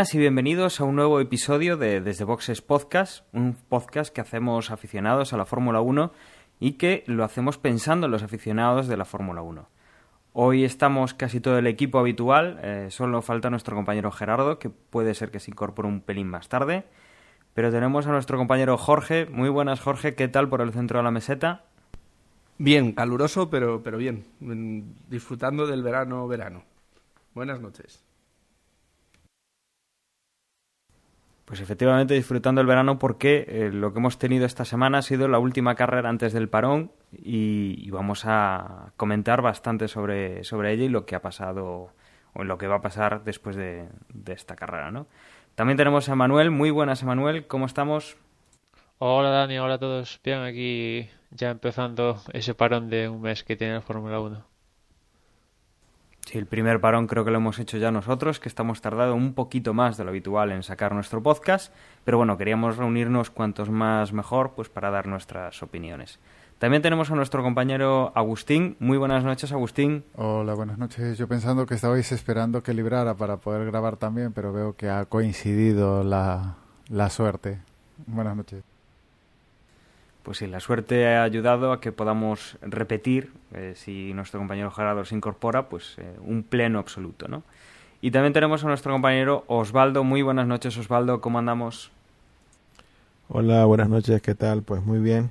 y 0.00 0.18
bienvenidos 0.18 0.80
a 0.80 0.84
un 0.84 0.96
nuevo 0.96 1.20
episodio 1.20 1.76
de 1.76 2.00
Desde 2.00 2.24
Boxes 2.24 2.62
Podcast, 2.62 3.22
un 3.34 3.54
podcast 3.54 4.10
que 4.10 4.22
hacemos 4.22 4.70
aficionados 4.70 5.34
a 5.34 5.36
la 5.36 5.44
Fórmula 5.44 5.82
1 5.82 6.10
y 6.58 6.72
que 6.72 7.04
lo 7.06 7.22
hacemos 7.22 7.58
pensando 7.58 8.06
en 8.06 8.12
los 8.12 8.22
aficionados 8.22 8.88
de 8.88 8.96
la 8.96 9.04
Fórmula 9.04 9.42
1. 9.42 9.68
Hoy 10.32 10.64
estamos 10.64 11.12
casi 11.12 11.38
todo 11.40 11.58
el 11.58 11.66
equipo 11.66 11.98
habitual, 11.98 12.58
eh, 12.62 12.86
solo 12.88 13.20
falta 13.20 13.50
nuestro 13.50 13.76
compañero 13.76 14.10
Gerardo, 14.10 14.58
que 14.58 14.70
puede 14.70 15.12
ser 15.12 15.30
que 15.30 15.38
se 15.38 15.50
incorpore 15.50 15.86
un 15.86 16.00
pelín 16.00 16.28
más 16.28 16.48
tarde, 16.48 16.84
pero 17.52 17.70
tenemos 17.70 18.06
a 18.06 18.12
nuestro 18.12 18.38
compañero 18.38 18.78
Jorge. 18.78 19.26
Muy 19.26 19.50
buenas 19.50 19.80
Jorge, 19.80 20.14
¿qué 20.14 20.28
tal 20.28 20.48
por 20.48 20.62
el 20.62 20.72
centro 20.72 21.00
de 21.00 21.04
la 21.04 21.10
meseta? 21.10 21.64
Bien, 22.56 22.92
caluroso, 22.92 23.50
pero, 23.50 23.82
pero 23.82 23.98
bien, 23.98 24.24
disfrutando 25.10 25.66
del 25.66 25.82
verano, 25.82 26.26
verano. 26.26 26.62
Buenas 27.34 27.60
noches. 27.60 28.09
Pues 31.50 31.60
efectivamente 31.60 32.14
disfrutando 32.14 32.60
el 32.60 32.66
verano 32.68 33.00
porque 33.00 33.44
eh, 33.48 33.70
lo 33.72 33.92
que 33.92 33.98
hemos 33.98 34.20
tenido 34.20 34.46
esta 34.46 34.64
semana 34.64 34.98
ha 34.98 35.02
sido 35.02 35.26
la 35.26 35.40
última 35.40 35.74
carrera 35.74 36.08
antes 36.08 36.32
del 36.32 36.48
parón 36.48 36.92
y, 37.10 37.90
vamos 37.90 38.22
a 38.24 38.92
comentar 38.96 39.42
bastante 39.42 39.88
sobre, 39.88 40.44
sobre 40.44 40.72
ella 40.72 40.84
y 40.84 40.88
lo 40.88 41.06
que 41.06 41.16
ha 41.16 41.22
pasado 41.22 41.92
o 42.34 42.44
lo 42.44 42.56
que 42.56 42.68
va 42.68 42.76
a 42.76 42.80
pasar 42.80 43.24
después 43.24 43.56
de, 43.56 43.88
esta 44.26 44.54
carrera, 44.54 44.92
¿no? 44.92 45.08
También 45.56 45.76
tenemos 45.76 46.08
a 46.08 46.14
Manuel. 46.14 46.52
Muy 46.52 46.70
buenas, 46.70 47.02
Manuel. 47.02 47.48
¿Cómo 47.48 47.66
estamos? 47.66 48.16
Hola, 48.98 49.30
Dani. 49.30 49.58
Hola 49.58 49.74
a 49.74 49.78
todos. 49.78 50.20
Bien, 50.22 50.42
aquí 50.42 51.10
ya 51.32 51.50
empezando 51.50 52.22
ese 52.32 52.54
parón 52.54 52.90
de 52.90 53.08
un 53.08 53.22
mes 53.22 53.42
que 53.42 53.56
tiene 53.56 53.74
la 53.74 53.80
Fórmula 53.80 54.20
1. 54.20 54.46
Sí, 56.30 56.38
el 56.38 56.46
primer 56.46 56.80
parón 56.80 57.08
creo 57.08 57.24
que 57.24 57.32
lo 57.32 57.38
hemos 57.38 57.58
hecho 57.58 57.76
ya 57.76 57.90
nosotros, 57.90 58.38
que 58.38 58.48
estamos 58.48 58.80
tardando 58.80 59.16
un 59.16 59.34
poquito 59.34 59.74
más 59.74 59.96
de 59.96 60.04
lo 60.04 60.10
habitual 60.10 60.52
en 60.52 60.62
sacar 60.62 60.94
nuestro 60.94 61.20
podcast, 61.20 61.74
pero 62.04 62.18
bueno, 62.18 62.38
queríamos 62.38 62.76
reunirnos 62.76 63.30
cuantos 63.30 63.68
más 63.68 64.12
mejor, 64.12 64.52
pues 64.54 64.68
para 64.68 64.92
dar 64.92 65.08
nuestras 65.08 65.60
opiniones. 65.60 66.20
También 66.60 66.82
tenemos 66.82 67.10
a 67.10 67.16
nuestro 67.16 67.42
compañero 67.42 68.12
Agustín. 68.14 68.76
Muy 68.78 68.96
buenas 68.96 69.24
noches, 69.24 69.50
Agustín. 69.50 70.04
Hola, 70.14 70.54
buenas 70.54 70.78
noches. 70.78 71.18
Yo 71.18 71.26
pensando 71.26 71.66
que 71.66 71.74
estabais 71.74 72.12
esperando 72.12 72.62
que 72.62 72.74
librara 72.74 73.14
para 73.14 73.38
poder 73.38 73.66
grabar 73.66 73.96
también, 73.96 74.32
pero 74.32 74.52
veo 74.52 74.76
que 74.76 74.88
ha 74.88 75.06
coincidido 75.06 76.04
la, 76.04 76.58
la 76.88 77.10
suerte. 77.10 77.58
Buenas 78.06 78.36
noches 78.36 78.69
pues 80.30 80.38
sí, 80.38 80.46
la 80.46 80.60
suerte 80.60 81.08
ha 81.08 81.24
ayudado 81.24 81.72
a 81.72 81.80
que 81.80 81.90
podamos 81.90 82.56
repetir, 82.62 83.32
eh, 83.52 83.72
si 83.74 84.14
nuestro 84.14 84.38
compañero 84.38 84.70
Gerardo 84.70 85.04
se 85.04 85.16
incorpora, 85.16 85.68
pues 85.68 85.96
eh, 85.98 86.04
un 86.24 86.44
pleno 86.44 86.78
absoluto, 86.78 87.26
¿no? 87.26 87.42
Y 88.00 88.12
también 88.12 88.32
tenemos 88.32 88.62
a 88.62 88.68
nuestro 88.68 88.92
compañero 88.92 89.42
Osvaldo. 89.48 90.04
Muy 90.04 90.22
buenas 90.22 90.46
noches, 90.46 90.76
Osvaldo, 90.76 91.20
¿cómo 91.20 91.40
andamos? 91.40 91.90
Hola, 93.28 93.64
buenas 93.64 93.88
noches, 93.88 94.22
¿qué 94.22 94.36
tal? 94.36 94.62
Pues 94.62 94.84
muy 94.84 95.00
bien. 95.00 95.30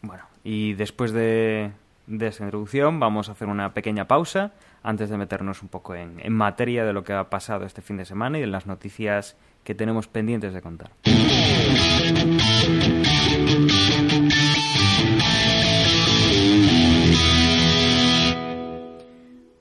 Bueno, 0.00 0.24
y 0.42 0.72
después 0.72 1.12
de, 1.12 1.72
de 2.06 2.26
esa 2.26 2.44
introducción 2.44 2.98
vamos 2.98 3.28
a 3.28 3.32
hacer 3.32 3.48
una 3.48 3.74
pequeña 3.74 4.06
pausa 4.08 4.52
antes 4.82 5.10
de 5.10 5.18
meternos 5.18 5.60
un 5.60 5.68
poco 5.68 5.94
en, 5.94 6.20
en 6.20 6.32
materia 6.32 6.86
de 6.86 6.94
lo 6.94 7.04
que 7.04 7.12
ha 7.12 7.28
pasado 7.28 7.66
este 7.66 7.82
fin 7.82 7.98
de 7.98 8.06
semana 8.06 8.38
y 8.38 8.40
de 8.40 8.46
las 8.46 8.64
noticias 8.64 9.36
que 9.62 9.74
tenemos 9.74 10.08
pendientes 10.08 10.54
de 10.54 10.62
contar. 10.62 10.90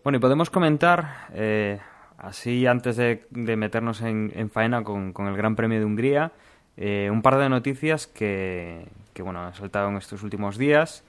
Bueno, 0.04 0.18
y 0.18 0.20
podemos 0.20 0.50
comentar, 0.50 1.28
eh, 1.32 1.80
así 2.18 2.66
antes 2.66 2.98
de, 2.98 3.28
meternos 3.30 4.02
en, 4.02 4.50
faena 4.50 4.84
con, 4.84 5.14
el 5.16 5.38
Gran 5.38 5.56
Premio 5.56 5.78
de 5.78 5.86
Hungría, 5.86 6.32
eh, 6.76 7.10
un 7.12 7.22
par 7.22 7.38
de 7.38 7.50
noticias 7.50 8.08
que, 8.08 8.88
que, 9.14 9.22
bueno, 9.22 9.42
han 9.46 9.54
saltado 9.54 9.90
en 9.90 9.98
estos 9.98 10.24
últimos 10.24 10.58
días. 10.58 11.04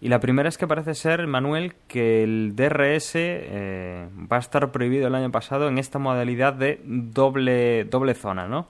Y 0.00 0.10
la 0.10 0.20
primera 0.20 0.48
es 0.48 0.58
que 0.58 0.68
parece 0.68 0.94
ser, 0.94 1.26
Manuel, 1.26 1.74
que 1.88 2.22
el 2.22 2.54
DRS 2.54 3.12
eh, 3.16 4.08
va 4.30 4.36
a 4.36 4.40
estar 4.40 4.70
prohibido 4.70 5.08
el 5.08 5.16
año 5.16 5.32
pasado 5.32 5.66
en 5.66 5.78
esta 5.78 5.98
modalidad 5.98 6.52
de 6.52 6.80
doble, 6.84 7.84
doble 7.84 8.14
zona, 8.14 8.46
¿no? 8.46 8.68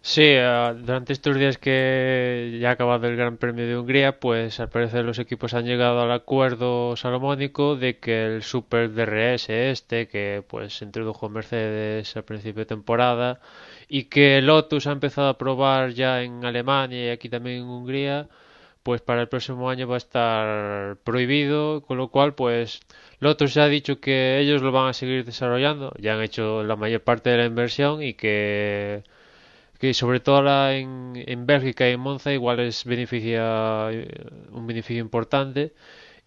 Sí, 0.00 0.22
eh, 0.24 0.74
durante 0.78 1.12
estos 1.12 1.36
días 1.36 1.58
que 1.58 2.58
ya 2.60 2.70
ha 2.70 2.72
acabado 2.72 3.06
el 3.08 3.16
Gran 3.16 3.36
Premio 3.36 3.66
de 3.66 3.76
Hungría, 3.76 4.18
pues 4.20 4.58
al 4.58 4.70
parecer 4.70 5.04
los 5.04 5.18
equipos 5.18 5.54
han 5.54 5.66
llegado 5.66 6.00
al 6.00 6.10
acuerdo 6.12 6.96
salomónico 6.96 7.76
de 7.76 7.98
que 7.98 8.24
el 8.24 8.42
Super 8.42 8.92
DRS 8.94 9.50
este, 9.50 10.08
que 10.08 10.42
pues 10.48 10.80
introdujo 10.82 11.28
Mercedes 11.28 12.16
al 12.16 12.24
principio 12.24 12.60
de 12.60 12.66
temporada 12.66 13.40
y 13.88 14.04
que 14.04 14.40
Lotus 14.40 14.86
ha 14.86 14.92
empezado 14.92 15.28
a 15.28 15.38
probar 15.38 15.90
ya 15.92 16.22
en 16.22 16.44
Alemania 16.44 17.06
y 17.06 17.10
aquí 17.10 17.28
también 17.28 17.58
en 17.58 17.64
Hungría, 17.68 18.28
pues 18.82 19.02
para 19.02 19.20
el 19.22 19.28
próximo 19.28 19.68
año 19.70 19.88
va 19.88 19.96
a 19.96 19.98
estar 19.98 20.96
prohibido, 21.04 21.82
con 21.82 21.98
lo 21.98 22.08
cual 22.08 22.34
pues 22.34 22.80
Lotus 23.20 23.54
ya 23.54 23.64
ha 23.64 23.68
dicho 23.68 24.00
que 24.00 24.38
ellos 24.40 24.62
lo 24.62 24.72
van 24.72 24.88
a 24.88 24.92
seguir 24.94 25.24
desarrollando, 25.24 25.92
ya 25.98 26.14
han 26.14 26.22
hecho 26.22 26.64
la 26.64 26.76
mayor 26.76 27.02
parte 27.02 27.30
de 27.30 27.38
la 27.38 27.46
inversión 27.46 28.02
y 28.02 28.14
que 28.14 29.02
que 29.78 29.94
sobre 29.94 30.20
todo 30.20 30.70
en, 30.70 31.12
en 31.26 31.46
Bélgica 31.46 31.88
y 31.88 31.92
en 31.92 32.00
Monza 32.00 32.32
igual 32.32 32.60
es 32.60 32.84
beneficia 32.84 33.88
eh, 33.92 34.08
un 34.50 34.66
beneficio 34.66 35.00
importante 35.00 35.72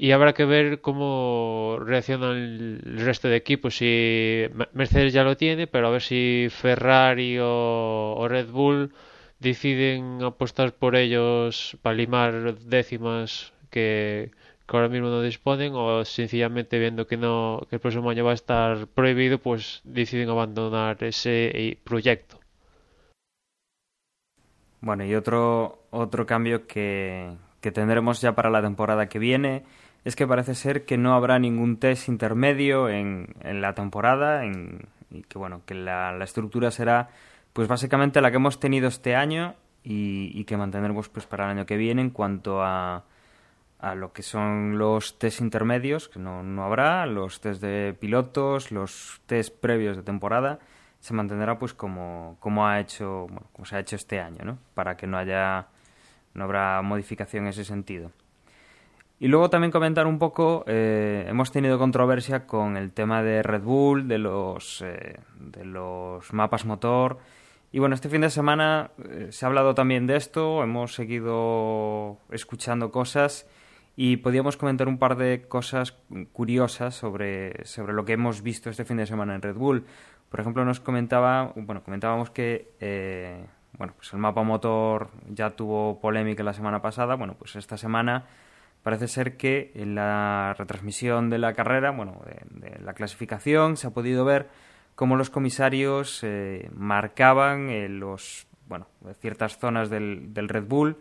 y 0.01 0.13
habrá 0.13 0.34
que 0.34 0.45
ver 0.45 0.81
cómo 0.81 1.78
reaccionan 1.79 2.35
el 2.35 2.97
resto 3.06 3.28
de 3.28 3.35
equipos. 3.35 3.78
Si 3.78 4.45
Mercedes 4.73 5.13
ya 5.13 5.23
lo 5.23 5.38
tiene, 5.38 5.67
pero 5.67 5.88
a 5.88 5.91
ver 5.91 6.01
si 6.01 6.47
Ferrari 6.50 7.38
o, 7.40 8.25
Red 8.28 8.50
Bull 8.50 8.94
deciden 9.40 10.23
apostar 10.23 10.73
por 10.73 10.95
ellos 10.95 11.78
para 11.84 11.95
limar 11.95 12.56
décimas 12.61 13.53
que, 13.69 14.31
que, 14.67 14.75
ahora 14.75 14.90
mismo 14.90 15.09
no 15.09 15.22
disponen 15.22 15.73
o 15.75 16.03
sencillamente 16.03 16.79
viendo 16.79 17.06
que 17.06 17.17
no 17.17 17.67
que 17.70 17.75
el 17.75 17.81
próximo 17.81 18.09
año 18.09 18.25
va 18.25 18.31
a 18.31 18.41
estar 18.41 18.87
prohibido, 18.87 19.37
pues 19.37 19.81
deciden 19.84 20.29
abandonar 20.29 21.03
ese 21.03 21.52
eh, 21.53 21.78
proyecto. 21.84 22.41
Bueno, 24.81 25.05
y 25.05 25.13
otro, 25.13 25.83
otro 25.91 26.25
cambio 26.25 26.66
que, 26.67 27.31
que 27.61 27.72
tendremos 27.72 28.19
ya 28.19 28.33
para 28.33 28.49
la 28.49 28.61
temporada 28.61 29.07
que 29.07 29.19
viene 29.19 29.63
es 30.03 30.16
que 30.16 30.28
parece 30.28 30.55
ser 30.55 30.85
que 30.85 30.97
no 30.97 31.13
habrá 31.13 31.37
ningún 31.39 31.78
test 31.78 32.09
intermedio 32.09 32.89
en, 32.89 33.35
en 33.41 33.61
la 33.61 33.75
temporada 33.75 34.43
en, 34.43 34.87
y 35.11 35.22
que 35.23 35.37
bueno 35.37 35.61
que 35.66 35.75
la, 35.75 36.11
la, 36.11 36.23
estructura 36.23 36.72
será 36.72 37.09
pues 37.53 37.67
básicamente 37.67 38.22
la 38.22 38.31
que 38.31 38.37
hemos 38.37 38.59
tenido 38.59 38.87
este 38.87 39.16
año 39.16 39.53
y, 39.83 40.31
y, 40.33 40.45
que 40.45 40.57
mantendremos 40.57 41.09
pues 41.09 41.25
para 41.27 41.45
el 41.45 41.51
año 41.51 41.66
que 41.66 41.77
viene 41.77 42.01
en 42.01 42.09
cuanto 42.09 42.63
a, 42.63 43.03
a 43.79 43.95
lo 43.95 44.13
que 44.13 44.23
son 44.23 44.79
los 44.79 45.19
test 45.19 45.41
intermedios 45.41 46.09
que 46.09 46.19
no, 46.19 46.41
no 46.41 46.63
habrá 46.63 47.05
los 47.05 47.39
test 47.41 47.61
de 47.61 47.93
pilotos 47.93 48.72
los 48.72 49.22
test 49.27 49.55
previos 49.59 49.97
de 49.97 50.03
temporada 50.03 50.59
se 51.01 51.13
mantendrá 51.13 51.57
pues 51.57 51.73
como, 51.73 52.37
como 52.39 52.67
ha 52.67 52.79
hecho 52.79 53.27
como 53.51 53.65
se 53.65 53.75
ha 53.75 53.79
hecho 53.79 53.95
este 53.95 54.19
año 54.19 54.45
¿no? 54.45 54.57
para 54.75 54.95
que 54.95 55.07
no 55.07 55.17
haya 55.17 55.67
no 56.33 56.45
habrá 56.45 56.81
modificación 56.81 57.43
en 57.43 57.49
ese 57.49 57.65
sentido 57.65 58.11
y 59.19 59.27
luego 59.27 59.49
también 59.49 59.71
comentar 59.71 60.05
un 60.07 60.19
poco 60.19 60.63
eh, 60.67 61.25
hemos 61.27 61.51
tenido 61.51 61.79
controversia 61.79 62.45
con 62.45 62.77
el 62.77 62.91
tema 62.91 63.23
de 63.23 63.41
Red 63.41 63.63
Bull 63.63 64.07
de 64.07 64.19
los 64.19 64.83
eh, 64.83 65.19
de 65.39 65.65
los 65.65 66.31
mapas 66.33 66.65
motor 66.65 67.17
y 67.71 67.79
bueno 67.79 67.95
este 67.95 68.07
fin 68.07 68.21
de 68.21 68.29
semana 68.29 68.91
eh, 69.03 69.27
se 69.31 69.45
ha 69.45 69.47
hablado 69.47 69.73
también 69.73 70.05
de 70.05 70.17
esto 70.17 70.61
hemos 70.61 70.93
seguido 70.93 72.19
escuchando 72.29 72.91
cosas 72.91 73.47
y 73.95 74.17
podíamos 74.17 74.57
comentar 74.57 74.87
un 74.87 74.97
par 74.97 75.17
de 75.17 75.43
cosas 75.47 75.97
curiosas 76.31 76.95
sobre, 76.95 77.65
sobre 77.65 77.93
lo 77.93 78.05
que 78.05 78.13
hemos 78.13 78.41
visto 78.41 78.69
este 78.69 78.85
fin 78.85 78.97
de 78.97 79.05
semana 79.05 79.35
en 79.35 79.41
Red 79.41 79.55
Bull. 79.55 79.85
Por 80.31 80.39
ejemplo, 80.39 80.63
nos 80.63 80.79
comentaba, 80.79 81.51
bueno, 81.55 81.83
comentábamos 81.83 82.31
que 82.31 82.72
eh, 82.79 83.45
bueno, 83.78 83.93
pues 83.97 84.13
el 84.13 84.19
mapa 84.19 84.43
motor 84.43 85.09
ya 85.28 85.49
tuvo 85.49 85.99
polémica 85.99 86.41
la 86.41 86.53
semana 86.53 86.81
pasada. 86.81 87.16
Bueno, 87.16 87.35
pues 87.37 87.57
esta 87.57 87.75
semana 87.75 88.28
parece 88.81 89.09
ser 89.09 89.35
que 89.35 89.73
en 89.75 89.93
la 89.93 90.55
retransmisión 90.57 91.29
de 91.29 91.37
la 91.37 91.53
carrera, 91.53 91.91
bueno, 91.91 92.22
de, 92.49 92.79
la 92.79 92.93
clasificación, 92.93 93.75
se 93.75 93.87
ha 93.87 93.89
podido 93.89 94.23
ver 94.23 94.47
cómo 94.95 95.17
los 95.17 95.29
comisarios 95.29 96.23
eh, 96.23 96.69
marcaban 96.73 97.69
eh, 97.69 97.89
los, 97.89 98.47
bueno, 98.67 98.87
ciertas 99.19 99.57
zonas 99.57 99.89
del, 99.89 100.34
del 100.34 100.47
Red 100.47 100.66
Bull 100.66 100.97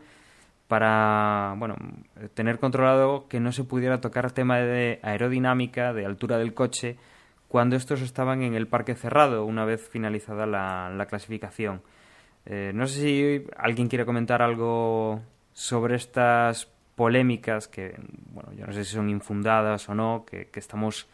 para 0.66 1.54
bueno, 1.56 1.76
tener 2.34 2.58
controlado 2.58 3.28
que 3.28 3.38
no 3.38 3.52
se 3.52 3.62
pudiera 3.62 4.00
tocar 4.00 4.32
tema 4.32 4.58
de 4.58 5.00
aerodinámica, 5.02 5.92
de 5.92 6.06
altura 6.06 6.38
del 6.38 6.54
coche, 6.54 6.96
cuando 7.50 7.74
estos 7.74 8.00
estaban 8.00 8.42
en 8.42 8.54
el 8.54 8.68
parque 8.68 8.94
cerrado 8.94 9.44
una 9.44 9.64
vez 9.64 9.88
finalizada 9.88 10.46
la, 10.46 11.04
clasificación. 11.08 11.82
Eh, 12.46 12.70
no 12.72 12.86
sé 12.86 13.00
si 13.00 13.44
alguien 13.56 13.88
quiere 13.88 14.06
comentar 14.06 14.40
algo 14.40 15.20
sobre 15.52 15.96
estas 15.96 16.70
polémicas 16.94 17.66
que, 17.66 17.98
bueno, 18.32 18.52
yo 18.52 18.66
no 18.66 18.72
sé 18.72 18.84
si 18.84 18.94
son 18.94 19.10
infundadas 19.10 19.88
o 19.88 19.96
no, 19.96 20.24
que, 20.24 20.48
estamos 20.54 21.08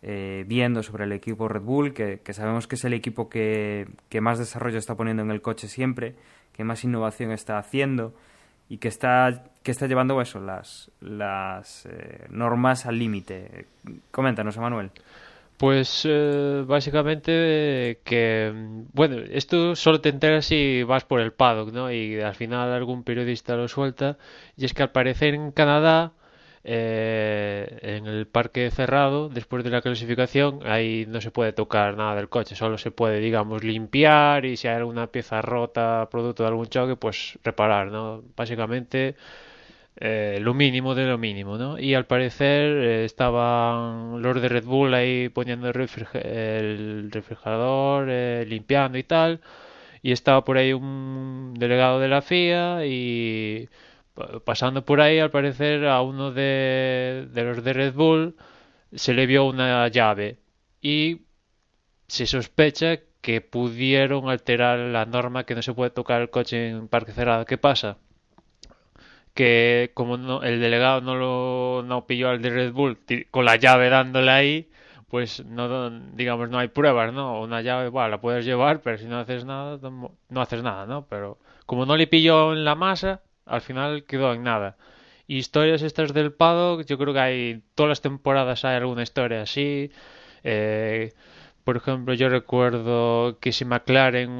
eh, 0.00 0.46
viendo 0.48 0.82
sobre 0.82 1.04
el 1.04 1.12
equipo 1.12 1.48
Red 1.48 1.60
Bull, 1.60 1.92
que, 1.92 2.18
sabemos 2.32 2.66
que 2.66 2.76
es 2.76 2.84
el 2.86 2.94
equipo 2.94 3.28
que, 3.28 3.86
más 4.22 4.38
desarrollo 4.38 4.78
está 4.78 4.94
poniendo 4.94 5.22
en 5.22 5.30
el 5.30 5.42
coche 5.42 5.68
siempre, 5.68 6.14
que 6.54 6.64
más 6.64 6.82
innovación 6.84 7.30
está 7.30 7.58
haciendo 7.58 8.14
y 8.70 8.78
que 8.78 8.88
está, 8.88 9.50
que 9.62 9.70
está 9.70 9.86
llevando 9.86 10.18
eso, 10.22 10.40
las, 10.40 10.90
las 11.02 11.84
eh, 11.84 12.24
normas 12.30 12.86
al 12.86 12.98
límite. 12.98 13.66
Coméntanos, 14.10 14.56
Manuel. 14.56 14.90
Pues 15.56 16.02
eh, 16.04 16.64
básicamente 16.66 18.00
que, 18.04 18.52
bueno, 18.92 19.18
esto 19.30 19.76
solo 19.76 20.00
te 20.00 20.08
enteras 20.08 20.46
si 20.46 20.82
vas 20.82 21.04
por 21.04 21.20
el 21.20 21.32
paddock, 21.32 21.72
¿no? 21.72 21.92
Y 21.92 22.20
al 22.20 22.34
final 22.34 22.72
algún 22.72 23.04
periodista 23.04 23.54
lo 23.56 23.68
suelta. 23.68 24.18
Y 24.56 24.64
es 24.64 24.74
que 24.74 24.82
al 24.82 24.90
parecer 24.90 25.34
en 25.34 25.52
Canadá, 25.52 26.12
eh, 26.64 27.78
en 27.82 28.06
el 28.06 28.26
parque 28.26 28.70
cerrado, 28.72 29.28
después 29.28 29.62
de 29.64 29.70
la 29.70 29.80
clasificación, 29.80 30.60
ahí 30.66 31.06
no 31.08 31.20
se 31.20 31.30
puede 31.30 31.52
tocar 31.52 31.96
nada 31.96 32.16
del 32.16 32.28
coche, 32.28 32.56
solo 32.56 32.76
se 32.76 32.90
puede, 32.90 33.20
digamos, 33.20 33.62
limpiar 33.62 34.44
y 34.44 34.56
si 34.56 34.66
hay 34.68 34.76
alguna 34.76 35.06
pieza 35.06 35.40
rota, 35.40 36.08
producto 36.10 36.42
de 36.42 36.48
algún 36.48 36.66
choque, 36.66 36.96
pues 36.96 37.38
reparar, 37.44 37.88
¿no? 37.92 38.22
Básicamente 38.36 39.14
eh, 39.96 40.38
lo 40.40 40.54
mínimo 40.54 40.94
de 40.94 41.06
lo 41.06 41.18
mínimo, 41.18 41.56
¿no? 41.58 41.78
Y 41.78 41.94
al 41.94 42.06
parecer 42.06 42.64
eh, 42.78 43.04
estaban 43.04 44.22
los 44.22 44.40
de 44.40 44.48
Red 44.48 44.64
Bull 44.64 44.94
ahí 44.94 45.28
poniendo 45.28 45.68
el, 45.68 45.74
refrigerador, 47.10 48.08
eh, 48.10 48.44
limpiando 48.48 48.98
y 48.98 49.04
tal, 49.04 49.40
y 50.02 50.12
estaba 50.12 50.44
por 50.44 50.58
ahí 50.58 50.72
un 50.72 51.54
delegado 51.58 52.00
de 52.00 52.08
la 52.08 52.22
FIA 52.22 52.86
y 52.86 53.68
pasando 54.44 54.84
por 54.84 55.00
ahí 55.00 55.18
al 55.18 55.30
parecer 55.30 55.86
a 55.86 56.02
uno 56.02 56.32
de, 56.32 57.28
de 57.32 57.44
los 57.44 57.64
de 57.64 57.72
Red 57.72 57.94
Bull 57.94 58.36
se 58.94 59.14
le 59.14 59.26
vio 59.26 59.44
una 59.46 59.88
llave 59.88 60.38
y 60.80 61.22
se 62.08 62.26
sospecha 62.26 62.98
que 63.20 63.40
pudieron 63.40 64.28
alterar 64.30 64.78
la 64.78 65.06
norma 65.06 65.44
que 65.44 65.54
no 65.54 65.62
se 65.62 65.74
puede 65.74 65.90
tocar 65.90 66.22
el 66.22 66.30
coche 66.30 66.70
en 66.70 66.88
parque 66.88 67.12
cerrado. 67.12 67.44
¿Qué 67.46 67.58
pasa? 67.58 67.98
Que 69.34 69.90
como 69.94 70.16
no, 70.16 70.42
el 70.42 70.60
delegado 70.60 71.00
no 71.00 71.16
lo 71.16 71.82
no 71.86 72.06
pilló 72.06 72.30
al 72.30 72.42
de 72.42 72.50
Red 72.50 72.72
Bull 72.72 72.98
con 73.30 73.44
la 73.44 73.56
llave 73.56 73.90
dándole 73.90 74.30
ahí, 74.30 74.70
pues 75.08 75.44
no 75.44 75.90
digamos 76.14 76.50
no 76.50 76.58
hay 76.58 76.68
pruebas, 76.68 77.12
¿no? 77.12 77.40
Una 77.42 77.62
llave, 77.62 77.88
bueno, 77.88 78.08
la 78.08 78.20
puedes 78.20 78.44
llevar, 78.44 78.80
pero 78.82 78.98
si 78.98 79.06
no 79.06 79.18
haces 79.18 79.44
nada, 79.44 79.78
no 80.28 80.40
haces 80.40 80.62
nada, 80.62 80.86
¿no? 80.86 81.06
Pero 81.08 81.38
como 81.66 81.86
no 81.86 81.96
le 81.96 82.06
pilló 82.06 82.52
en 82.52 82.64
la 82.64 82.74
masa, 82.74 83.22
al 83.46 83.60
final 83.60 84.04
quedó 84.04 84.32
en 84.34 84.42
nada. 84.44 84.76
historias 85.26 85.82
estas 85.82 86.14
del 86.14 86.32
paddock, 86.32 86.84
yo 86.86 86.98
creo 86.98 87.14
que 87.14 87.20
hay 87.20 87.62
todas 87.74 87.90
las 87.90 88.02
temporadas 88.02 88.64
hay 88.64 88.76
alguna 88.76 89.02
historia 89.02 89.42
así. 89.42 89.90
Eh, 90.44 91.14
por 91.64 91.76
ejemplo, 91.78 92.14
yo 92.14 92.28
recuerdo 92.28 93.38
que 93.40 93.52
si 93.52 93.64
McLaren 93.64 94.38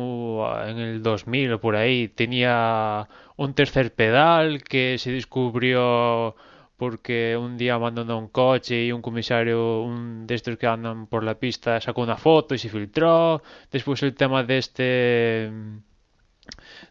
en 0.69 0.79
el 0.79 1.02
2000 1.02 1.55
o 1.55 1.61
por 1.61 1.76
ahí 1.76 2.08
tenía 2.08 3.08
un 3.37 3.55
tercer 3.55 3.93
pedal 3.95 4.63
que 4.63 4.97
se 4.99 5.13
descubrió 5.13 6.35
porque 6.77 7.37
un 7.37 7.57
día 7.57 7.75
abandonó 7.75 8.19
un 8.19 8.29
coche 8.29 8.85
y 8.85 8.93
un 8.93 9.03
comisario, 9.03 9.83
un 9.83 10.27
de 10.27 10.35
estos 10.35 10.57
que 10.59 10.67
andan 10.67 11.07
por 11.07 11.25
la 11.25 11.39
pista, 11.39 11.81
sacó 11.81 12.03
una 12.03 12.17
foto 12.17 12.55
y 12.55 12.59
se 12.59 12.69
filtró. 12.69 13.43
Después 13.71 14.03
el 14.03 14.15
tema 14.15 14.43
de 14.45 14.59
este 14.59 15.51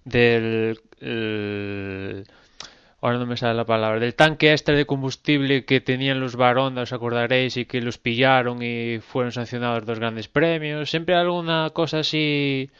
del 0.06 0.80
ahora 3.01 3.18
no 3.18 3.25
me 3.25 3.36
sale 3.36 3.54
la 3.56 3.66
palabra, 3.66 4.00
del 4.00 4.16
tanque 4.16 4.51
extra 4.54 4.75
de 4.75 4.86
combustible 4.86 5.66
que 5.66 5.81
tenían 5.81 6.22
los 6.22 6.38
Baronda, 6.38 6.84
os 6.84 6.94
acordaréis, 6.94 7.57
y 7.57 7.66
que 7.66 7.81
los 7.81 7.98
pillaron 7.98 8.63
y 8.63 9.00
fueron 9.01 9.34
sancionados 9.34 9.86
dos 9.86 10.00
grandes 10.00 10.30
premios. 10.30 10.89
Siempre 10.89 11.13
alguna 11.16 11.72
cosa 11.74 12.00
así 12.00 12.72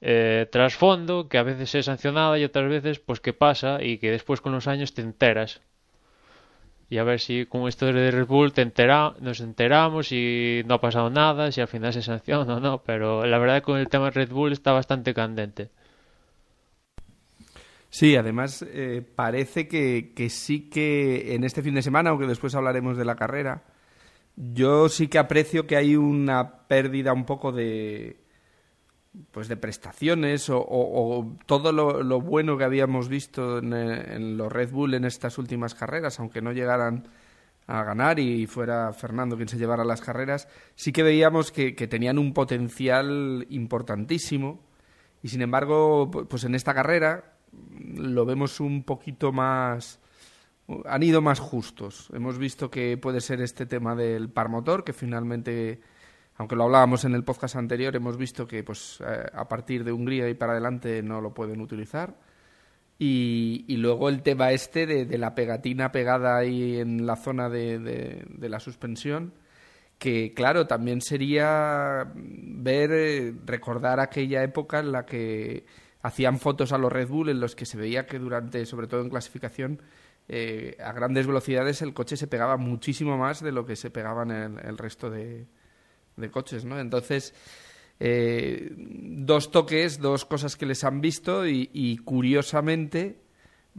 eh, 0.00 0.46
trasfondo 0.50 1.28
que 1.28 1.38
a 1.38 1.42
veces 1.42 1.74
es 1.74 1.86
sancionada 1.86 2.38
y 2.38 2.44
otras 2.44 2.68
veces 2.68 3.00
pues 3.00 3.20
que 3.20 3.32
pasa 3.32 3.82
y 3.82 3.98
que 3.98 4.10
después 4.10 4.40
con 4.40 4.52
los 4.52 4.68
años 4.68 4.94
te 4.94 5.02
enteras. 5.02 5.60
Y 6.90 6.98
a 6.98 7.04
ver 7.04 7.20
si 7.20 7.44
con 7.44 7.68
esto 7.68 7.86
de 7.86 8.10
Red 8.10 8.26
Bull 8.26 8.52
te 8.52 8.62
entera, 8.62 9.14
nos 9.20 9.40
enteramos 9.40 10.10
y 10.10 10.62
no 10.66 10.74
ha 10.74 10.80
pasado 10.80 11.10
nada, 11.10 11.52
si 11.52 11.60
al 11.60 11.68
final 11.68 11.92
se 11.92 12.00
sanciona 12.00 12.56
o 12.56 12.60
no, 12.60 12.82
pero 12.82 13.26
la 13.26 13.38
verdad 13.38 13.62
con 13.62 13.78
el 13.78 13.88
tema 13.88 14.06
de 14.06 14.12
Red 14.12 14.30
Bull 14.30 14.52
está 14.52 14.72
bastante 14.72 15.12
candente. 15.12 15.68
Sí, 17.90 18.16
además 18.16 18.64
eh, 18.68 19.02
parece 19.14 19.66
que, 19.68 20.12
que, 20.14 20.30
sí 20.30 20.68
que 20.70 21.34
en 21.34 21.44
este 21.44 21.62
fin 21.62 21.74
de 21.74 21.82
semana, 21.82 22.10
aunque 22.10 22.26
después 22.26 22.54
hablaremos 22.54 22.96
de 22.96 23.04
la 23.04 23.16
carrera, 23.16 23.64
yo 24.36 24.88
sí 24.88 25.08
que 25.08 25.18
aprecio 25.18 25.66
que 25.66 25.76
hay 25.76 25.96
una 25.96 26.66
pérdida 26.68 27.12
un 27.12 27.24
poco 27.24 27.52
de 27.52 28.16
pues 29.30 29.48
de 29.48 29.56
prestaciones 29.56 30.48
o, 30.50 31.36
todo 31.46 31.72
lo, 31.72 32.20
bueno 32.20 32.56
que 32.56 32.64
habíamos 32.64 33.08
visto 33.08 33.58
en, 33.58 34.36
los 34.36 34.52
Red 34.52 34.70
Bull 34.70 34.94
en 34.94 35.04
estas 35.04 35.38
últimas 35.38 35.74
carreras, 35.74 36.20
aunque 36.20 36.42
no 36.42 36.52
llegaran 36.52 37.08
a 37.66 37.82
ganar 37.84 38.18
y 38.18 38.46
fuera 38.46 38.92
Fernando 38.92 39.36
quien 39.36 39.48
se 39.48 39.58
llevara 39.58 39.84
las 39.84 40.00
carreras, 40.00 40.48
sí 40.74 40.92
que 40.92 41.02
veíamos 41.02 41.52
que, 41.52 41.74
que 41.74 41.86
tenían 41.86 42.18
un 42.18 42.32
potencial 42.32 43.46
importantísimo 43.50 44.60
y 45.22 45.28
sin 45.28 45.42
embargo, 45.42 46.10
pues 46.10 46.44
en 46.44 46.54
esta 46.54 46.74
carrera 46.74 47.34
lo 47.94 48.24
vemos 48.24 48.60
un 48.60 48.84
poquito 48.84 49.32
más 49.32 50.00
han 50.84 51.02
ido 51.02 51.22
más 51.22 51.40
justos. 51.40 52.08
Hemos 52.12 52.38
visto 52.38 52.70
que 52.70 52.96
puede 52.98 53.20
ser 53.20 53.40
este 53.40 53.66
tema 53.66 53.94
del 53.94 54.28
par 54.28 54.48
motor, 54.48 54.84
que 54.84 54.92
finalmente, 54.92 55.80
aunque 56.38 56.54
lo 56.54 56.64
hablábamos 56.64 57.04
en 57.04 57.14
el 57.14 57.24
podcast 57.24 57.56
anterior, 57.56 57.94
hemos 57.96 58.16
visto 58.16 58.46
que 58.46 58.62
pues 58.62 59.02
eh, 59.04 59.26
a 59.32 59.48
partir 59.48 59.82
de 59.82 59.90
Hungría 59.90 60.28
y 60.28 60.34
para 60.34 60.52
adelante 60.52 61.02
no 61.02 61.20
lo 61.20 61.34
pueden 61.34 61.60
utilizar. 61.60 62.14
Y, 63.00 63.76
luego 63.76 64.08
el 64.08 64.22
tema 64.22 64.50
este 64.50 64.86
de, 64.86 65.18
la 65.18 65.34
pegatina 65.34 65.92
pegada 65.92 66.36
ahí 66.36 66.78
en 66.78 67.06
la 67.06 67.14
zona 67.16 67.48
de, 67.48 67.78
de, 67.78 68.48
la 68.48 68.58
suspensión, 68.58 69.34
que 69.98 70.32
claro, 70.34 70.66
también 70.66 71.00
sería 71.00 72.12
ver, 72.14 72.90
eh, 72.92 73.34
recordar 73.44 74.00
aquella 74.00 74.42
época 74.42 74.80
en 74.80 74.90
la 74.92 75.06
que 75.06 75.64
hacían 76.02 76.38
fotos 76.38 76.72
a 76.72 76.78
los 76.78 76.92
Red 76.92 77.08
Bull 77.08 77.28
en 77.28 77.40
los 77.40 77.54
que 77.54 77.66
se 77.66 77.76
veía 77.76 78.06
que 78.06 78.18
durante, 78.18 78.66
sobre 78.66 78.88
todo 78.88 79.00
en 79.02 79.10
clasificación, 79.10 79.80
eh, 80.28 80.76
a 80.84 80.92
grandes 80.92 81.26
velocidades 81.26 81.82
el 81.82 81.94
coche 81.94 82.16
se 82.16 82.26
pegaba 82.26 82.56
muchísimo 82.56 83.16
más 83.16 83.42
de 83.42 83.52
lo 83.52 83.64
que 83.64 83.76
se 83.76 83.90
pegaban 83.90 84.30
en 84.30 84.58
el 84.58 84.76
resto 84.76 85.08
de, 85.08 85.46
coches, 86.30 86.64
¿no? 86.64 86.78
Entonces, 86.78 87.34
eh, 88.00 88.72
dos 88.76 89.50
toques, 89.50 90.00
dos 90.00 90.24
cosas 90.24 90.56
que 90.56 90.66
les 90.66 90.84
han 90.84 91.00
visto 91.00 91.46
y, 91.46 92.00
curiosamente 92.04 93.22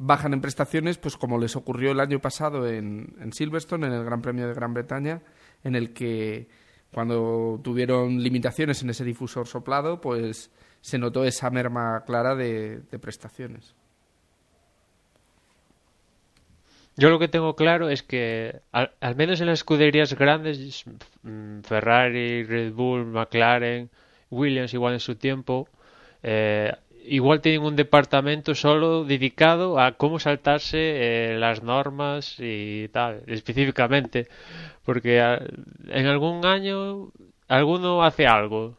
bajan 0.01 0.33
en 0.33 0.39
prestaciones, 0.39 0.97
pues 0.97 1.17
como 1.17 1.37
les 1.37 1.57
ocurrió 1.57 1.91
el 1.91 1.99
año 1.99 2.19
pasado 2.19 2.65
en 2.69 3.31
Silverstone, 3.33 3.87
en 3.87 3.93
el 3.93 4.05
Gran 4.05 4.21
Premio 4.21 4.47
de 4.47 4.53
Gran 4.53 4.73
Bretaña, 4.73 5.21
en 5.63 5.75
el 5.75 5.91
que 5.91 6.47
cuando 6.91 7.59
tuvieron 7.63 8.21
limitaciones 8.21 8.81
en 8.81 8.89
ese 8.89 9.03
difusor 9.03 9.47
soplado, 9.47 10.01
pues 10.01 10.51
se 10.81 10.97
notó 10.97 11.23
esa 11.23 11.49
merma 11.49 12.03
clara 12.05 12.35
de, 12.35 12.81
prestaciones. 13.01 13.75
Yo 16.99 17.09
lo 17.09 17.17
que 17.17 17.29
tengo 17.29 17.55
claro 17.55 17.89
es 17.89 18.03
que, 18.03 18.59
al, 18.73 19.15
menos 19.15 19.39
en 19.39 19.47
las 19.47 19.59
escuderías 19.59 20.13
grandes, 20.15 20.83
mm, 21.23 21.61
Ferrari, 21.61 22.43
Red 22.43 22.73
Bull, 22.73 23.05
McLaren, 23.05 23.89
Williams, 24.29 24.73
igual 24.73 24.95
en 24.95 24.99
su 24.99 25.15
tiempo, 25.15 25.69
eh, 26.23 26.73
igual 27.05 27.39
tienen 27.39 27.61
un 27.61 27.77
departamento 27.77 28.53
solo 28.53 29.05
dedicado 29.05 29.79
a 29.79 29.93
cómo 29.93 30.19
saltarse 30.19 30.77
eh, 30.77 31.39
las 31.39 31.63
normas 31.63 32.35
y 32.37 32.89
tal, 32.89 33.23
específicamente, 33.27 34.27
porque 34.83 35.21
ah, 35.21 35.39
en 35.87 36.05
algún 36.05 36.45
año 36.45 37.13
alguno 37.47 38.03
hace 38.03 38.27
algo. 38.27 38.75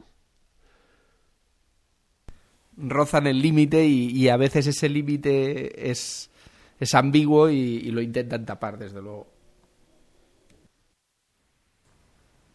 Rozan 2.76 3.26
el 3.26 3.40
límite 3.40 3.86
y, 3.86 4.28
a 4.28 4.36
veces 4.36 4.66
ese 4.66 4.90
límite 4.90 5.90
es, 5.90 6.29
es 6.80 6.94
ambiguo 6.94 7.50
y, 7.50 7.90
lo 7.92 8.00
intentan 8.00 8.46
tapar, 8.46 8.78
desde 8.78 9.02
luego. 9.02 9.28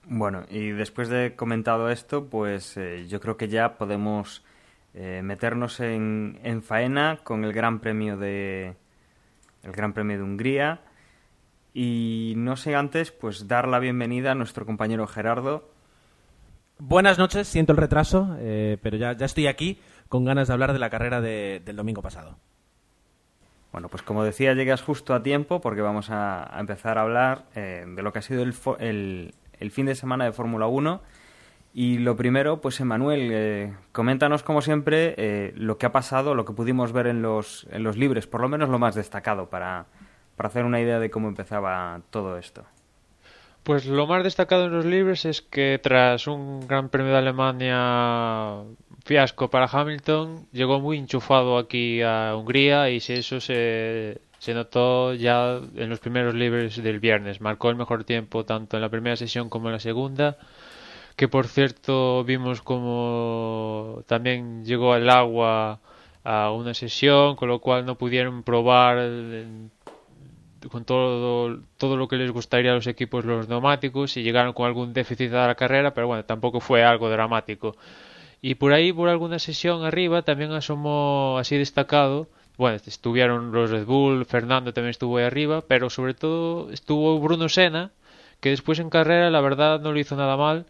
Bueno, 0.08 0.46
y 0.50 0.70
después 0.70 1.10
de 1.10 1.36
comentado 1.36 1.90
esto, 1.90 2.26
pues 2.26 2.78
eh, 2.78 3.08
yo 3.08 3.20
creo 3.20 3.38
que 3.38 3.48
ya 3.48 3.78
podemos 3.78 4.44
eh, 4.94 5.22
meternos 5.24 5.80
en, 5.80 6.40
en, 6.44 6.62
faena 6.62 7.20
con 7.24 7.44
el 7.44 7.54
Gran 7.54 7.80
Premio 7.80 8.18
de, 8.18 8.76
el 9.64 9.72
Gran 9.72 9.94
Premio 9.94 10.18
de 10.18 10.24
Hungría. 10.24 10.82
Y 11.74 12.34
no 12.38 12.56
sé 12.56 12.76
antes, 12.76 13.12
pues 13.12 13.48
dar 13.48 13.68
la 13.68 13.80
bienvenida 13.80 14.32
a 14.32 14.36
nuestro 14.36 14.66
compañero 14.66 15.08
Gerardo. 15.08 15.70
Buenas 16.78 17.18
noches, 17.18 17.48
siento 17.48 17.72
el 17.74 17.78
retraso, 17.78 18.36
eh, 18.40 18.78
pero 18.82 18.98
ya, 18.98 19.14
ya 19.14 19.26
estoy 19.26 19.48
aquí 19.48 19.80
con 20.10 20.26
ganas 20.26 20.48
de 20.48 20.54
hablar 20.54 20.74
de 20.74 20.80
la 20.80 20.90
carrera 20.90 21.22
de- 21.22 21.62
del 21.66 21.76
domingo 21.76 22.02
pasado. 22.02 22.38
Bueno, 23.76 23.90
pues 23.90 24.04
como 24.04 24.24
decía, 24.24 24.54
llegas 24.54 24.82
justo 24.82 25.14
a 25.14 25.22
tiempo 25.22 25.60
porque 25.60 25.82
vamos 25.82 26.10
a, 26.10 26.50
empezar 26.58 26.98
a 26.98 27.02
hablar 27.02 27.44
eh, 27.56 27.84
de 27.86 28.02
lo 28.04 28.14
que 28.14 28.20
ha 28.20 28.22
sido 28.22 28.42
el- 28.42 29.34
el 29.60 29.72
fin 29.72 29.86
de 29.86 29.96
semana 29.96 30.24
de 30.24 30.32
Fórmula 30.32 30.68
1. 30.68 31.02
Y 31.74 31.98
lo 31.98 32.16
primero, 32.16 32.62
pues 32.62 32.80
Emanuel, 32.80 33.30
eh, 33.34 33.74
coméntanos 33.92 34.44
como 34.44 34.62
siempre 34.62 35.14
eh, 35.18 35.52
lo 35.58 35.78
que 35.78 35.88
ha 35.88 35.92
pasado, 35.92 36.36
lo 36.36 36.46
que 36.46 36.54
pudimos 36.54 36.94
ver 36.94 37.08
en 37.08 37.22
los, 37.22 37.68
en 37.70 37.84
los 37.84 37.98
libres, 37.98 38.28
por 38.28 38.40
lo 38.40 38.48
menos 38.48 38.70
lo 38.70 38.80
más 38.80 38.96
destacado, 38.96 39.50
para, 39.50 39.88
para 40.38 40.48
hacer 40.48 40.64
una 40.64 40.80
idea 40.80 41.00
de 41.00 41.10
cómo 41.10 41.28
empezaba 41.28 42.00
todo 42.12 42.38
esto. 42.38 42.64
Pues 43.66 43.88
lo 43.88 44.06
más 44.06 44.24
destacado 44.24 44.66
en 44.66 44.74
los 44.74 44.86
libres 44.86 45.26
es 45.26 45.42
que 45.42 45.80
tras 45.82 46.28
un 46.28 46.68
Gran 46.68 46.90
Premio 46.90 47.14
de 47.14 47.18
Alemania 47.18 48.62
fiasco 49.04 49.50
para 49.50 49.66
Hamilton, 49.66 50.46
llegó 50.52 50.80
muy 50.80 51.00
enchufado 51.00 51.58
aquí 51.58 52.04
a 52.04 52.36
Hungría 52.36 52.92
y 52.92 52.98
eso 52.98 53.40
se, 53.42 54.22
se 54.38 54.54
notó 54.54 55.16
ya 55.16 55.60
en 55.78 55.90
los 55.90 56.00
primeros 56.00 56.36
libres 56.36 56.82
del 56.84 57.00
viernes. 57.00 57.42
Marcó 57.42 57.72
el 57.72 57.76
mejor 57.76 58.04
tiempo 58.04 58.46
tanto 58.46 58.78
en 58.78 58.82
la 58.84 58.90
primera 58.90 59.16
sesión 59.16 59.50
como 59.50 59.70
en 59.70 59.74
la 59.74 59.80
segunda, 59.80 60.38
que 61.16 61.28
por 61.28 61.48
cierto 61.48 62.24
vimos 62.24 62.62
como 62.62 64.04
también 64.06 64.64
llegó 64.64 64.96
el 64.96 65.10
agua 65.10 65.80
a 66.24 66.52
una 66.52 66.76
sesión, 66.76 67.36
con 67.36 67.50
lo 67.50 67.58
cual 67.62 67.84
no 67.88 67.98
pudieron 67.98 68.44
probar 68.44 69.00
con 70.72 70.86
todo, 70.86 71.60
todo 71.78 71.98
lo 71.98 72.08
que 72.08 72.16
les 72.18 72.32
gustaría 72.32 72.72
a 72.72 72.76
los 72.76 72.88
equipos 72.88 73.26
los 73.26 73.48
neumáticos 73.50 74.18
y 74.18 74.24
llegaron 74.24 74.54
con 74.54 74.66
algún 74.68 74.94
déficit 74.94 75.34
a 75.34 75.48
la 75.48 75.56
carrera, 75.56 75.94
pero 75.94 76.08
bueno, 76.08 76.26
tampoco 76.26 76.60
fue 76.60 76.84
algo 76.84 77.10
dramático. 77.10 77.76
Y 78.42 78.56
por 78.56 78.74
ahí, 78.74 78.94
por 78.94 79.10
alguna 79.10 79.40
sesión 79.40 79.84
arriba, 79.86 80.22
también 80.22 80.52
asomó 80.52 81.38
así 81.40 81.58
destacado. 81.58 82.28
Bueno, 82.58 82.78
estuvieron 82.86 83.52
los 83.52 83.72
Red 83.72 83.86
Bull, 83.86 84.26
Fernando 84.26 84.74
también 84.74 84.92
estuvo 84.92 85.18
ahí 85.18 85.26
arriba, 85.26 85.62
pero 85.68 85.90
sobre 85.90 86.14
todo 86.14 86.72
estuvo 86.72 87.20
Bruno 87.20 87.50
Senna, 87.50 87.92
que 88.40 88.50
después 88.50 88.80
en 88.80 88.90
carrera 88.90 89.30
la 89.30 89.42
verdad 89.42 89.82
no 89.82 89.92
lo 89.92 90.00
hizo 90.00 90.16
nada 90.16 90.38
mal. 90.38 90.66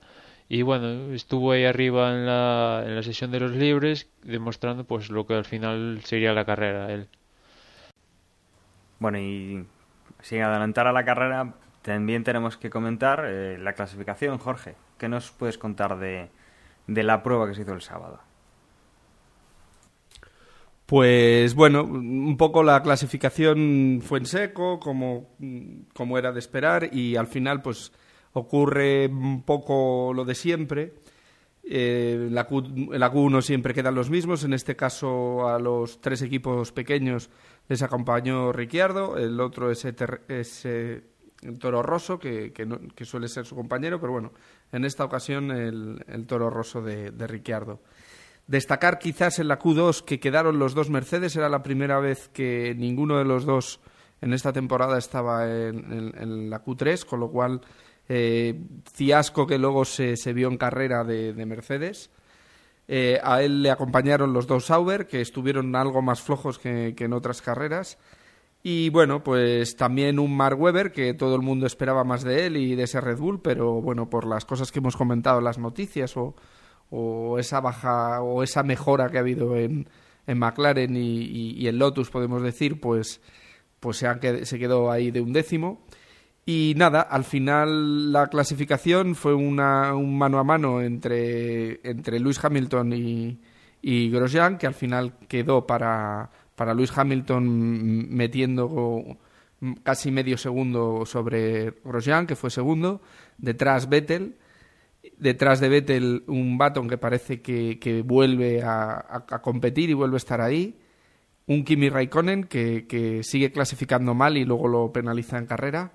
Y 0.47 0.61
bueno, 0.61 1.13
estuvo 1.13 1.51
ahí 1.51 1.65
arriba 1.65 2.11
en 2.11 2.25
la, 2.25 2.83
en 2.85 2.95
la 2.95 3.03
sesión 3.03 3.31
de 3.31 3.39
los 3.39 3.51
libres, 3.51 4.07
demostrando 4.23 4.83
pues 4.83 5.09
lo 5.09 5.25
que 5.25 5.33
al 5.33 5.45
final 5.45 6.01
sería 6.03 6.33
la 6.33 6.45
carrera 6.45 6.91
él. 6.93 7.07
Bueno, 8.99 9.19
y 9.19 9.65
sin 10.25 10.41
adelantar 10.41 10.87
a 10.87 10.91
la 10.91 11.05
carrera, 11.05 11.53
también 11.83 12.23
tenemos 12.23 12.57
que 12.57 12.71
comentar 12.71 13.25
eh, 13.27 13.59
la 13.59 13.73
clasificación, 13.73 14.39
Jorge. 14.39 14.73
¿Qué 14.97 15.07
nos 15.07 15.29
puedes 15.29 15.59
contar 15.59 15.99
de, 15.99 16.29
de 16.87 17.03
la 17.03 17.21
prueba 17.21 17.47
que 17.47 17.53
se 17.53 17.61
hizo 17.61 17.73
el 17.73 17.83
sábado? 17.83 18.19
Pues 20.87 21.53
bueno, 21.53 21.83
un 21.83 22.37
poco 22.37 22.63
la 22.63 22.81
clasificación 22.81 24.01
fue 24.01 24.17
en 24.17 24.25
seco, 24.25 24.79
como, 24.79 25.29
como 25.93 26.17
era 26.17 26.31
de 26.31 26.39
esperar, 26.39 26.89
y 26.91 27.17
al 27.17 27.27
final 27.27 27.61
pues 27.61 27.91
ocurre 28.33 29.05
un 29.05 29.43
poco 29.43 30.11
lo 30.15 30.25
de 30.25 30.33
siempre. 30.33 30.93
Eh, 31.67 32.27
la 32.31 32.45
Q, 32.45 32.59
en 32.93 32.99
la 32.99 33.11
Q1 33.11 33.41
siempre 33.41 33.73
quedan 33.73 33.95
los 33.95 34.11
mismos, 34.11 34.43
en 34.43 34.53
este 34.53 34.75
caso 34.75 35.47
a 35.47 35.57
los 35.57 35.99
tres 35.99 36.21
equipos 36.21 36.71
pequeños 36.71 37.31
les 37.67 37.81
acompañó 37.81 38.51
Ricciardo, 38.51 39.17
el 39.17 39.39
otro 39.39 39.71
es, 39.71 39.83
eh, 39.85 41.03
Toro 41.59 41.81
Rosso, 41.81 42.19
que, 42.19 42.53
no, 42.67 42.79
que, 42.95 43.03
suele 43.03 43.27
ser 43.27 43.47
su 43.47 43.55
compañero, 43.55 43.99
pero 43.99 44.13
bueno, 44.13 44.31
en 44.71 44.85
esta 44.85 45.05
ocasión 45.05 45.49
el, 45.49 46.03
el 46.07 46.27
Toro 46.27 46.51
Rosso 46.51 46.83
de, 46.83 47.09
de 47.09 47.25
Ricciardo. 47.25 47.79
Destacar 48.45 48.99
quizás 48.99 49.39
en 49.39 49.47
la 49.47 49.57
Q2 49.57 50.03
que 50.03 50.19
quedaron 50.19 50.59
los 50.59 50.75
dos 50.75 50.91
Mercedes, 50.91 51.35
era 51.35 51.49
la 51.49 51.63
primera 51.63 51.99
vez 51.99 52.29
que 52.29 52.75
ninguno 52.77 53.17
de 53.17 53.25
los 53.25 53.43
dos 53.43 53.79
en 54.21 54.33
esta 54.33 54.53
temporada 54.53 54.99
estaba 54.99 55.47
en, 55.47 55.91
en, 55.91 56.13
en 56.15 56.49
la 56.51 56.63
Q3, 56.63 57.05
con 57.05 57.19
lo 57.21 57.31
cual 57.31 57.61
eh, 58.09 58.59
que 58.97 59.57
luego 59.57 59.85
se, 59.85 60.33
vio 60.33 60.47
en 60.47 60.57
carrera 60.57 61.03
de, 61.03 61.33
de 61.33 61.45
Mercedes. 61.45 62.09
Eh, 62.87 63.19
a 63.23 63.41
él 63.41 63.63
le 63.63 63.71
acompañaron 63.71 64.33
los 64.33 64.45
dos 64.47 64.65
Sauber, 64.65 65.07
que 65.07 65.21
estuvieron 65.21 65.75
algo 65.75 66.01
más 66.01 66.21
flojos 66.21 66.59
que, 66.59 66.95
en 66.97 67.13
otras 67.13 67.41
carreras. 67.41 67.97
Y 68.63 68.89
bueno, 68.89 69.23
pues 69.23 69.75
también 69.75 70.19
un 70.19 70.35
Mark 70.35 70.59
Webber, 70.59 70.91
que 70.91 71.13
todo 71.13 71.35
el 71.35 71.41
mundo 71.41 71.67
esperaba 71.67 72.03
más 72.03 72.23
de 72.23 72.47
él 72.47 72.57
y 72.57 72.75
de 72.75 72.83
ese 72.83 72.99
Red 73.01 73.17
Bull, 73.19 73.41
pero 73.41 73.81
bueno, 73.81 74.09
por 74.09 74.25
las 74.25 74.45
cosas 74.45 74.71
que 74.71 74.79
hemos 74.79 74.97
comentado 74.97 75.39
en 75.39 75.45
las 75.45 75.59
noticias 75.59 76.15
o, 76.17 76.35
esa 77.37 77.59
baja 77.61 78.21
o 78.21 78.43
esa 78.43 78.63
mejora 78.63 79.09
que 79.09 79.17
ha 79.17 79.21
habido 79.21 79.55
en, 79.55 79.87
en 80.27 80.39
McLaren 80.39 80.95
y, 80.95 81.67
en 81.67 81.77
Lotus, 81.77 82.09
podemos 82.09 82.41
decir, 82.41 82.79
pues, 82.79 83.21
pues 83.79 83.97
se, 83.97 84.07
han, 84.07 84.19
se 84.45 84.59
quedó 84.59 84.91
ahí 84.91 85.11
de 85.11 85.21
un 85.21 85.33
décimo. 85.33 85.85
Y 86.47 86.75
nada, 86.77 87.01
al 87.01 87.23
final 87.23 88.11
la 88.11 88.27
clasificación 88.27 89.15
fue 89.15 89.33
una, 89.33 89.95
un 89.95 90.15
mano 90.15 90.37
a 90.37 90.43
mano 90.43 90.79
entre, 90.79 91.79
entre 91.89 92.19
Lewis 92.19 92.43
Hamilton 92.43 92.93
y, 92.93 93.39
y 93.81 94.11
Grosjean, 94.11 94.59
que 94.59 94.67
al 94.67 94.75
final 94.75 95.13
quedó 95.27 95.65
para, 95.65 96.29
para 96.55 96.75
Lewis 96.75 96.95
Hamilton 96.95 98.13
metiendo 98.15 99.17
casi 99.81 100.11
medio 100.11 100.37
segundo 100.37 101.03
sobre 101.07 101.71
Grosjean, 101.83 102.27
que 102.27 102.35
fue 102.35 102.51
segundo. 102.51 103.01
Detrás 103.39 103.89
Vettel. 103.89 104.35
Detrás 105.17 105.59
de 105.59 105.69
Vettel 105.69 106.23
un 106.27 106.57
Baton 106.59 106.87
que 106.87 106.97
parece 106.97 107.41
que, 107.41 107.79
que 107.79 108.01
vuelve 108.03 108.61
a, 108.61 108.91
a, 108.91 109.25
a, 109.29 109.41
competir 109.41 109.89
y 109.89 109.93
vuelve 109.93 110.15
a 110.15 110.17
estar 110.17 110.41
ahí. 110.41 110.77
Un 111.47 111.63
Kimi 111.63 111.89
Raikkonen 111.89 112.43
que, 112.43 112.85
que 112.87 113.23
sigue 113.23 113.51
clasificando 113.51 114.13
mal 114.13 114.37
y 114.37 114.45
luego 114.45 114.67
lo 114.67 114.91
penaliza 114.91 115.37
en 115.39 115.45
carrera 115.47 115.91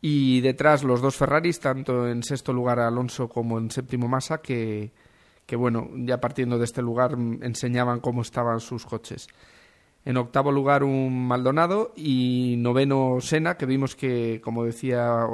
y 0.00 0.40
detrás 0.40 0.84
los 0.84 1.00
dos 1.00 1.16
Ferraris, 1.16 1.60
tanto 1.60 2.08
en 2.08 2.22
sexto 2.22 2.52
lugar 2.52 2.78
Alonso 2.78 3.28
como 3.28 3.58
en 3.58 3.70
séptimo 3.70 4.08
Massa, 4.08 4.38
que, 4.38 4.92
que 5.46 5.56
bueno, 5.56 5.88
ya 5.96 6.20
partiendo 6.20 6.58
de 6.58 6.64
este 6.64 6.82
lugar 6.82 7.12
enseñaban 7.12 8.00
cómo 8.00 8.22
estaban 8.22 8.60
sus 8.60 8.84
coches. 8.84 9.28
En 10.04 10.16
octavo 10.16 10.52
lugar 10.52 10.84
un 10.84 11.26
Maldonado 11.26 11.92
y 11.96 12.54
noveno 12.58 13.18
Sena, 13.20 13.56
que 13.56 13.66
vimos 13.66 13.96
que, 13.96 14.40
como 14.40 14.64
decía 14.64 15.26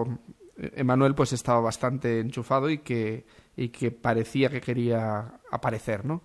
Emanuel, 0.57 1.15
pues 1.15 1.33
estaba 1.33 1.61
bastante 1.61 2.21
enchufado 2.21 2.71
y 2.71 2.79
que, 2.79 3.27
y 3.57 3.69
que 3.69 3.91
parecía 3.91 4.49
que 4.49 4.61
quería 4.61 5.41
aparecer, 5.51 6.05
¿no? 6.05 6.23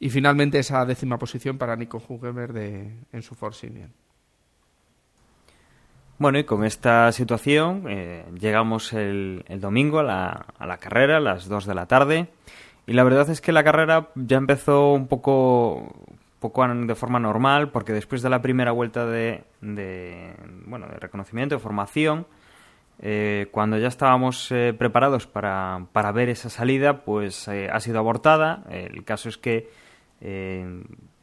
Y 0.00 0.10
finalmente 0.10 0.58
esa 0.58 0.84
décima 0.84 1.18
posición 1.18 1.56
para 1.56 1.76
Nico 1.76 2.02
Hugemer 2.06 2.52
de, 2.52 3.04
en 3.12 3.22
su 3.22 3.34
Force 3.34 3.66
India. 3.66 3.90
Bueno, 6.18 6.38
y 6.38 6.44
con 6.44 6.64
esta 6.64 7.10
situación 7.12 7.86
eh, 7.88 8.24
llegamos 8.38 8.92
el, 8.92 9.44
el 9.48 9.60
domingo 9.60 9.98
a 9.98 10.02
la, 10.04 10.46
a 10.58 10.66
la, 10.66 10.78
carrera, 10.78 11.16
a 11.16 11.20
las 11.20 11.48
2 11.48 11.66
de 11.66 11.74
la 11.74 11.86
tarde, 11.86 12.28
y 12.86 12.92
la 12.92 13.02
verdad 13.02 13.28
es 13.30 13.40
que 13.40 13.52
la 13.52 13.64
carrera 13.64 14.10
ya 14.14 14.36
empezó 14.36 14.92
un 14.92 15.08
poco, 15.08 15.92
poco 16.38 16.68
de 16.68 16.94
forma 16.94 17.18
normal, 17.18 17.70
porque 17.70 17.92
después 17.92 18.22
de 18.22 18.30
la 18.30 18.42
primera 18.42 18.72
vuelta 18.72 19.06
de, 19.06 19.44
de 19.60 20.34
bueno, 20.66 20.86
de 20.86 20.98
reconocimiento, 20.98 21.56
de 21.56 21.60
formación, 21.60 22.26
eh, 23.00 23.48
cuando 23.50 23.78
ya 23.78 23.88
estábamos 23.88 24.50
eh, 24.52 24.74
preparados 24.76 25.26
para, 25.26 25.86
para, 25.92 26.12
ver 26.12 26.28
esa 26.28 26.48
salida, 26.48 27.04
pues 27.04 27.48
eh, 27.48 27.68
ha 27.72 27.80
sido 27.80 27.98
abortada. 27.98 28.64
El 28.70 29.04
caso 29.04 29.28
es 29.28 29.36
que 29.36 29.68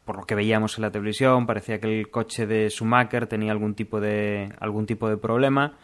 por 0.04 0.16
lo 0.16 0.24
que 0.24 0.34
veíamos 0.34 0.78
en 0.78 0.82
la 0.82 0.90
televisión, 0.90 1.46
parecía 1.46 1.80
que 1.80 2.00
el 2.00 2.10
coche 2.10 2.46
de 2.46 2.68
Schumacher 2.68 3.26
tenía 3.26 3.52
algún 3.52 3.74
tipo 3.74 4.00
de 4.00 4.52
algún 4.60 4.86
tipo 4.86 5.08
de 5.08 5.16
problema, 5.16 5.74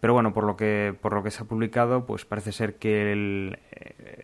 pero 0.00 0.12
bueno, 0.12 0.32
por 0.32 0.44
lo 0.44 0.56
que 0.56 0.94
por 1.00 1.14
lo 1.14 1.22
que 1.22 1.30
se 1.30 1.42
ha 1.42 1.46
publicado, 1.46 2.06
pues 2.06 2.24
parece 2.24 2.52
ser 2.52 2.76
que 2.76 3.12
el, 3.12 3.58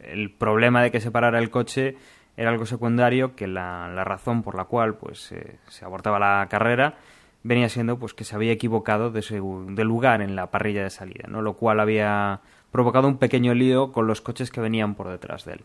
el 0.05 0.31
problema 0.31 0.83
de 0.83 0.91
que 0.91 1.01
se 1.01 1.11
parara 1.11 1.39
el 1.39 1.51
coche 1.51 1.97
era 2.37 2.51
algo 2.51 2.67
secundario, 2.67 3.35
que 3.37 3.47
la, 3.47 3.89
la 3.89 4.05
razón 4.05 4.43
por 4.43 4.57
la 4.57 4.65
cual 4.65 4.97
pues 4.97 5.35
se 5.69 5.85
abortaba 5.85 6.19
la 6.19 6.47
carrera 6.49 6.97
venía 7.43 7.69
siendo 7.69 7.99
pues 7.99 8.15
que 8.15 8.25
se 8.25 8.35
había 8.35 8.53
equivocado 8.53 9.11
de, 9.11 9.21
ese, 9.21 9.41
de 9.41 9.85
lugar 9.85 10.23
en 10.23 10.37
la 10.37 10.51
parrilla 10.51 10.83
de 10.85 10.91
salida, 10.91 11.27
¿no? 11.29 11.43
lo 11.43 11.55
cual 11.55 11.81
había 11.81 12.41
provocado 12.71 13.09
un 13.09 13.19
pequeño 13.19 13.55
lío 13.55 13.93
con 13.93 14.07
los 14.07 14.21
coches 14.21 14.51
que 14.51 14.61
venían 14.61 14.95
por 14.95 15.09
detrás 15.09 15.45
de 15.45 15.55
él. 15.55 15.65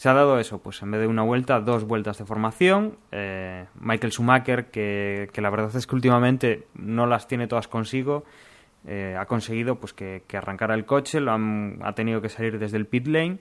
Se 0.00 0.08
ha 0.08 0.14
dado 0.14 0.38
eso, 0.38 0.62
pues 0.62 0.80
en 0.80 0.92
vez 0.92 1.02
de 1.02 1.06
una 1.08 1.24
vuelta, 1.24 1.60
dos 1.60 1.84
vueltas 1.84 2.16
de 2.16 2.24
formación. 2.24 2.96
Eh, 3.12 3.66
Michael 3.78 4.14
Schumacher, 4.14 4.70
que, 4.70 5.28
que, 5.30 5.42
la 5.42 5.50
verdad 5.50 5.76
es 5.76 5.86
que 5.86 5.94
últimamente 5.94 6.68
no 6.72 7.04
las 7.04 7.28
tiene 7.28 7.48
todas 7.48 7.68
consigo, 7.68 8.24
eh, 8.86 9.14
ha 9.20 9.26
conseguido 9.26 9.78
pues 9.78 9.92
que, 9.92 10.22
que, 10.26 10.38
arrancara 10.38 10.74
el 10.74 10.86
coche, 10.86 11.20
lo 11.20 11.32
han, 11.32 11.80
ha 11.82 11.92
tenido 11.92 12.22
que 12.22 12.30
salir 12.30 12.58
desde 12.58 12.78
el 12.78 12.86
pit 12.86 13.08
lane 13.08 13.40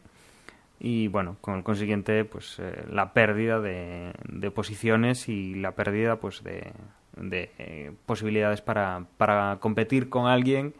y 0.81 1.07
bueno, 1.07 1.37
con 1.39 1.55
el 1.55 1.63
consiguiente 1.63 2.25
pues 2.25 2.57
eh, 2.59 2.83
la 2.91 3.13
pérdida 3.13 3.61
de, 3.61 4.11
de, 4.27 4.51
posiciones 4.51 5.29
y 5.29 5.55
la 5.55 5.75
pérdida 5.75 6.17
pues 6.17 6.43
de, 6.43 6.73
de 7.15 7.53
eh, 7.57 7.93
posibilidades 8.05 8.59
para, 8.59 9.05
para 9.15 9.59
competir 9.61 10.09
con 10.09 10.27
alguien, 10.27 10.73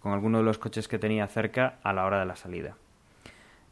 con 0.00 0.12
alguno 0.12 0.36
de 0.36 0.44
los 0.44 0.58
coches 0.58 0.86
que 0.86 0.98
tenía 0.98 1.26
cerca 1.28 1.78
a 1.82 1.94
la 1.94 2.04
hora 2.04 2.18
de 2.20 2.26
la 2.26 2.36
salida. 2.36 2.76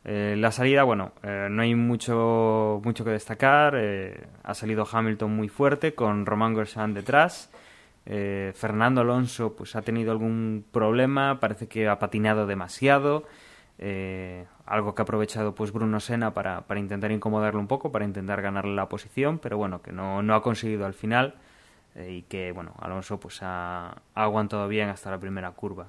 Eh, 0.05 0.35
la 0.37 0.51
salida, 0.51 0.83
bueno, 0.83 1.13
eh, 1.23 1.47
no 1.51 1.63
hay 1.63 1.75
mucho, 1.75 2.81
mucho 2.85 3.05
que 3.05 3.11
destacar. 3.11 3.75
Eh, 3.77 4.27
ha 4.43 4.55
salido 4.55 4.87
Hamilton 4.91 5.35
muy 5.35 5.49
fuerte 5.49 5.95
con 5.95 6.27
Román 6.27 6.55
Grosjean 6.55 6.95
detrás. 6.95 7.51
Fernando 8.05 9.03
Alonso 9.03 9.55
pues 9.55 9.77
ha 9.77 9.83
tenido 9.83 10.11
algún 10.11 10.65
problema, 10.73 11.39
parece 11.39 11.69
que 11.69 11.89
ha 11.89 12.01
patinado 12.01 12.49
demasiado. 12.49 13.25
algo 14.67 14.95
que 14.95 15.03
ha 15.03 15.05
aprovechado 15.05 15.55
pues 15.55 15.73
Bruno 15.73 16.01
Senna 16.01 16.35
para, 16.35 16.63
para, 16.63 16.81
intentar 16.81 17.13
incomodarlo 17.13 17.61
un 17.61 17.69
poco, 17.69 17.93
para 17.93 18.05
intentar 18.05 18.43
ganarle 18.43 18.75
la 18.75 18.89
posición, 18.89 19.39
pero 19.39 19.57
bueno, 19.57 19.83
que 19.83 19.93
no, 19.93 20.21
no 20.21 20.35
ha 20.35 20.43
conseguido 20.43 20.85
al 20.85 20.95
final 20.95 21.37
y 22.09 22.23
que 22.23 22.51
bueno, 22.51 22.75
Alonso 22.81 23.21
pues 23.21 23.39
ha 23.43 24.03
aguantado 24.15 24.67
bien 24.67 24.89
hasta 24.89 25.11
la 25.13 25.19
primera 25.19 25.53
curva. 25.53 25.87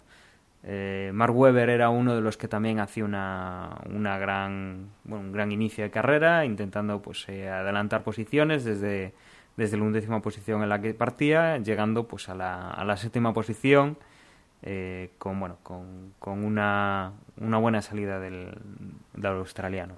Eh, 0.65 1.11
Mark 1.13 1.35
Webber 1.35 1.69
era 1.69 1.89
uno 1.89 2.15
de 2.15 2.21
los 2.21 2.37
que 2.37 2.47
también 2.47 2.79
hacía 2.79 3.03
una, 3.03 3.81
una 3.89 4.17
gran, 4.17 4.91
bueno, 5.03 5.25
un 5.25 5.31
gran 5.33 5.51
inicio 5.51 5.83
de 5.83 5.91
carrera, 5.91 6.45
intentando 6.45 7.01
pues 7.01 7.27
eh, 7.27 7.49
adelantar 7.49 8.03
posiciones 8.03 8.63
desde, 8.63 9.13
desde 9.57 9.77
la 9.77 9.83
undécima 9.83 10.21
posición 10.21 10.63
en 10.63 10.69
la 10.69 10.79
que 10.79 10.93
partía, 10.93 11.57
llegando 11.57 12.07
pues 12.07 12.29
a 12.29 12.35
la, 12.35 12.69
a 12.69 12.85
la 12.85 12.95
séptima 12.95 13.33
posición 13.33 13.97
eh, 14.65 15.09
con 15.17 15.37
bueno 15.41 15.57
con, 15.61 16.13
con 16.19 16.45
una, 16.45 17.11
una, 17.41 17.57
buena 17.57 17.81
salida 17.81 18.19
del, 18.19 18.57
del 19.13 19.31
australiano. 19.33 19.95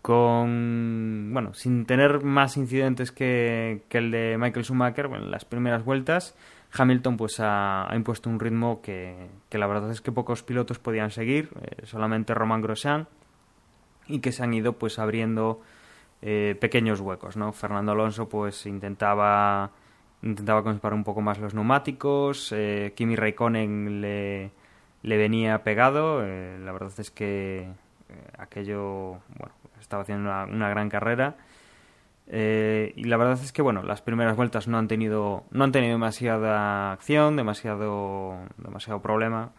Con 0.00 1.28
bueno, 1.34 1.52
sin 1.52 1.84
tener 1.84 2.24
más 2.24 2.56
incidentes 2.56 3.12
que, 3.12 3.82
que 3.90 3.98
el 3.98 4.10
de 4.10 4.38
Michael 4.38 4.64
Schumacher, 4.64 5.08
bueno, 5.08 5.26
en 5.26 5.30
las 5.30 5.44
primeras 5.44 5.84
vueltas 5.84 6.34
Hamilton 6.72 7.16
pues 7.16 7.40
ha, 7.40 7.88
impuesto 7.94 8.30
un 8.30 8.38
ritmo 8.38 8.80
que, 8.82 9.28
la 9.50 9.66
verdad 9.66 9.90
es 9.90 10.00
que 10.00 10.12
pocos 10.12 10.42
pilotos 10.42 10.78
podían 10.78 11.10
seguir, 11.10 11.50
eh, 11.62 11.86
solamente 11.86 12.34
Romain 12.34 12.62
Grosjean, 12.62 13.08
y 14.06 14.20
que 14.20 14.32
se 14.32 14.42
han 14.42 14.54
ido 14.54 14.74
pues 14.74 14.98
abriendo 14.98 15.60
eh, 16.22 16.56
pequeños 16.60 17.00
huecos, 17.00 17.36
¿no? 17.36 17.52
Fernando 17.52 17.92
Alonso 17.92 18.28
pues 18.28 18.66
intentaba 18.66 19.70
intentaba 20.22 20.62
conservar 20.62 20.92
un 20.92 21.02
poco 21.02 21.22
más 21.22 21.38
los 21.38 21.54
neumáticos, 21.54 22.52
eh, 22.52 22.92
Kimi 22.94 23.16
Raikkonen 23.16 24.02
le, 24.02 24.50
le 25.02 25.16
venía 25.16 25.64
pegado, 25.64 26.20
la 26.20 26.72
verdad 26.72 26.92
es 26.98 27.10
que 27.10 27.68
aquello, 28.36 29.20
bueno, 29.38 29.54
estaba 29.80 30.02
haciendo 30.02 30.28
una 30.28 30.68
gran 30.68 30.90
carrera 30.90 31.36
eh, 32.32 32.92
y 32.94 33.04
la 33.04 33.16
verdad 33.16 33.40
es 33.42 33.52
que 33.52 33.60
bueno, 33.60 33.82
las 33.82 34.02
primeras 34.02 34.36
vueltas 34.36 34.68
no 34.68 34.78
han 34.78 34.86
tenido, 34.86 35.44
no 35.50 35.64
han 35.64 35.72
tenido 35.72 35.94
demasiada 35.94 36.92
acción, 36.92 37.34
demasiado, 37.34 38.38
demasiado 38.56 39.02
problema. 39.02 39.50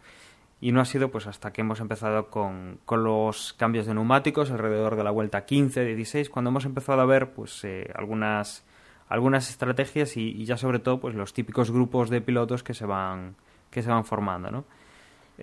Y 0.60 0.72
no 0.72 0.80
ha 0.80 0.84
sido 0.84 1.10
pues 1.10 1.26
hasta 1.26 1.52
que 1.52 1.60
hemos 1.60 1.80
empezado 1.80 2.28
con, 2.30 2.78
con 2.86 3.04
los 3.04 3.52
cambios 3.52 3.84
de 3.84 3.94
neumáticos 3.94 4.50
alrededor 4.50 4.96
de 4.96 5.04
la 5.04 5.10
vuelta 5.10 5.44
15, 5.44 5.84
16, 5.84 6.30
cuando 6.30 6.50
hemos 6.50 6.64
empezado 6.64 7.00
a 7.02 7.04
ver 7.04 7.32
pues 7.32 7.62
eh, 7.64 7.90
algunas, 7.94 8.64
algunas 9.08 9.50
estrategias 9.50 10.16
y, 10.16 10.30
y, 10.30 10.44
ya 10.44 10.56
sobre 10.56 10.78
todo 10.78 11.00
pues 11.00 11.14
los 11.14 11.34
típicos 11.34 11.72
grupos 11.72 12.10
de 12.10 12.20
pilotos 12.20 12.62
que 12.62 12.74
se 12.74 12.86
van, 12.86 13.34
que 13.70 13.82
se 13.82 13.90
van 13.90 14.04
formando, 14.04 14.50
¿no? 14.50 14.64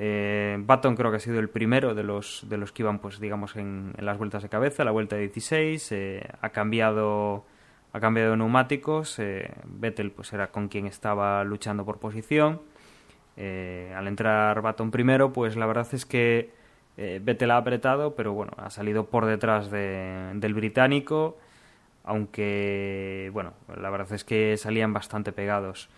Eh, 0.02 0.56
Baton 0.62 0.96
creo 0.96 1.12
que 1.12 1.18
ha 1.18 1.20
sido 1.20 1.40
el 1.40 1.50
primero 1.50 1.94
de 1.94 2.04
los, 2.04 2.46
de 2.48 2.56
los 2.56 2.72
que 2.72 2.84
iban, 2.84 3.00
pues 3.00 3.20
digamos, 3.20 3.58
en, 3.58 3.94
las 3.98 4.18
vueltas 4.18 4.42
de 4.42 4.48
cabeza, 4.48 4.86
la 4.86 4.92
vuelta 4.92 5.18
16, 5.18 5.92
eh, 5.92 6.30
ha 6.40 6.50
cambiado 6.52 7.44
ha 7.92 8.00
cambiado 8.00 8.38
neumáticos, 8.38 9.20
eh, 9.20 9.52
Vettel 9.66 10.12
pues 10.12 10.32
era 10.32 10.52
con 10.52 10.70
quien 10.70 10.86
estaba 10.86 11.44
luchando 11.44 11.84
por 11.84 12.00
posición, 12.00 12.62
eh, 13.36 13.94
al 13.94 14.08
entrar 14.08 14.62
Baton 14.62 14.90
primero, 14.90 15.34
pues 15.34 15.58
la 15.58 15.66
verdad 15.66 15.88
es 15.92 16.06
que 16.06 16.58
Vettel 16.96 17.52
ha 17.52 17.58
apretado, 17.58 18.16
pero 18.16 18.34
bueno, 18.34 18.52
ha 18.58 18.70
salido 18.70 19.06
por 19.06 19.26
detrás 19.26 19.72
de, 19.72 20.32
del 20.36 20.54
británico, 20.54 21.38
aunque 22.04 23.30
bueno, 23.34 23.54
la 23.76 23.90
verdad 23.90 24.12
es 24.14 24.24
que 24.24 24.56
salían 24.58 24.94
bastante 24.94 25.32
pegados. 25.32 25.90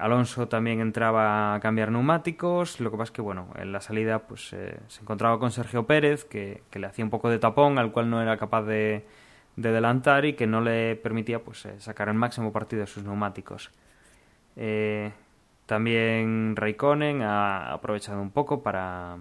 Alonso 0.00 0.48
también 0.48 0.80
entraba 0.80 1.54
a 1.54 1.60
cambiar 1.60 1.92
neumáticos, 1.92 2.80
lo 2.80 2.90
que 2.90 2.96
pasa 2.96 3.10
es 3.10 3.14
que, 3.16 3.22
bueno, 3.22 3.48
en 3.56 3.72
la 3.72 3.80
salida 3.80 4.20
pues 4.20 4.52
eh, 4.52 4.78
se 4.88 5.02
encontraba 5.02 5.38
con 5.38 5.50
Sergio 5.50 5.86
Pérez, 5.86 6.24
que, 6.24 6.62
le 6.72 6.86
hacía 6.86 7.04
un 7.04 7.10
poco 7.10 7.28
de 7.28 7.38
tapón, 7.38 7.78
al 7.78 7.92
cual 7.92 8.10
no 8.10 8.20
era 8.22 8.36
capaz 8.36 8.62
de, 8.62 9.04
de 9.56 9.68
adelantar 9.68 10.24
y 10.24 10.34
que 10.34 10.46
no 10.46 10.60
le 10.60 10.96
permitía 10.96 11.42
pues 11.42 11.66
eh, 11.66 11.78
sacar 11.80 12.08
el 12.08 12.14
máximo 12.14 12.52
partido 12.52 12.80
de 12.80 12.86
sus 12.86 13.04
neumáticos. 13.04 13.70
Eh, 14.56 15.12
también 15.66 16.56
Raikkonen 16.56 17.22
ha 17.22 17.72
aprovechado 17.72 18.20
un 18.20 18.30
poco 18.30 18.62
para, 18.62 19.18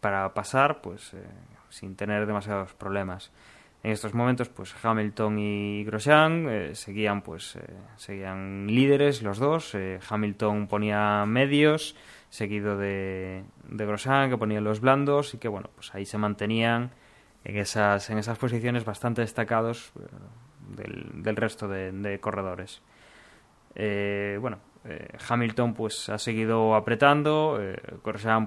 para 0.00 0.32
pasar, 0.34 0.80
pues 0.80 1.16
sin 1.70 1.96
tener 1.96 2.26
demasiados 2.26 2.72
problemas. 2.74 3.32
En 3.86 3.92
estos 3.92 4.14
momentos, 4.14 4.48
pues 4.48 4.74
Hamilton 4.82 5.38
y 5.38 5.84
Grosjean 5.84 6.48
eh, 6.48 6.74
seguían, 6.74 7.22
pues, 7.22 7.54
eh, 7.54 7.60
seguían 7.94 8.66
líderes 8.66 9.22
los 9.22 9.38
dos. 9.38 9.76
Eh, 9.76 10.00
Hamilton 10.10 10.66
ponía 10.66 11.24
medios, 11.24 11.94
seguido 12.28 12.76
de, 12.76 13.44
de 13.68 13.86
Grosjean, 13.86 14.28
que 14.28 14.36
ponía 14.36 14.60
los 14.60 14.80
blandos, 14.80 15.34
y 15.34 15.38
que 15.38 15.46
bueno, 15.46 15.70
pues 15.72 15.94
ahí 15.94 16.04
se 16.04 16.18
mantenían 16.18 16.90
en 17.44 17.58
esas, 17.58 18.10
en 18.10 18.18
esas 18.18 18.38
posiciones 18.38 18.84
bastante 18.84 19.20
destacados 19.20 19.92
del, 20.68 21.22
del, 21.22 21.36
resto 21.36 21.68
de, 21.68 21.92
de 21.92 22.18
corredores. 22.18 22.82
bueno, 23.76 24.58
eh, 24.88 25.08
Hamilton 25.28 25.74
pues 25.74 26.08
ha 26.08 26.18
seguido 26.18 26.74
apretando, 26.74 27.58
eh, 27.60 27.76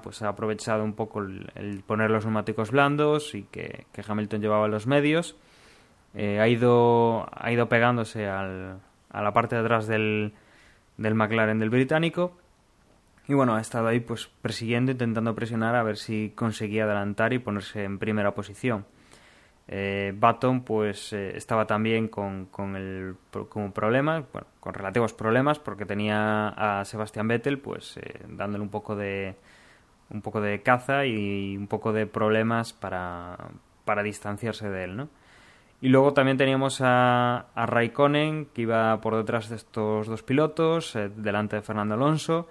pues 0.02 0.22
ha 0.22 0.28
aprovechado 0.28 0.82
un 0.82 0.94
poco 0.94 1.20
el, 1.20 1.82
poner 1.86 2.10
los 2.10 2.24
neumáticos 2.24 2.70
blandos 2.70 3.34
y 3.34 3.42
que, 3.44 3.86
Hamilton 4.06 4.40
llevaba 4.40 4.68
los 4.68 4.86
medios. 4.86 5.36
Eh, 6.14 6.40
ha, 6.40 6.48
ido, 6.48 7.28
ha 7.32 7.52
ido 7.52 7.68
pegándose 7.68 8.26
al, 8.26 8.80
a 9.10 9.22
la 9.22 9.32
parte 9.32 9.54
de 9.54 9.60
atrás 9.60 9.86
del, 9.86 10.32
del 10.96 11.14
McLaren 11.14 11.58
del 11.58 11.70
británico 11.70 12.36
y 13.28 13.34
bueno, 13.34 13.54
ha 13.54 13.60
estado 13.60 13.86
ahí 13.86 14.00
pues 14.00 14.28
persiguiendo, 14.42 14.90
intentando 14.90 15.34
presionar 15.36 15.76
a 15.76 15.84
ver 15.84 15.98
si 15.98 16.32
conseguía 16.34 16.82
adelantar 16.82 17.32
y 17.32 17.38
ponerse 17.38 17.84
en 17.84 17.98
primera 17.98 18.34
posición. 18.34 18.86
Eh, 19.72 20.12
Baton 20.16 20.62
pues 20.64 21.12
eh, 21.12 21.36
estaba 21.36 21.64
también 21.64 22.08
con, 22.08 22.46
con, 22.46 22.74
el, 22.74 23.14
con 23.48 23.70
problemas, 23.70 24.24
bueno, 24.32 24.48
con 24.58 24.74
relativos 24.74 25.12
problemas 25.12 25.60
porque 25.60 25.86
tenía 25.86 26.48
a 26.48 26.84
Sebastián 26.84 27.28
Vettel 27.28 27.60
pues 27.60 27.96
eh, 27.98 28.20
dándole 28.28 28.64
un 28.64 28.70
poco 28.70 28.96
de 28.96 29.36
un 30.10 30.22
poco 30.22 30.40
de 30.40 30.60
caza 30.62 31.06
y 31.06 31.56
un 31.56 31.68
poco 31.68 31.92
de 31.92 32.06
problemas 32.06 32.72
para, 32.72 33.38
para 33.84 34.02
distanciarse 34.02 34.68
de 34.68 34.84
él, 34.84 34.96
¿no? 34.96 35.08
Y 35.80 35.88
luego 35.88 36.14
también 36.14 36.36
teníamos 36.36 36.80
a, 36.80 37.46
a 37.54 37.66
Raikkonen 37.66 38.46
que 38.46 38.62
iba 38.62 39.00
por 39.00 39.14
detrás 39.14 39.50
de 39.50 39.54
estos 39.54 40.08
dos 40.08 40.24
pilotos, 40.24 40.96
eh, 40.96 41.12
delante 41.14 41.54
de 41.54 41.62
Fernando 41.62 41.94
Alonso 41.94 42.48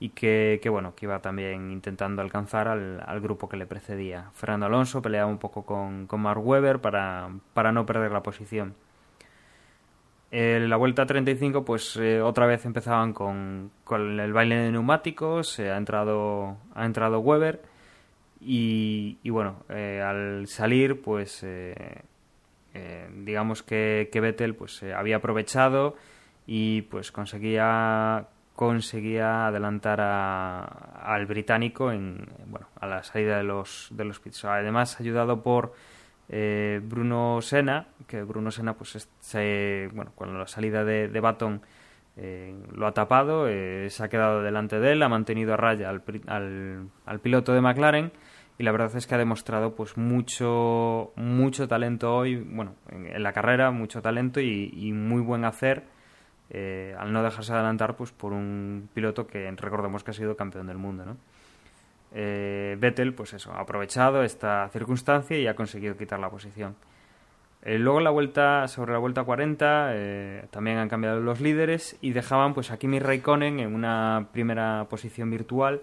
y 0.00 0.10
que, 0.10 0.60
bueno, 0.70 0.94
que 0.94 1.06
iba 1.06 1.20
también 1.20 1.70
intentando 1.70 2.22
alcanzar 2.22 2.68
al, 2.68 3.20
grupo 3.20 3.48
que 3.48 3.56
le 3.56 3.66
precedía. 3.66 4.30
Fernando 4.34 4.66
Alonso 4.66 5.02
peleaba 5.02 5.26
un 5.26 5.38
poco 5.38 5.64
con, 5.66 6.06
con 6.06 6.20
Mark 6.20 6.44
Webber 6.44 6.80
para, 6.80 7.30
para 7.52 7.72
no 7.72 7.84
perder 7.84 8.12
la 8.12 8.22
posición. 8.22 8.74
En 10.30 10.68
la 10.68 10.76
vuelta 10.76 11.06
35, 11.06 11.64
pues 11.64 11.96
eh, 11.96 12.20
otra 12.20 12.46
vez 12.46 12.64
empezaban 12.66 13.12
con, 13.12 13.70
con, 13.82 14.20
el 14.20 14.32
baile 14.32 14.56
de 14.56 14.70
neumáticos, 14.70 15.58
ha, 15.58 15.76
entrado, 15.76 16.58
ha 16.74 16.84
entrado 16.84 17.20
Weber 17.20 17.62
y, 18.40 19.18
y 19.22 19.30
bueno, 19.30 19.64
eh, 19.70 20.02
al 20.04 20.46
salir, 20.46 21.00
pues 21.00 21.40
eh, 21.42 22.02
digamos 23.16 23.62
que, 23.62 24.10
que 24.12 24.20
Vettel 24.20 24.54
pues, 24.54 24.82
había 24.82 25.16
aprovechado 25.16 25.96
y 26.46 26.82
pues 26.82 27.10
conseguía 27.10 28.28
conseguía 28.58 29.46
adelantar 29.46 30.00
a, 30.00 30.64
al 30.64 31.26
británico 31.26 31.92
en 31.92 32.26
bueno 32.46 32.66
a 32.80 32.88
la 32.88 33.04
salida 33.04 33.36
de 33.36 33.44
los 33.44 33.86
de 33.92 34.04
los 34.04 34.18
pits. 34.18 34.46
Además 34.46 34.98
ayudado 34.98 35.44
por 35.44 35.74
eh, 36.28 36.80
Bruno 36.82 37.38
Senna 37.40 37.86
que 38.08 38.24
Bruno 38.24 38.50
Senna 38.50 38.74
pues 38.74 39.08
se, 39.20 39.88
bueno 39.94 40.10
con 40.16 40.36
la 40.36 40.48
salida 40.48 40.84
de, 40.84 41.06
de 41.06 41.20
Baton 41.20 41.62
eh, 42.16 42.52
lo 42.74 42.88
ha 42.88 42.92
tapado 42.94 43.46
eh, 43.46 43.86
se 43.90 44.02
ha 44.02 44.08
quedado 44.08 44.42
delante 44.42 44.80
de 44.80 44.90
él 44.90 45.04
ha 45.04 45.08
mantenido 45.08 45.54
a 45.54 45.56
raya 45.56 45.88
al, 45.88 46.02
al, 46.26 46.88
al, 47.06 47.20
piloto 47.20 47.52
de 47.52 47.60
McLaren 47.60 48.10
y 48.58 48.64
la 48.64 48.72
verdad 48.72 48.90
es 48.96 49.06
que 49.06 49.14
ha 49.14 49.18
demostrado 49.18 49.76
pues 49.76 49.96
mucho 49.96 51.12
mucho 51.14 51.68
talento 51.68 52.12
hoy 52.12 52.34
bueno 52.34 52.74
en, 52.90 53.22
la 53.22 53.32
carrera 53.32 53.70
mucho 53.70 54.02
talento 54.02 54.40
y 54.40 54.90
muy 54.92 55.22
buen 55.22 55.44
hacer 55.44 55.84
eh, 56.50 56.94
al 56.98 57.12
no 57.12 57.22
dejarse 57.22 57.52
adelantar 57.52 57.96
pues 57.96 58.12
por 58.12 58.32
un 58.32 58.88
piloto 58.94 59.26
que 59.26 59.50
recordemos 59.52 60.04
que 60.04 60.12
ha 60.12 60.14
sido 60.14 60.36
campeón 60.36 60.66
del 60.66 60.78
mundo 60.78 61.04
¿no? 61.04 61.16
eh, 62.12 62.76
Vettel 62.80 63.12
pues 63.14 63.34
eso 63.34 63.52
ha 63.52 63.60
aprovechado 63.60 64.22
esta 64.22 64.68
circunstancia 64.72 65.38
y 65.38 65.46
ha 65.46 65.54
conseguido 65.54 65.96
quitar 65.96 66.18
la 66.20 66.30
posición 66.30 66.74
Eh, 67.62 67.78
luego 67.78 68.00
la 68.00 68.10
vuelta, 68.10 68.68
sobre 68.68 68.92
la 68.92 68.98
vuelta 68.98 69.24
40, 69.24 69.90
eh, 69.92 70.44
también 70.50 70.78
han 70.78 70.88
cambiado 70.88 71.20
los 71.20 71.40
líderes 71.40 71.96
y 72.00 72.12
dejaban 72.12 72.54
pues 72.54 72.70
a 72.70 72.78
Kimi 72.78 73.00
Raikkonen 73.00 73.58
en 73.58 73.74
una 73.74 74.28
primera 74.32 74.86
posición 74.88 75.30
virtual 75.30 75.80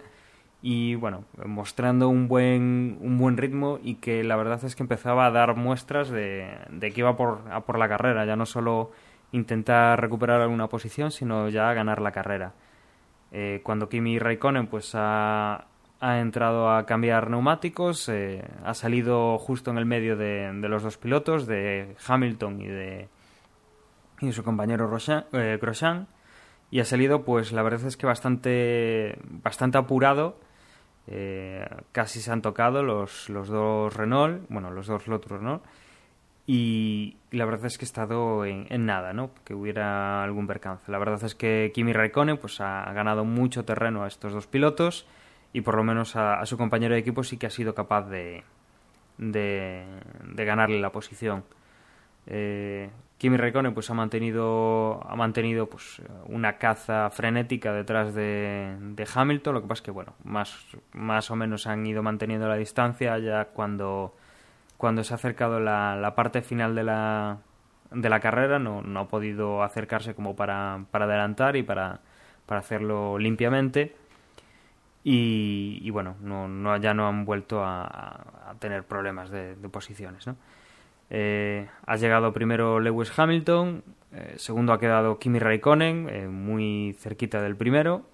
y 0.61 0.95
bueno, 0.95 1.25
mostrando 1.45 2.07
un 2.09 2.27
buen, 2.27 2.97
un 3.01 3.17
buen 3.19 3.37
ritmo 3.37 3.79
y 3.83 3.95
que 3.95 4.23
la 4.23 4.35
verdad 4.37 4.63
es 4.63 4.75
que 4.75 4.83
empezaba 4.83 5.25
a 5.27 5.31
dar 5.31 5.55
muestras 5.55 6.09
de, 6.09 6.47
de 6.69 6.91
que 6.91 7.01
iba 7.01 7.17
por, 7.17 7.41
a 7.51 7.61
por 7.65 7.77
la 7.77 7.87
carrera, 7.89 8.25
ya 8.25 8.35
no 8.35 8.45
solo 8.45 8.91
intentar 9.35 9.99
recuperar 9.99 10.41
alguna 10.41 10.67
posición, 10.67 11.11
sino 11.11 11.49
ya 11.49 11.73
ganar 11.73 12.01
la 12.01 12.11
carrera. 12.11 12.53
Eh, 13.31 13.61
cuando 13.63 13.89
Kimi 13.89 14.17
Raikkonen 14.17 14.67
pues 14.67 14.91
ha, 14.93 15.67
entrado 16.01 16.71
a 16.71 16.85
cambiar 16.85 17.29
neumáticos, 17.29 18.07
eh, 18.09 18.43
ha 18.63 18.73
salido 18.73 19.37
justo 19.37 19.71
en 19.71 19.77
el 19.77 19.85
medio 19.85 20.15
de, 20.15 20.51
los 20.53 20.83
dos 20.83 20.97
pilotos, 20.97 21.47
de 21.47 21.95
Hamilton 22.07 22.61
y 22.61 22.67
de 22.67 23.09
y 24.21 24.31
su 24.31 24.43
compañero 24.43 24.87
Roshan, 24.87 25.25
eh, 25.33 25.59
y 26.71 26.79
ha 26.79 26.85
salido 26.85 27.23
pues 27.23 27.51
la 27.51 27.63
verdad 27.63 27.85
es 27.85 27.97
que 27.97 28.05
bastante 28.05 29.19
bastante 29.23 29.77
apurado. 29.77 30.39
Eh, 31.07 31.63
casi 31.91 32.19
se 32.19 32.31
han 32.31 32.41
tocado 32.41 32.81
los, 32.81 33.29
los 33.29 33.47
dos 33.47 33.93
Renault, 33.95 34.47
bueno, 34.49 34.71
los 34.71 34.87
dos 34.87 35.07
Lotus 35.07 35.33
Renault, 35.33 35.63
y 36.47 37.17
la 37.31 37.45
verdad 37.45 37.65
es 37.65 37.77
que 37.77 37.85
he 37.85 37.87
estado 37.87 38.45
en, 38.45 38.67
en, 38.69 38.85
nada, 38.85 39.13
¿no? 39.13 39.31
Que 39.43 39.55
hubiera 39.55 40.23
algún 40.23 40.45
percance. 40.45 40.91
La 40.91 40.99
verdad 40.99 41.23
es 41.23 41.33
que 41.33 41.71
Kimi 41.73 41.91
Raikkonen 41.91 42.37
pues 42.37 42.61
ha 42.61 42.91
ganado 42.93 43.25
mucho 43.25 43.65
terreno 43.65 44.03
a 44.03 44.07
estos 44.07 44.33
dos 44.33 44.45
pilotos 44.45 45.07
y 45.53 45.61
por 45.61 45.75
lo 45.75 45.83
menos 45.83 46.15
a, 46.15 46.45
su 46.45 46.57
compañero 46.57 46.93
de 46.93 46.99
equipo 46.99 47.23
sí 47.23 47.37
que 47.37 47.47
ha 47.47 47.49
sido 47.49 47.73
capaz 47.73 48.09
de, 48.09 48.43
de, 49.17 49.85
de 50.23 50.45
ganarle 50.45 50.79
la 50.79 50.91
posición. 50.91 51.43
Eh, 52.27 52.89
Kimi 53.17 53.37
Raikkonen 53.37 53.73
pues 53.73 53.89
ha 53.89 53.93
mantenido 53.93 54.99
ha 55.07 55.15
mantenido 55.15 55.67
pues 55.67 56.01
una 56.25 56.57
caza 56.57 57.09
frenética 57.09 57.71
detrás 57.71 58.13
de, 58.13 58.75
de, 58.79 59.07
Hamilton 59.13 59.53
lo 59.53 59.61
que 59.61 59.67
pasa 59.67 59.79
es 59.79 59.83
que 59.83 59.91
bueno 59.91 60.15
más 60.23 60.57
más 60.91 61.31
o 61.31 61.35
menos 61.35 61.67
han 61.67 61.85
ido 61.85 62.03
manteniendo 62.03 62.47
la 62.47 62.55
distancia 62.55 63.17
ya 63.19 63.45
cuando 63.45 64.15
cuando 64.77 65.03
se 65.03 65.13
ha 65.13 65.15
acercado 65.15 65.59
la, 65.59 65.95
la 65.95 66.15
parte 66.15 66.41
final 66.41 66.75
de 66.75 66.83
la 66.83 67.37
de 67.91 68.09
la 68.09 68.19
carrera 68.19 68.59
no, 68.59 68.81
no 68.81 69.01
ha 69.01 69.07
podido 69.07 69.63
acercarse 69.63 70.15
como 70.15 70.35
para, 70.35 70.85
para 70.91 71.05
adelantar 71.05 71.55
y 71.55 71.63
para, 71.63 71.99
para 72.45 72.59
hacerlo 72.59 73.17
limpiamente 73.17 73.95
y, 75.03 75.87
bueno 75.91 76.15
no, 76.21 76.47
no, 76.47 76.75
ya 76.77 76.93
no 76.93 77.07
han 77.07 77.25
vuelto 77.25 77.63
a, 77.63 78.55
tener 78.59 78.83
problemas 78.83 79.29
de, 79.29 79.55
posiciones 79.71 80.25
¿no? 80.27 80.35
Eh, 81.11 81.67
ha 81.85 81.95
llegado 81.97 82.33
primero 82.33 82.79
Lewis 82.79 83.11
Hamilton, 83.17 83.83
eh, 84.11 84.33
segundo 84.37 84.73
ha 84.73 84.79
quedado 84.79 85.19
Kimi 85.19 85.37
Raikkonen, 85.37 86.09
eh, 86.09 86.27
muy 86.27 86.95
cerquita 86.97 87.43
del 87.43 87.55
primero, 87.55 88.07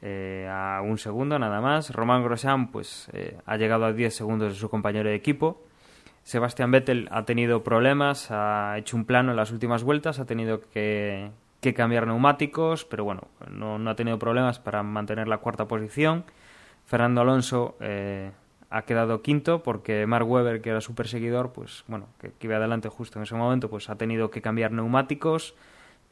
a 0.00 0.80
un 0.82 0.96
segundo 0.96 1.38
nada 1.38 1.60
más. 1.60 1.90
Román 1.90 2.22
Grosjean 2.22 2.68
pues, 2.68 3.10
ha 3.44 3.56
llegado 3.58 3.84
a 3.84 3.92
10 3.92 4.14
segundos 4.14 4.54
de 4.54 4.58
su 4.58 4.70
compañero 4.70 5.10
de 5.10 5.16
equipo. 5.16 5.67
Sebastián 6.28 6.70
Vettel 6.70 7.08
ha 7.10 7.24
tenido 7.24 7.64
problemas, 7.64 8.30
ha 8.30 8.76
hecho 8.76 8.98
un 8.98 9.06
plano 9.06 9.30
en 9.30 9.36
las 9.38 9.50
últimas 9.50 9.82
vueltas, 9.82 10.18
ha 10.18 10.26
tenido 10.26 10.60
que, 10.60 11.30
que 11.62 11.72
cambiar 11.72 12.06
neumáticos, 12.06 12.84
pero 12.84 13.02
bueno, 13.02 13.22
no, 13.50 13.88
ha 13.88 13.94
tenido 13.94 14.18
problemas 14.18 14.58
para 14.58 14.82
mantener 14.82 15.26
la 15.26 15.38
cuarta 15.38 15.66
posición. 15.66 16.24
Fernando 16.84 17.22
Alonso 17.22 17.76
ha 17.80 18.82
quedado 18.82 19.22
quinto 19.22 19.62
porque 19.62 20.04
Mark 20.04 20.28
Webber, 20.30 20.60
que 20.60 20.68
era 20.68 20.82
su 20.82 20.94
perseguidor, 20.94 21.52
pues 21.54 21.84
bueno, 21.88 22.08
que, 22.20 22.32
que, 22.32 22.46
iba 22.46 22.56
adelante 22.56 22.90
justo 22.90 23.18
en 23.18 23.22
ese 23.22 23.34
momento, 23.34 23.70
pues 23.70 23.88
ha 23.88 23.96
tenido 23.96 24.30
que 24.30 24.42
cambiar 24.42 24.70
neumáticos. 24.70 25.54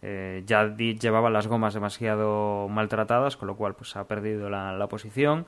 Eh, 0.01 0.45
ya 0.47 0.75
llevaba 0.75 1.29
las 1.29 1.47
gomas 1.47 1.75
demasiado 1.75 2.69
maltratadas, 2.71 3.37
con 3.37 3.49
lo 3.49 3.57
cual 3.57 3.75
pues 3.75 3.95
ha 3.97 4.09
perdido 4.09 4.49
la, 4.49 4.73
la 4.73 4.87
posición. 4.87 5.45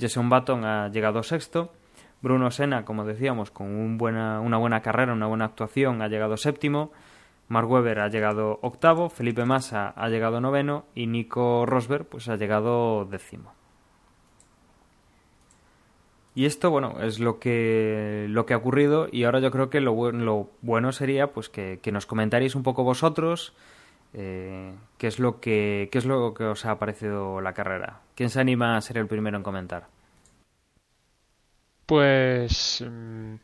Jason 0.00 0.28
Button 0.28 0.64
ha 0.64 0.88
llegado 0.90 1.24
sexto. 1.24 1.72
Bruno 2.22 2.50
Senna, 2.50 2.84
como 2.84 3.04
decíamos, 3.04 3.50
con 3.50 3.66
un 3.66 3.98
buena, 3.98 4.40
una 4.40 4.56
buena 4.56 4.80
carrera, 4.80 5.12
una 5.12 5.26
buena 5.26 5.46
actuación, 5.46 6.02
ha 6.02 6.08
llegado 6.08 6.36
séptimo. 6.36 6.92
Mark 7.48 7.68
Webber 7.68 7.98
ha 7.98 8.08
llegado 8.08 8.60
octavo, 8.62 9.10
Felipe 9.10 9.44
Massa 9.44 9.92
ha 9.96 10.08
llegado 10.08 10.40
noveno 10.40 10.86
y 10.94 11.06
Nico 11.06 11.66
Rosberg 11.66 12.06
pues 12.06 12.28
ha 12.28 12.36
llegado 12.36 13.04
décimo. 13.04 13.52
Y 16.34 16.46
esto, 16.46 16.70
bueno, 16.70 16.94
es 17.02 17.20
lo 17.20 17.38
que, 17.38 18.26
lo 18.30 18.46
que 18.46 18.54
ha 18.54 18.56
ocurrido 18.56 19.06
y 19.12 19.24
ahora 19.24 19.40
yo 19.40 19.50
creo 19.50 19.68
que 19.68 19.80
lo, 19.80 20.12
lo 20.12 20.48
bueno 20.62 20.92
sería 20.92 21.32
pues 21.32 21.50
que, 21.50 21.78
que, 21.82 21.92
nos 21.92 22.06
comentaréis 22.06 22.54
un 22.54 22.62
poco 22.62 22.84
vosotros 22.84 23.52
eh, 24.14 24.72
qué, 24.96 25.08
es 25.08 25.18
lo 25.18 25.40
que, 25.40 25.90
qué 25.92 25.98
es 25.98 26.06
lo 26.06 26.32
que 26.32 26.44
os 26.44 26.64
ha 26.64 26.78
parecido 26.78 27.42
la 27.42 27.52
carrera. 27.52 28.00
¿Quién 28.14 28.30
se 28.30 28.40
anima 28.40 28.76
a 28.76 28.80
ser 28.80 28.96
el 28.96 29.08
primero 29.08 29.36
en 29.36 29.42
comentar? 29.42 29.88
Pues, 31.86 32.84
mm, 32.88 33.34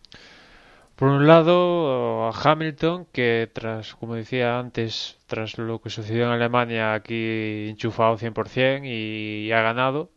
por 0.96 1.08
un 1.08 1.26
lado, 1.26 2.28
a 2.28 2.32
Hamilton, 2.32 3.06
que 3.12 3.48
tras, 3.52 3.94
como 3.94 4.14
decía 4.16 4.58
antes, 4.58 5.18
tras 5.26 5.58
lo 5.58 5.80
que 5.80 5.90
sucedió 5.90 6.24
en 6.24 6.30
Alemania, 6.32 6.94
aquí 6.94 7.68
enchufado 7.68 8.16
100% 8.18 8.84
y 8.84 9.52
ha 9.52 9.62
ganado. 9.62 10.10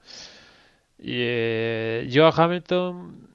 Y, 0.98 1.14
eh, 1.18 2.08
yo 2.10 2.28
a 2.28 2.32
Hamilton 2.36 3.28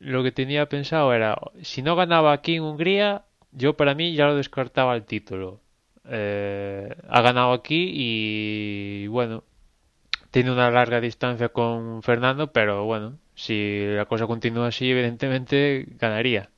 lo 0.00 0.22
que 0.22 0.32
tenía 0.32 0.68
pensado 0.68 1.12
era, 1.14 1.38
si 1.62 1.82
no 1.82 1.96
ganaba 1.96 2.32
aquí 2.32 2.56
en 2.56 2.62
Hungría, 2.64 3.24
yo 3.52 3.76
para 3.76 3.94
mí 3.94 4.14
ya 4.14 4.26
lo 4.26 4.36
descartaba 4.36 4.96
el 4.96 5.04
título. 5.04 5.60
Eh, 6.06 6.94
ha 7.08 7.20
ganado 7.22 7.52
aquí 7.52 7.90
y 7.94 9.06
bueno, 9.08 9.44
tiene 10.30 10.52
una 10.52 10.70
larga 10.70 11.00
distancia 11.00 11.50
con 11.50 12.02
Fernando, 12.02 12.52
pero 12.52 12.84
bueno, 12.84 13.18
si 13.40 13.84
la 13.86 14.04
cosa 14.06 14.26
continúa 14.26 14.68
así, 14.68 14.90
evidentemente 14.90 15.86
ganaría. 15.98 16.50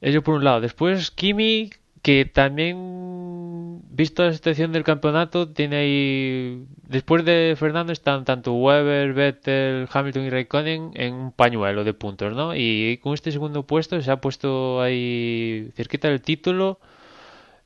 Ello 0.00 0.22
por 0.22 0.36
un 0.36 0.44
lado. 0.44 0.60
Después 0.60 1.10
Kimi, 1.10 1.70
que 2.02 2.24
también, 2.24 3.82
visto 3.90 4.24
la 4.24 4.32
situación 4.32 4.72
del 4.72 4.84
campeonato, 4.84 5.48
tiene 5.48 5.76
ahí. 5.76 6.64
Después 6.88 7.24
de 7.24 7.54
Fernando 7.58 7.92
están 7.92 8.24
tanto 8.24 8.54
Weber, 8.54 9.12
Vettel, 9.12 9.88
Hamilton 9.92 10.24
y 10.24 10.30
Raikkonen 10.30 10.90
en 10.94 11.14
un 11.14 11.32
pañuelo 11.32 11.84
de 11.84 11.94
puntos, 11.94 12.34
¿no? 12.34 12.54
Y 12.54 12.98
con 13.02 13.14
este 13.14 13.32
segundo 13.32 13.66
puesto 13.66 14.00
se 14.00 14.10
ha 14.10 14.20
puesto 14.20 14.80
ahí 14.80 15.70
cerquita 15.74 16.08
del 16.08 16.22
título. 16.22 16.80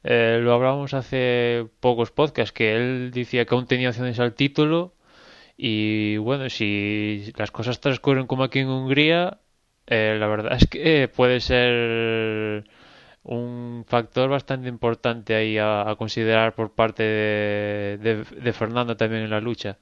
Eh, 0.05 0.41
lo 0.43 0.53
hablábamos 0.53 0.95
hace 0.95 1.67
pocos 1.81 2.11
podcasts 2.11 2.53
que 2.53 2.77
él 2.77 3.11
decía 3.13 3.47
que 3.47 3.55
aún 3.55 3.67
tenía 3.67 3.91
opciones 3.91 4.19
al 4.21 4.35
título. 4.35 4.95
Y 5.57 6.17
bueno, 6.19 6.51
si 6.51 7.33
las 7.37 7.51
cosas 7.51 7.81
transcurren 7.81 8.27
como 8.27 8.45
aquí 8.45 8.61
en 8.61 8.69
Hungría, 8.69 9.41
eh, 9.87 10.17
la 10.19 10.27
verdad 10.27 10.57
es 10.57 10.67
que 10.67 11.09
puede 11.09 11.41
ser 11.41 12.65
un 13.23 13.85
factor 13.87 14.31
bastante 14.31 14.69
importante 14.69 15.35
ahí 15.35 15.59
a, 15.59 15.95
considerar 15.99 16.55
por 16.55 16.75
parte 16.75 17.03
de, 17.03 17.99
de, 17.99 18.25
de, 18.25 18.53
Fernando 18.53 18.97
también 18.97 19.23
en 19.23 19.31
la 19.31 19.41
lucha. 19.41 19.79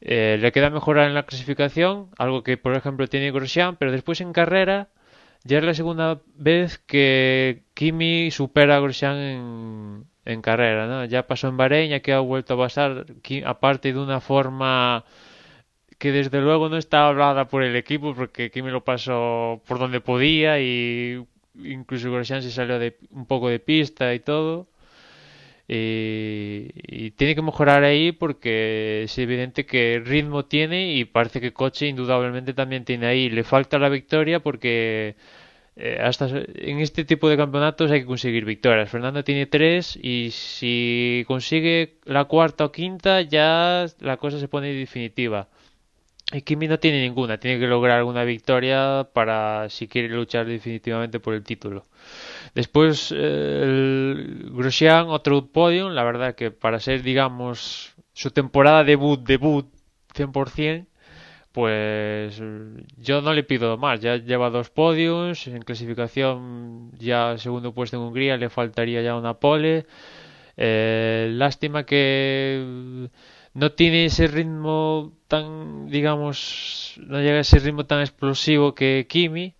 Eh, 0.00 0.38
le 0.40 0.52
queda 0.52 0.70
mejorar 0.70 1.08
en 1.08 1.14
la 1.14 1.24
clasificación, 1.24 2.08
algo 2.18 2.42
que 2.42 2.56
por 2.56 2.74
ejemplo 2.74 3.06
tiene 3.08 3.32
Grosjean, 3.32 3.76
pero 3.76 3.92
después 3.92 4.20
en 4.20 4.32
carrera 4.32 4.88
ya 5.44 5.58
es 5.58 5.64
la 5.64 5.74
segunda 5.74 6.20
vez 6.34 6.78
que 6.78 7.64
Kimi 7.74 8.30
supera 8.30 8.76
a 8.76 8.80
Grosjean 8.80 9.16
en, 9.16 10.06
en 10.32 10.42
carrera, 10.42 10.86
¿no? 10.86 11.04
Ya 11.04 11.26
pasó 11.26 11.48
en 11.48 11.56
Bahrein, 11.56 12.00
que 12.00 12.12
ha 12.12 12.20
vuelto 12.20 12.54
a 12.54 12.58
pasar, 12.58 13.06
aparte 13.44 13.92
de 13.92 13.98
una 13.98 14.20
forma 14.20 15.04
que 15.98 16.12
desde 16.12 16.40
luego 16.40 16.68
no 16.70 16.78
está 16.78 17.06
hablada 17.08 17.48
por 17.48 17.62
el 17.62 17.76
equipo 17.76 18.14
porque 18.14 18.50
Kimi 18.50 18.70
lo 18.70 18.82
pasó 18.84 19.62
por 19.66 19.78
donde 19.78 20.00
podía 20.00 20.58
y 20.58 21.22
incluso 21.62 22.10
Grosjean 22.10 22.42
se 22.42 22.50
salió 22.50 22.78
de 22.78 22.96
un 23.10 23.26
poco 23.26 23.48
de 23.50 23.60
pista 23.60 24.14
y 24.14 24.20
todo. 24.20 24.68
Y, 25.68 26.70
y, 26.74 27.10
tiene 27.12 27.34
que 27.36 27.42
mejorar 27.42 27.84
ahí 27.84 28.12
porque 28.12 29.04
es 29.04 29.18
evidente 29.18 29.66
que 29.66 30.02
ritmo 30.04 30.46
tiene 30.46 30.94
y 30.94 31.04
parece 31.04 31.40
que 31.40 31.52
coche 31.52 31.86
indudablemente 31.86 32.54
también 32.54 32.84
tiene 32.84 33.06
ahí. 33.06 33.30
Le 33.30 33.44
falta 33.44 33.78
la 33.78 33.88
victoria 33.88 34.40
porque 34.40 35.16
eh, 35.82 35.98
hasta 35.98 36.28
en 36.28 36.80
este 36.80 37.06
tipo 37.06 37.28
de 37.30 37.38
campeonatos 37.38 37.90
hay 37.90 38.00
que 38.00 38.06
conseguir 38.06 38.44
victorias. 38.44 38.90
Fernando 38.90 39.24
tiene 39.24 39.46
tres 39.46 39.98
y 40.00 40.30
si 40.30 41.24
consigue 41.26 41.98
la 42.04 42.24
cuarta 42.24 42.66
o 42.66 42.72
quinta 42.72 43.22
ya 43.22 43.86
la 44.00 44.18
cosa 44.18 44.38
se 44.38 44.48
pone 44.48 44.74
definitiva. 44.74 45.48
Y 46.32 46.42
Kimi 46.42 46.68
no 46.68 46.78
tiene 46.78 47.00
ninguna, 47.00 47.38
tiene 47.38 47.58
que 47.58 47.66
lograr 47.66 47.98
alguna 47.98 48.24
victoria 48.24 49.08
para 49.12 49.68
si 49.70 49.88
quiere 49.88 50.08
luchar 50.10 50.46
definitivamente 50.46 51.18
por 51.18 51.34
el 51.34 51.42
título. 51.42 51.86
Después, 52.54 53.10
Grosjean, 53.10 55.08
otro 55.08 55.46
podium, 55.46 55.92
la 55.92 56.04
verdad 56.04 56.34
que 56.34 56.50
para 56.50 56.78
ser, 56.78 57.02
digamos, 57.02 57.94
su 58.12 58.30
temporada 58.30 58.84
debut, 58.84 59.20
debut 59.26 59.66
100%, 60.14 60.86
pues 61.52 62.40
yo 62.98 63.22
no 63.22 63.32
le 63.32 63.42
pido 63.44 63.76
más. 63.78 64.00
Ya 64.00 64.16
lleva 64.16 64.50
dos 64.50 64.70
podios, 64.70 65.46
en 65.46 65.62
clasificación 65.62 66.92
ya 66.98 67.36
segundo 67.38 67.74
puesto 67.74 67.96
en 67.96 68.02
Hungría, 68.02 68.36
le 68.36 68.50
faltaría 68.50 69.02
ya 69.02 69.16
una 69.16 69.34
pole. 69.34 69.86
Eh, 70.56 71.30
lástima 71.32 71.84
que 71.86 73.08
no 73.54 73.72
tiene 73.72 74.06
ese 74.06 74.26
ritmo 74.28 75.12
tan, 75.28 75.88
digamos, 75.88 76.94
no 77.06 77.20
llega 77.20 77.38
a 77.38 77.40
ese 77.40 77.58
ritmo 77.58 77.86
tan 77.86 78.00
explosivo 78.00 78.74
que 78.74 79.06
Kimi, 79.08 79.54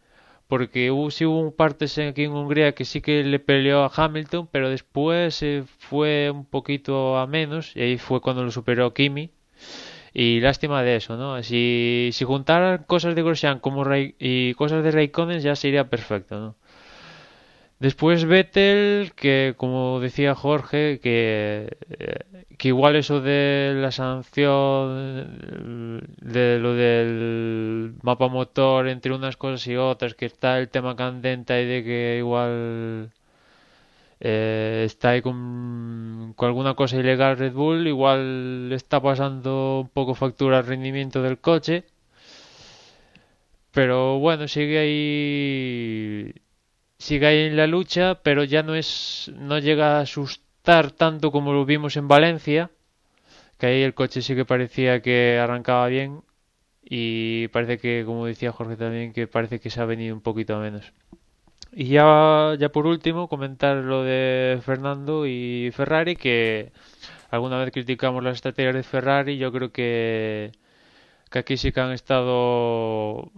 porque 0.48 0.90
hubo, 0.90 1.10
sí 1.10 1.24
hubo 1.26 1.54
partes 1.56 1.98
aquí 1.98 2.24
en 2.24 2.32
Hungría 2.32 2.74
que 2.74 2.84
sí 2.84 3.00
que 3.00 3.24
le 3.24 3.38
peleó 3.40 3.84
a 3.84 3.92
Hamilton, 3.94 4.48
pero 4.52 4.68
después 4.70 5.34
se 5.36 5.64
fue 5.78 6.30
un 6.30 6.44
poquito 6.44 7.18
a 7.18 7.26
menos 7.26 7.76
y 7.76 7.82
ahí 7.82 7.98
fue 7.98 8.20
cuando 8.20 8.44
lo 8.44 8.50
superó 8.50 8.92
Kimi. 8.94 9.30
Y 10.12 10.40
lástima 10.40 10.82
de 10.82 10.96
eso, 10.96 11.16
¿no? 11.16 11.42
Si, 11.42 12.10
si 12.12 12.24
juntaran 12.24 12.84
cosas 12.86 13.14
de 13.14 13.22
Grosjean 13.22 13.60
como 13.60 13.84
y 14.18 14.54
cosas 14.54 14.82
de 14.84 14.90
Raikkonen 14.90 15.40
ya 15.40 15.56
sería 15.56 15.88
perfecto, 15.88 16.40
¿no? 16.40 16.56
Después 17.80 18.26
Vettel, 18.26 19.12
que 19.16 19.54
como 19.56 20.00
decía 20.00 20.34
Jorge, 20.34 21.00
que, 21.02 21.78
eh, 21.88 22.44
que 22.58 22.68
igual 22.68 22.94
eso 22.94 23.22
de 23.22 23.72
la 23.76 23.90
sanción, 23.90 25.38
de 26.20 26.58
lo 26.58 26.74
del 26.74 27.94
mapa 28.02 28.28
motor 28.28 28.86
entre 28.86 29.14
unas 29.14 29.38
cosas 29.38 29.66
y 29.66 29.76
otras, 29.76 30.14
que 30.14 30.26
está 30.26 30.58
el 30.58 30.68
tema 30.68 30.94
candente 30.94 31.62
y 31.62 31.66
de 31.66 31.82
que 31.82 32.16
igual 32.18 33.12
eh, 34.20 34.82
está 34.86 35.10
ahí 35.10 35.22
con, 35.22 36.34
con, 36.36 36.48
alguna 36.48 36.74
cosa 36.74 36.96
ilegal 36.98 37.38
Red 37.38 37.54
Bull, 37.54 37.86
igual 37.88 38.70
está 38.72 39.00
pasando 39.00 39.80
un 39.80 39.88
poco 39.88 40.14
factura 40.14 40.58
al 40.58 40.66
rendimiento 40.66 41.22
del 41.22 41.38
coche. 41.38 41.84
Pero 43.72 44.18
bueno, 44.18 44.48
sigue 44.48 44.78
ahí 44.78 46.34
sigue 46.98 47.26
ahí 47.26 47.38
en 47.46 47.56
la 47.56 47.66
lucha, 47.66 48.16
pero 48.22 48.44
ya 48.44 48.62
no 48.62 48.74
es 48.74 49.30
no 49.36 49.58
llega 49.58 49.98
a 49.98 50.00
asustar 50.02 50.90
tanto 50.92 51.30
como 51.32 51.52
lo 51.52 51.64
vimos 51.64 51.96
en 51.96 52.08
Valencia, 52.08 52.70
que 53.58 53.66
ahí 53.66 53.82
el 53.82 53.94
coche 53.94 54.22
sí 54.22 54.34
que 54.36 54.44
parecía 54.44 55.02
que 55.02 55.38
arrancaba 55.38 55.86
bien 55.88 56.22
y 56.82 57.48
parece 57.48 57.78
que 57.78 58.04
como 58.06 58.26
decía 58.26 58.52
Jorge 58.52 58.76
también 58.76 59.12
que 59.12 59.26
parece 59.28 59.60
que 59.60 59.70
se 59.70 59.80
ha 59.80 59.84
venido 59.86 60.14
un 60.14 60.22
poquito 60.22 60.56
a 60.56 60.60
menos. 60.60 60.92
Y 61.72 61.88
ya 61.88 62.54
ya 62.58 62.70
por 62.70 62.86
último 62.86 63.28
comentar 63.28 63.76
lo 63.76 64.02
de 64.02 64.60
Fernando 64.62 65.26
y 65.26 65.70
Ferrari 65.72 66.16
que 66.16 66.72
alguna 67.30 67.58
vez 67.58 67.72
criticamos 67.72 68.24
las 68.24 68.36
estrategias 68.36 68.74
de 68.74 68.82
Ferrari, 68.84 69.38
yo 69.38 69.52
creo 69.52 69.72
que 69.72 70.52
que 71.30 71.40
aquí 71.40 71.56
sí 71.58 71.72
que 71.72 71.80
han 71.80 71.92
estado 71.92 73.30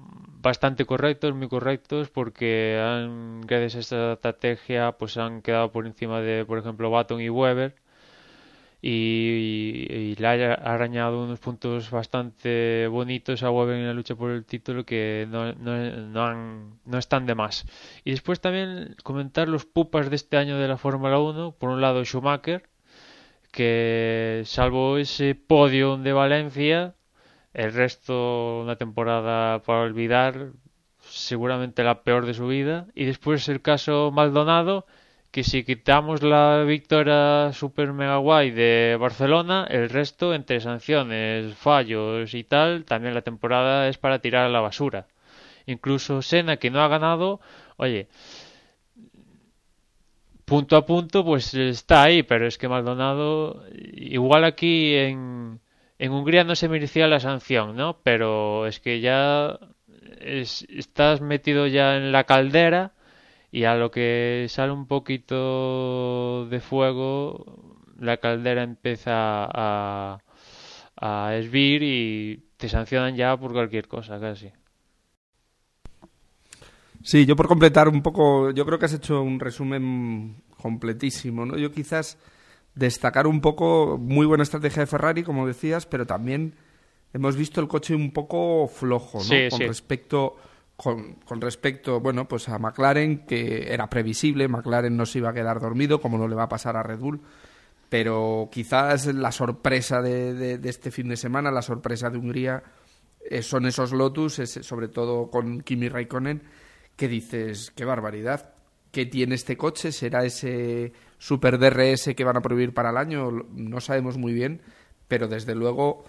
bastante 0.43 0.87
correctos, 0.87 1.35
muy 1.35 1.49
correctos, 1.49 2.11
porque 2.11 2.81
han, 2.81 3.43
gracias 3.43 3.77
a 3.77 3.81
esta 3.81 4.13
estrategia, 4.15 4.93
pues 4.93 5.17
han 5.19 5.43
quedado 5.43 5.73
por 5.73 5.87
encima 5.87 6.21
de, 6.21 6.45
por 6.47 6.59
ejemplo, 6.59 6.91
Baton 6.91 7.21
y 7.21 7.31
Weber. 7.31 7.75
Y, 8.85 10.17
le 10.19 10.27
ha 10.27 10.55
arañado 10.55 11.23
unos 11.23 11.39
puntos 11.39 11.91
bastante 11.91 12.89
bonitos 12.89 13.45
a 13.45 13.51
Weber 13.51 13.77
en 13.77 13.87
la 13.87 13.95
lucha 13.95 14.17
por 14.17 14.33
el 14.33 14.45
título 14.45 14.85
que 14.85 15.27
no, 15.31 15.53
no, 15.53 16.25
han, 16.25 16.81
no 16.85 16.99
están 16.99 17.27
de 17.27 17.37
más. 17.37 17.65
Y 18.05 18.11
después 18.11 18.41
también 18.41 18.97
comentar 19.05 19.49
los 19.49 19.67
pupas 19.67 20.11
de 20.11 20.17
este 20.17 20.37
año 20.37 20.59
de 20.59 20.67
la 20.69 20.79
Fórmula 20.79 21.19
1. 21.21 21.53
Por 21.59 21.71
un 21.71 21.81
lado 21.81 22.05
Schumacher, 22.05 22.69
que 23.53 24.43
salvo 24.47 24.99
ese 24.99 25.35
podio 25.37 25.97
de 25.97 26.13
Valencia, 26.13 26.97
el 27.55 27.73
resto, 27.73 28.63
una 28.63 28.77
temporada 28.77 29.63
para 29.63 29.83
olvidar, 29.83 30.53
seguramente 31.01 31.85
la 31.85 32.03
peor 32.03 32.27
de 32.27 32.35
su 32.35 32.49
vida. 32.49 32.89
Y 32.95 33.05
después 33.05 33.49
el 33.49 33.63
caso 33.63 34.11
Maldonado, 34.13 34.87
que 35.33 35.43
si 35.45 35.65
quitamos 35.65 36.23
la 36.23 36.63
victoria 36.65 37.51
super 37.53 37.93
mega 37.93 38.19
guay 38.19 38.51
de 38.51 38.97
Barcelona, 39.01 39.67
el 39.69 39.89
resto, 39.89 40.35
entre 40.35 40.61
sanciones, 40.61 41.55
fallos 41.57 42.35
y 42.35 42.45
tal, 42.45 42.85
también 42.85 43.15
la 43.15 43.23
temporada 43.23 43.89
es 43.89 43.99
para 43.99 44.21
tirar 44.21 44.47
a 44.47 44.51
la 44.51 44.61
basura. 44.61 45.09
Incluso 45.67 46.23
Sena, 46.23 46.59
que 46.59 46.71
no 46.71 46.83
ha 46.83 46.89
ganado, 46.89 47.41
oye, 47.77 48.09
punto 50.45 50.77
a 50.77 50.87
punto, 50.87 51.25
pues 51.25 51.55
está 51.55 52.03
ahí, 52.05 52.23
pero 52.23 52.47
es 52.47 52.59
que 52.59 52.69
Maldonado, 52.69 53.65
igual 53.73 54.45
aquí 54.45 54.95
en 54.95 55.61
en 56.03 56.11
Hungría 56.11 56.43
no 56.43 56.57
se 56.57 56.69
merecía 56.69 57.07
la 57.07 57.21
sanción, 57.21 57.77
¿no? 57.77 58.01
Pero 58.03 58.67
es 58.67 58.81
que 58.81 59.01
ya 59.01 59.57
estás 60.21 61.21
metido 61.21 61.69
ya 61.69 61.97
en 61.97 62.11
la 62.11 62.25
caldera 62.25 62.91
y 63.53 63.65
a 63.65 63.77
lo 63.77 63.91
que 63.91 64.47
sale 64.49 64.73
un 64.73 64.87
poquito 64.87 66.47
de 66.47 66.59
fuego, 66.61 67.77
la 68.01 68.17
caldera 68.17 68.63
empieza 68.63 69.13
a, 69.15 70.19
a 70.97 71.37
esbir 71.37 71.83
y 71.83 72.43
te 72.57 72.71
sancionan 72.71 73.15
ya 73.15 73.37
por 73.37 73.53
cualquier 73.53 73.89
cosa, 73.89 74.19
casi. 74.19 74.51
Sí, 77.03 77.27
yo 77.27 77.37
por 77.37 77.47
completar 77.47 77.89
un 77.89 78.01
poco, 78.01 78.53
yo 78.53 78.65
creo 78.65 78.79
que 78.79 78.87
has 78.87 78.95
hecho 78.95 79.21
un 79.21 79.39
resumen 79.39 80.43
completísimo, 80.57 81.45
¿no? 81.45 81.59
Yo 81.59 81.73
quizás 81.73 82.17
destacar 82.75 83.27
un 83.27 83.43
poco, 83.43 83.99
muy 83.99 84.25
buena 84.25 84.45
estrategia 84.45 84.81
de 84.81 84.87
Ferrari, 84.87 85.25
como 85.25 85.47
decías, 85.47 85.85
pero 85.85 86.07
también 86.07 86.55
hemos 87.13 87.37
visto 87.37 87.61
el 87.61 87.69
coche 87.69 87.95
un 87.95 88.13
poco 88.13 88.67
flojo, 88.67 89.19
¿no? 89.19 89.51
con 89.51 89.61
respecto 89.61 90.37
con, 90.83 91.15
con, 91.25 91.41
respecto, 91.41 92.01
bueno, 92.01 92.27
pues 92.27 92.49
a 92.49 92.59
McLaren, 92.59 93.25
que 93.27 93.73
era 93.73 93.89
previsible, 93.89 94.49
McLaren 94.49 94.97
no 94.97 95.07
se 95.07 95.19
iba 95.19 95.31
a 95.31 95.33
quedar 95.33 95.61
dormido, 95.61 96.01
como 96.01 96.19
no 96.19 96.27
le 96.27 96.35
va 96.35 96.45
a 96.45 96.49
pasar 96.49 96.77
a 96.77 96.83
Red 96.83 96.99
Bull, 96.99 97.21
pero 97.89 98.49
quizás 98.51 99.07
la 99.07 99.31
sorpresa 99.31 100.03
de, 100.03 100.59
de, 100.59 100.69
este 100.69 100.91
fin 100.91 101.09
de 101.09 101.17
semana, 101.17 101.53
la 101.53 101.63
sorpresa 101.63 102.11
de 102.11 102.19
Hungría, 102.19 102.65
eh, 103.31 103.43
son 103.43 103.67
esos 103.67 103.93
Lotus, 103.93 104.35
sobre 104.35 104.89
todo 104.89 105.31
con 105.31 105.61
Kimi 105.61 105.89
Raikkonen, 105.89 106.43
que 106.97 107.07
dices, 107.07 107.71
qué 107.71 107.85
barbaridad, 107.85 108.55
¿qué 108.91 109.07
tiene 109.07 109.37
este 109.37 109.57
coche? 109.57 109.93
¿Será 109.93 110.25
ese 110.25 110.93
super 111.17 111.59
DRS 111.59 112.15
que 112.17 112.25
van 112.25 112.37
a 112.37 112.43
prohibir 112.43 112.75
para 112.75 112.91
el 112.91 112.97
año, 112.97 113.31
no 113.31 113.81
sabemos 113.81 114.19
muy 114.19 114.33
bien, 114.33 114.63
pero 115.07 115.29
desde 115.29 115.55
luego 115.55 116.05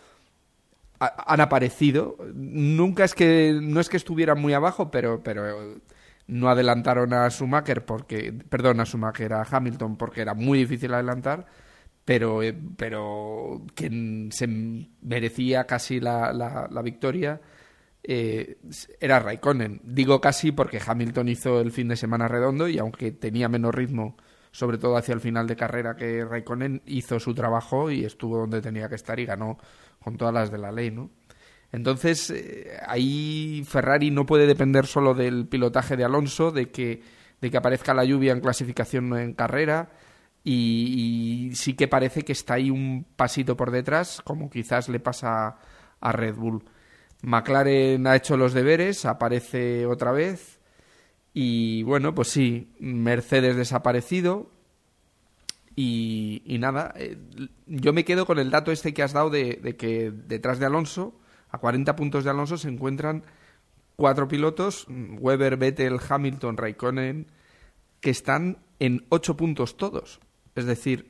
han 1.05 1.41
aparecido. 1.41 2.17
Nunca 2.33 3.03
es 3.03 3.13
que 3.15 3.57
no 3.61 3.79
es 3.79 3.89
que 3.89 3.97
estuvieran 3.97 4.39
muy 4.41 4.53
abajo, 4.53 4.91
pero 4.91 5.21
pero 5.23 5.79
no 6.27 6.49
adelantaron 6.49 7.13
a 7.13 7.29
Schumacher 7.29 7.85
porque 7.85 8.33
perdón, 8.49 8.79
a 8.79 8.85
Schumacher 8.85 9.33
a 9.33 9.43
Hamilton 9.43 9.97
porque 9.97 10.21
era 10.21 10.33
muy 10.33 10.59
difícil 10.59 10.93
adelantar, 10.93 11.45
pero 12.05 12.43
eh, 12.43 12.57
pero 12.77 13.63
quien 13.75 14.29
se 14.31 14.47
merecía 15.01 15.65
casi 15.65 15.99
la, 15.99 16.33
la, 16.33 16.81
victoria 16.81 17.41
eh, 18.03 18.57
era 18.99 19.19
Raikkonen. 19.19 19.81
Digo 19.83 20.21
casi 20.21 20.51
porque 20.51 20.81
Hamilton 20.85 21.29
hizo 21.29 21.61
el 21.61 21.71
fin 21.71 21.87
de 21.89 21.95
semana 21.95 22.27
redondo 22.27 22.67
y 22.67 22.77
aunque 22.79 23.11
tenía 23.11 23.49
menos 23.49 23.73
ritmo 23.75 24.17
sobre 24.53 24.77
todo 24.77 24.95
hacia 24.95 25.15
el 25.15 25.19
final 25.19 25.47
de 25.47 25.55
carrera, 25.55 25.95
que 25.95 26.23
Raikkonen 26.23 26.83
hizo 26.85 27.19
su 27.19 27.33
trabajo 27.33 27.89
y 27.89 28.05
estuvo 28.05 28.37
donde 28.37 28.61
tenía 28.61 28.87
que 28.87 28.95
estar 28.95 29.19
y 29.19 29.25
ganó 29.25 29.57
con 30.03 30.17
todas 30.17 30.33
las 30.33 30.51
de 30.51 30.57
la 30.57 30.71
ley, 30.71 30.91
¿no? 30.91 31.09
Entonces, 31.71 32.29
eh, 32.29 32.77
ahí 32.87 33.63
Ferrari 33.67 34.11
no 34.11 34.25
puede 34.27 34.45
depender 34.45 34.85
solo 34.85 35.15
del 35.15 35.47
pilotaje 35.47 35.97
de 35.97 36.03
Alonso, 36.03 36.51
de 36.51 36.69
que, 36.69 37.01
de 37.41 37.49
que 37.49 37.57
aparezca 37.57 37.95
la 37.95 38.05
lluvia 38.05 38.31
en 38.31 38.41
clasificación 38.41 39.17
en 39.17 39.33
carrera, 39.33 39.89
y, 40.43 41.51
sí 41.55 41.73
que 41.73 41.87
parece 41.87 42.23
que 42.23 42.33
está 42.33 42.55
ahí 42.55 42.69
un 42.69 43.05
pasito 43.15 43.57
por 43.57 43.71
detrás, 43.71 44.21
como 44.23 44.49
quizás 44.49 44.87
le 44.89 44.99
pasa 44.99 45.57
a 45.99 46.11
Red 46.11 46.35
Bull. 46.35 46.63
McLaren 47.23 48.05
ha 48.05 48.15
hecho 48.17 48.37
los 48.37 48.53
deberes, 48.53 49.05
aparece 49.05 49.87
otra 49.87 50.11
vez, 50.11 50.59
y 51.33 51.81
bueno, 51.83 52.13
pues 52.13 52.27
sí, 52.27 52.71
Mercedes 52.79 53.55
desaparecido. 53.55 54.51
Y, 55.75 56.57
nada, 56.59 56.93
eh, 56.97 57.17
yo 57.65 57.93
me 57.93 58.05
quedo 58.05 58.25
con 58.25 58.37
el 58.39 58.51
dato 58.51 58.71
este 58.71 58.93
que 58.93 59.03
has 59.03 59.13
dado 59.13 59.29
de, 59.29 59.75
que 59.77 60.11
detrás 60.11 60.59
de 60.59 60.65
Alonso, 60.65 61.19
a 61.49 61.57
40 61.57 61.95
puntos 61.95 62.23
de 62.23 62.29
Alonso, 62.29 62.57
se 62.57 62.69
encuentran 62.69 63.23
cuatro 63.95 64.27
pilotos, 64.27 64.87
Weber, 64.89 65.57
Vettel, 65.57 65.99
Hamilton, 66.07 66.57
Raikkonen, 66.57 67.27
que 68.01 68.09
están 68.09 68.59
en 68.79 69.05
ocho 69.09 69.35
puntos 69.35 69.77
todos. 69.77 70.19
Es 70.55 70.65
decir, 70.65 71.09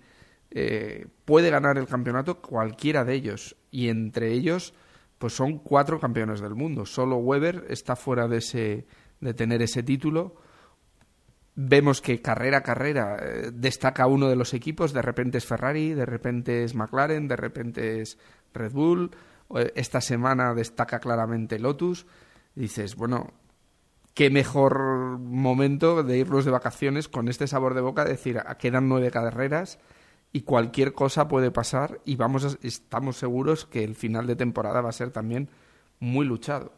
eh, 0.51 1.07
puede 1.25 1.49
ganar 1.49 1.77
el 1.77 1.87
campeonato 1.87 2.41
cualquiera 2.41 3.03
de 3.03 3.15
ellos. 3.15 3.57
Y 3.71 3.89
entre 3.89 4.31
ellos, 4.31 4.73
pues 5.17 5.33
son 5.33 5.57
cuatro 5.57 5.99
campeones 5.99 6.39
del 6.39 6.55
mundo. 6.55 6.85
Solo 6.85 7.17
Weber 7.17 7.65
está 7.69 7.95
fuera 7.95 8.27
de 8.27 8.37
ese, 8.37 8.85
de 9.19 9.33
tener 9.33 9.61
ese 9.61 9.83
título. 9.83 10.35
Vemos 11.55 12.01
que 12.01 12.21
carrera 12.21 12.59
a 12.59 12.63
carrera 12.63 13.17
eh, 13.21 13.51
destaca 13.53 14.07
uno 14.07 14.27
de 14.27 14.35
los 14.35 14.53
equipos, 14.53 14.91
de 14.91 15.01
repente 15.01 15.37
es 15.37 15.45
Ferrari, 15.45 15.93
de 15.93 16.05
repente 16.05 16.63
es 16.63 16.73
McLaren, 16.73 17.27
de 17.27 17.35
repente 17.35 18.01
es 18.01 18.17
Red 18.53 18.71
Bull 18.71 19.11
esta 19.75 20.01
semana 20.01 20.53
destaca 20.53 20.99
claramente 20.99 21.59
Lotus. 21.59 22.05
dices, 22.55 22.95
bueno, 22.95 23.33
qué 24.13 24.29
mejor 24.29 25.19
momento 25.19 26.03
de 26.03 26.17
irnos 26.17 26.45
de 26.45 26.51
vacaciones 26.51 27.07
con 27.07 27.27
este 27.27 27.47
sabor 27.47 27.73
de 27.73 27.81
boca, 27.81 28.05
decir, 28.05 28.39
ah, 28.45 28.57
quedan 28.57 28.89
nueve 28.89 29.11
carreras 29.11 29.79
y 30.31 30.41
cualquier 30.41 30.93
cosa 30.93 31.27
puede 31.27 31.51
pasar 31.51 32.01
y 32.05 32.15
vamos 32.15 32.57
estamos 32.61 33.17
seguros 33.17 33.65
que 33.65 33.83
el 33.83 33.95
final 33.95 34.27
de 34.27 34.35
temporada 34.35 34.81
va 34.81 34.89
a 34.89 34.93
ser 34.93 35.11
también 35.11 35.49
muy 35.99 36.25
luchado. 36.25 36.73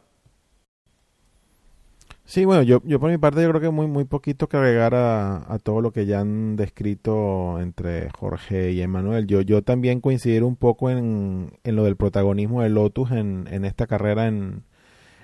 Sí, 2.27 2.43
bueno, 2.43 2.63
yo, 2.63 2.81
yo 2.85 2.99
por 2.99 3.11
mi 3.11 3.17
parte 3.19 3.41
yo 3.43 3.49
creo 3.49 3.61
que 3.61 3.69
muy 3.69 3.85
muy 3.85 4.03
poquito 4.05 4.49
que 4.49 4.57
agregar 4.57 4.95
a, 4.95 5.59
todo 5.63 5.81
lo 5.81 5.91
que 5.91 6.07
ya 6.07 6.21
han 6.21 6.55
descrito 6.55 7.59
entre 7.61 8.09
Jorge 8.09 8.71
y 8.71 8.81
Emanuel. 8.81 9.27
Yo, 9.27 9.41
yo 9.41 9.63
también 9.63 10.01
coincidir 10.01 10.43
un 10.43 10.55
poco 10.55 10.89
en, 10.89 11.51
en 11.63 11.75
lo 11.75 11.83
del 11.83 11.95
protagonismo 11.97 12.63
de 12.63 12.69
Lotus 12.69 13.11
en, 13.11 13.47
en 13.51 13.63
esta 13.63 13.85
carrera 13.85 14.27
en, 14.27 14.63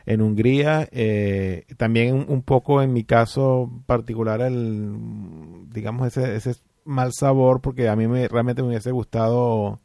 en 0.05 0.21
Hungría. 0.21 0.87
Eh, 0.91 1.65
también 1.77 2.25
un 2.27 2.43
poco 2.43 2.81
en 2.83 2.93
mi 2.93 3.03
caso 3.03 3.71
particular 3.87 4.41
el, 4.41 4.93
digamos, 5.71 6.07
ese, 6.07 6.35
ese 6.35 6.61
mal 6.85 7.13
sabor 7.13 7.61
porque 7.61 7.89
a 7.89 7.95
mí 7.95 8.07
me, 8.07 8.27
realmente 8.27 8.61
me 8.61 8.69
hubiese 8.69 8.91
gustado 8.91 9.81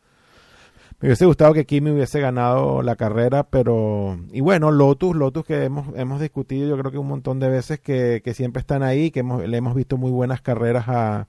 me 1.00 1.08
hubiese 1.08 1.26
gustado 1.26 1.52
que 1.52 1.66
Kimi 1.66 1.90
hubiese 1.90 2.20
ganado 2.20 2.82
la 2.82 2.96
carrera, 2.96 3.44
pero... 3.44 4.18
Y 4.32 4.40
bueno, 4.40 4.70
Lotus, 4.70 5.14
Lotus 5.14 5.44
que 5.44 5.64
hemos, 5.64 5.94
hemos 5.96 6.20
discutido 6.20 6.68
yo 6.68 6.78
creo 6.78 6.90
que 6.90 6.98
un 6.98 7.08
montón 7.08 7.38
de 7.38 7.50
veces 7.50 7.80
que, 7.80 8.22
que 8.24 8.32
siempre 8.32 8.60
están 8.60 8.82
ahí, 8.82 9.10
que 9.10 9.20
hemos, 9.20 9.46
le 9.46 9.56
hemos 9.56 9.74
visto 9.74 9.98
muy 9.98 10.10
buenas 10.10 10.40
carreras 10.40 10.88
a, 10.88 11.26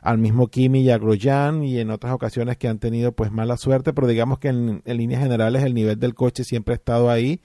al 0.00 0.18
mismo 0.18 0.48
Kimi 0.48 0.80
y 0.80 0.90
a 0.90 0.98
Grosjean 0.98 1.64
y 1.64 1.78
en 1.78 1.90
otras 1.90 2.14
ocasiones 2.14 2.56
que 2.56 2.68
han 2.68 2.78
tenido 2.78 3.12
pues 3.12 3.30
mala 3.30 3.58
suerte, 3.58 3.92
pero 3.92 4.06
digamos 4.06 4.38
que 4.38 4.48
en, 4.48 4.82
líneas 4.86 5.22
generales 5.22 5.64
el 5.64 5.74
nivel 5.74 6.00
del 6.00 6.14
coche 6.14 6.44
siempre 6.44 6.72
ha 6.72 6.76
estado 6.76 7.10
ahí. 7.10 7.42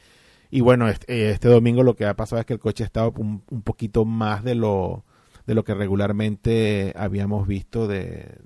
Y 0.49 0.61
bueno, 0.61 0.87
este, 0.87 1.31
este 1.31 1.49
domingo 1.49 1.83
lo 1.83 1.95
que 1.95 2.05
ha 2.05 2.15
pasado 2.15 2.39
es 2.39 2.45
que 2.45 2.53
el 2.53 2.59
coche 2.59 2.83
ha 2.83 2.87
estado 2.87 3.11
un, 3.17 3.43
un 3.49 3.63
poquito 3.63 4.05
más 4.05 4.45
de 4.45 4.55
lo, 4.55 5.03
de 5.45 5.55
lo 5.55 5.63
que 5.65 5.73
regularmente 5.73 6.93
habíamos 6.95 7.47
visto 7.47 7.87
de, 7.87 8.37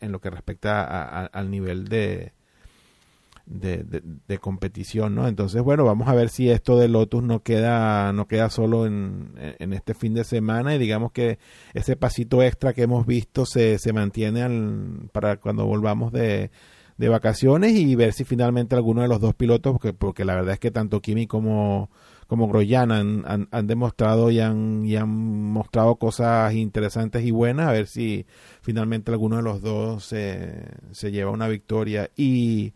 en 0.00 0.12
lo 0.12 0.20
que 0.20 0.30
respecta 0.30 1.26
al 1.26 1.50
nivel 1.50 1.88
de, 1.88 2.35
de, 3.46 4.38
competición, 4.38 5.14
¿no? 5.14 5.28
Entonces, 5.28 5.62
bueno, 5.62 5.84
vamos 5.84 6.08
a 6.08 6.14
ver 6.14 6.28
si 6.28 6.50
esto 6.50 6.76
de 6.78 6.88
Lotus 6.88 7.22
no 7.22 7.42
queda, 7.42 8.12
no 8.12 8.26
queda 8.26 8.50
solo 8.50 8.86
en, 8.86 9.32
en 9.36 9.72
este 9.72 9.94
fin 9.94 10.14
de 10.14 10.24
semana 10.24 10.74
y 10.74 10.78
digamos 10.78 11.12
que 11.12 11.38
ese 11.72 11.96
pasito 11.96 12.42
extra 12.42 12.74
que 12.74 12.82
hemos 12.82 13.06
visto 13.06 13.46
se, 13.46 13.78
se 13.78 13.92
mantiene 13.92 15.08
para 15.12 15.36
cuando 15.36 15.64
volvamos 15.66 16.12
de, 16.12 16.50
de 16.98 17.08
vacaciones 17.08 17.72
y 17.72 17.94
ver 17.94 18.12
si 18.12 18.24
finalmente 18.24 18.74
alguno 18.74 19.02
de 19.02 19.08
los 19.08 19.20
dos 19.20 19.34
pilotos, 19.34 19.72
porque, 19.72 19.92
porque 19.92 20.24
la 20.24 20.34
verdad 20.34 20.54
es 20.54 20.60
que 20.60 20.70
tanto 20.70 21.00
Kimi 21.00 21.26
como, 21.26 21.90
como 22.26 22.48
Groyan 22.48 22.90
han, 22.90 23.48
han, 23.50 23.66
demostrado 23.66 24.30
y 24.30 24.40
han, 24.40 24.84
y 24.84 24.96
han 24.96 25.08
mostrado 25.08 25.96
cosas 25.96 26.52
interesantes 26.54 27.24
y 27.24 27.30
buenas, 27.30 27.68
a 27.68 27.72
ver 27.72 27.86
si 27.86 28.26
finalmente 28.62 29.12
alguno 29.12 29.36
de 29.36 29.42
los 29.42 29.60
dos 29.62 30.04
se, 30.04 30.64
se 30.90 31.12
lleva 31.12 31.30
una 31.30 31.48
victoria. 31.48 32.10
Y, 32.16 32.72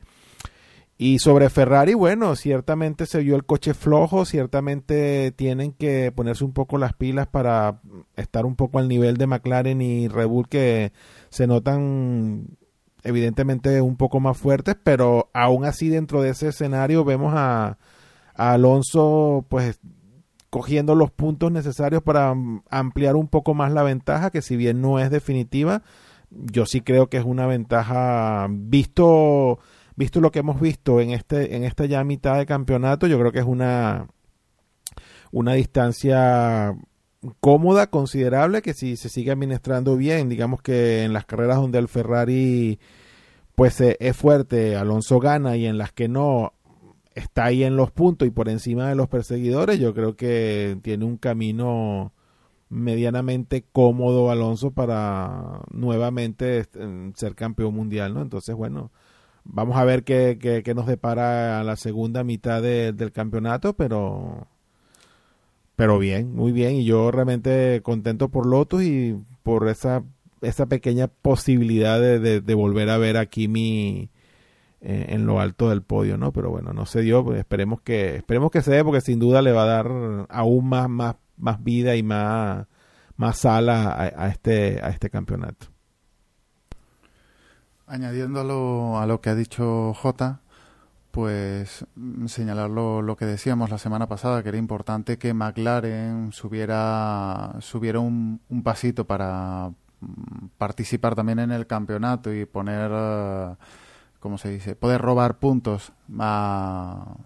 y 1.02 1.18
sobre 1.18 1.48
Ferrari, 1.48 1.94
bueno, 1.94 2.36
ciertamente 2.36 3.06
se 3.06 3.20
vio 3.20 3.34
el 3.34 3.46
coche 3.46 3.72
flojo, 3.72 4.26
ciertamente 4.26 5.32
tienen 5.32 5.72
que 5.72 6.12
ponerse 6.12 6.44
un 6.44 6.52
poco 6.52 6.76
las 6.76 6.92
pilas 6.92 7.26
para 7.26 7.80
estar 8.16 8.44
un 8.44 8.54
poco 8.54 8.78
al 8.78 8.86
nivel 8.86 9.16
de 9.16 9.26
McLaren 9.26 9.80
y 9.80 10.08
Red 10.08 10.26
Bull 10.26 10.46
que 10.46 10.92
se 11.30 11.46
notan 11.46 12.48
evidentemente 13.02 13.80
un 13.80 13.96
poco 13.96 14.20
más 14.20 14.36
fuertes, 14.36 14.76
pero 14.84 15.30
aún 15.32 15.64
así 15.64 15.88
dentro 15.88 16.20
de 16.20 16.28
ese 16.28 16.48
escenario 16.48 17.02
vemos 17.02 17.32
a, 17.34 17.78
a 18.34 18.52
Alonso 18.52 19.46
pues 19.48 19.80
cogiendo 20.50 20.94
los 20.94 21.10
puntos 21.10 21.50
necesarios 21.50 22.02
para 22.02 22.34
ampliar 22.68 23.16
un 23.16 23.28
poco 23.28 23.54
más 23.54 23.72
la 23.72 23.84
ventaja, 23.84 24.28
que 24.28 24.42
si 24.42 24.54
bien 24.54 24.82
no 24.82 24.98
es 24.98 25.10
definitiva, 25.10 25.82
yo 26.28 26.66
sí 26.66 26.82
creo 26.82 27.08
que 27.08 27.16
es 27.16 27.24
una 27.24 27.46
ventaja 27.46 28.48
visto 28.50 29.60
visto 30.00 30.20
lo 30.20 30.30
que 30.32 30.38
hemos 30.38 30.60
visto 30.60 31.00
en 31.00 31.10
este 31.10 31.54
en 31.56 31.62
esta 31.62 31.84
ya 31.84 32.02
mitad 32.04 32.38
de 32.38 32.46
campeonato, 32.46 33.06
yo 33.06 33.18
creo 33.18 33.32
que 33.32 33.40
es 33.40 33.44
una 33.44 34.08
una 35.30 35.52
distancia 35.52 36.74
cómoda, 37.40 37.88
considerable, 37.88 38.62
que 38.62 38.72
si 38.72 38.96
se 38.96 39.10
sigue 39.10 39.30
administrando 39.30 39.96
bien, 39.96 40.30
digamos 40.30 40.62
que 40.62 41.04
en 41.04 41.12
las 41.12 41.26
carreras 41.26 41.58
donde 41.58 41.78
el 41.78 41.88
Ferrari 41.88 42.80
pues 43.54 43.78
eh, 43.82 43.98
es 44.00 44.16
fuerte, 44.16 44.74
Alonso 44.74 45.20
gana 45.20 45.56
y 45.56 45.66
en 45.66 45.76
las 45.76 45.92
que 45.92 46.08
no 46.08 46.54
está 47.14 47.44
ahí 47.44 47.62
en 47.62 47.76
los 47.76 47.90
puntos 47.90 48.26
y 48.26 48.30
por 48.30 48.48
encima 48.48 48.88
de 48.88 48.94
los 48.94 49.08
perseguidores, 49.08 49.78
yo 49.78 49.92
creo 49.92 50.16
que 50.16 50.78
tiene 50.82 51.04
un 51.04 51.18
camino 51.18 52.14
medianamente 52.70 53.66
cómodo 53.70 54.30
Alonso 54.30 54.70
para 54.70 55.60
nuevamente 55.72 56.64
ser 57.14 57.34
campeón 57.34 57.74
mundial, 57.74 58.14
¿no? 58.14 58.22
Entonces, 58.22 58.54
bueno, 58.54 58.90
Vamos 59.44 59.76
a 59.76 59.84
ver 59.84 60.04
qué, 60.04 60.62
qué, 60.64 60.74
nos 60.74 60.86
depara 60.86 61.62
la 61.64 61.76
segunda 61.76 62.24
mitad 62.24 62.62
del 62.62 63.12
campeonato, 63.12 63.74
pero 63.74 64.46
pero 65.80 65.98
bien, 65.98 66.34
muy 66.34 66.52
bien. 66.52 66.76
Y 66.76 66.84
yo 66.84 67.10
realmente 67.10 67.80
contento 67.82 68.28
por 68.28 68.44
Lotus 68.44 68.82
y 68.82 69.16
por 69.42 69.66
esa, 69.66 70.04
esa 70.42 70.66
pequeña 70.66 71.08
posibilidad 71.08 71.98
de, 71.98 72.42
de, 72.42 72.54
volver 72.54 72.90
a 72.90 72.98
ver 72.98 73.16
a 73.16 73.24
Kimi 73.24 74.10
eh, 74.82 75.06
en 75.08 75.24
lo 75.24 75.40
alto 75.40 75.70
del 75.70 75.80
podio, 75.80 76.18
¿no? 76.18 76.32
Pero 76.32 76.50
bueno, 76.50 76.74
no 76.74 76.84
se 76.84 77.00
dio, 77.00 77.34
esperemos 77.34 77.80
que, 77.80 78.16
esperemos 78.16 78.50
que 78.50 78.60
se 78.60 78.72
dé, 78.72 78.84
porque 78.84 79.00
sin 79.00 79.18
duda 79.18 79.40
le 79.40 79.52
va 79.52 79.62
a 79.62 79.66
dar 79.66 80.26
aún 80.28 80.68
más, 80.68 80.90
más, 80.90 81.16
más 81.38 81.64
vida 81.64 81.96
y 81.96 82.02
más, 82.02 82.66
más 83.16 83.38
sala 83.38 83.94
a, 83.94 84.28
este, 84.28 84.80
a 84.82 84.90
este 84.90 85.08
campeonato. 85.08 85.68
Añadiendo 87.90 88.38
a 89.00 89.04
lo, 89.04 89.20
que 89.20 89.30
ha 89.30 89.34
dicho 89.34 89.92
J, 89.94 90.38
pues 91.10 91.84
mm, 91.96 92.26
señalar 92.26 92.70
lo, 92.70 93.16
que 93.16 93.26
decíamos 93.26 93.68
la 93.68 93.78
semana 93.78 94.06
pasada, 94.06 94.44
que 94.44 94.50
era 94.50 94.58
importante 94.58 95.18
que 95.18 95.34
McLaren 95.34 96.30
subiera, 96.30 97.56
subiera 97.58 97.98
un, 97.98 98.40
pasito 98.62 99.08
para 99.08 99.72
mm, 100.02 100.46
participar 100.56 101.16
también 101.16 101.40
en 101.40 101.50
el 101.50 101.66
campeonato 101.66 102.32
y 102.32 102.44
poner, 102.46 102.92
eh, 102.94 103.54
¿cómo 104.20 104.38
se 104.38 104.50
dice?, 104.50 104.76
poder 104.76 105.00
robar 105.00 105.40
puntos 105.40 105.92
a, 106.16 107.16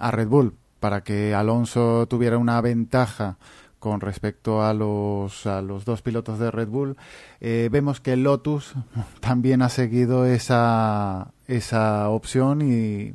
a 0.00 0.10
Red 0.10 0.26
Bull 0.26 0.56
para 0.80 1.04
que 1.04 1.36
Alonso 1.36 2.08
tuviera 2.08 2.36
una 2.38 2.60
ventaja 2.60 3.38
con 3.84 4.00
respecto 4.00 4.62
a 4.62 4.72
los, 4.72 5.46
a 5.46 5.60
los 5.60 5.84
dos 5.84 6.00
pilotos 6.00 6.38
de 6.38 6.50
Red 6.50 6.68
Bull. 6.68 6.96
Eh, 7.42 7.68
vemos 7.70 8.00
que 8.00 8.16
Lotus 8.16 8.72
también 9.20 9.60
ha 9.60 9.68
seguido 9.68 10.24
esa, 10.24 11.34
esa 11.46 12.08
opción 12.08 12.62
y 12.62 13.12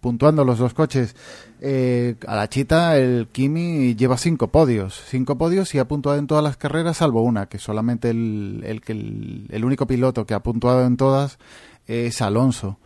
puntuando 0.00 0.46
los 0.46 0.58
dos 0.58 0.72
coches. 0.72 1.14
Eh, 1.60 2.16
a 2.26 2.34
la 2.34 2.48
chita, 2.48 2.96
el 2.96 3.28
Kimi 3.30 3.94
lleva 3.94 4.16
cinco 4.16 4.48
podios, 4.48 5.02
cinco 5.06 5.36
podios 5.36 5.74
y 5.74 5.78
ha 5.78 5.86
puntuado 5.86 6.18
en 6.18 6.26
todas 6.26 6.42
las 6.42 6.56
carreras, 6.56 6.96
salvo 6.96 7.20
una, 7.20 7.50
que 7.50 7.58
solamente 7.58 8.08
el, 8.08 8.62
el, 8.64 8.80
el, 8.86 9.48
el 9.50 9.64
único 9.66 9.86
piloto 9.86 10.24
que 10.24 10.32
ha 10.32 10.40
puntuado 10.40 10.86
en 10.86 10.96
todas 10.96 11.38
es 11.86 12.22
Alonso. 12.22 12.78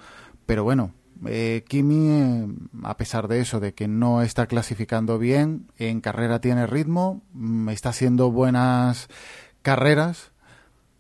Pero 0.46 0.64
bueno, 0.64 0.90
eh, 1.26 1.64
Kimi, 1.68 2.08
eh, 2.08 2.46
a 2.82 2.96
pesar 2.96 3.28
de 3.28 3.40
eso, 3.40 3.60
de 3.60 3.74
que 3.74 3.88
no 3.88 4.22
está 4.22 4.46
clasificando 4.46 5.18
bien, 5.18 5.68
en 5.78 6.00
carrera 6.00 6.40
tiene 6.40 6.66
ritmo, 6.66 7.22
mm, 7.32 7.68
está 7.70 7.90
haciendo 7.90 8.30
buenas 8.30 9.08
carreras 9.62 10.32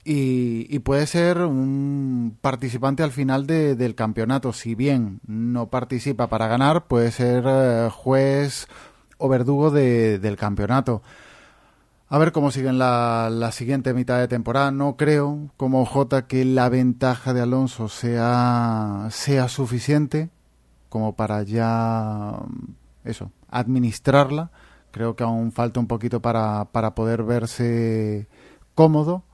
y, 0.04 0.78
puede 0.80 1.06
ser 1.06 1.38
un 1.38 2.36
participante 2.40 3.02
al 3.02 3.10
final 3.12 3.46
del 3.46 3.94
campeonato. 3.94 4.52
Si 4.52 4.74
bien 4.74 5.20
no 5.26 5.70
participa 5.70 6.28
para 6.28 6.46
ganar, 6.46 6.86
puede 6.86 7.10
ser 7.10 7.44
eh, 7.46 7.88
juez 7.90 8.68
o 9.18 9.28
verdugo 9.28 9.70
del 9.70 10.36
campeonato. 10.36 11.02
A 12.08 12.18
ver 12.18 12.32
cómo 12.32 12.50
sigue 12.50 12.72
la, 12.72 13.28
la 13.32 13.50
siguiente 13.50 13.94
mitad 13.94 14.18
de 14.18 14.28
temporada. 14.28 14.70
No 14.70 14.96
creo, 14.96 15.50
como 15.56 15.84
J, 15.86 16.26
que 16.26 16.44
la 16.44 16.68
ventaja 16.68 17.32
de 17.32 17.40
Alonso 17.40 17.88
sea, 17.88 19.08
sea 19.10 19.48
suficiente 19.48 20.30
como 20.94 21.16
para 21.16 21.42
ya 21.42 22.38
eso, 23.02 23.32
administrarla. 23.50 24.52
Creo 24.92 25.16
que 25.16 25.24
aún 25.24 25.50
falta 25.50 25.80
un 25.80 25.88
poquito 25.88 26.22
para, 26.22 26.66
para 26.66 26.94
poder 26.94 27.24
verse 27.24 28.28
cómodo. 28.76 29.24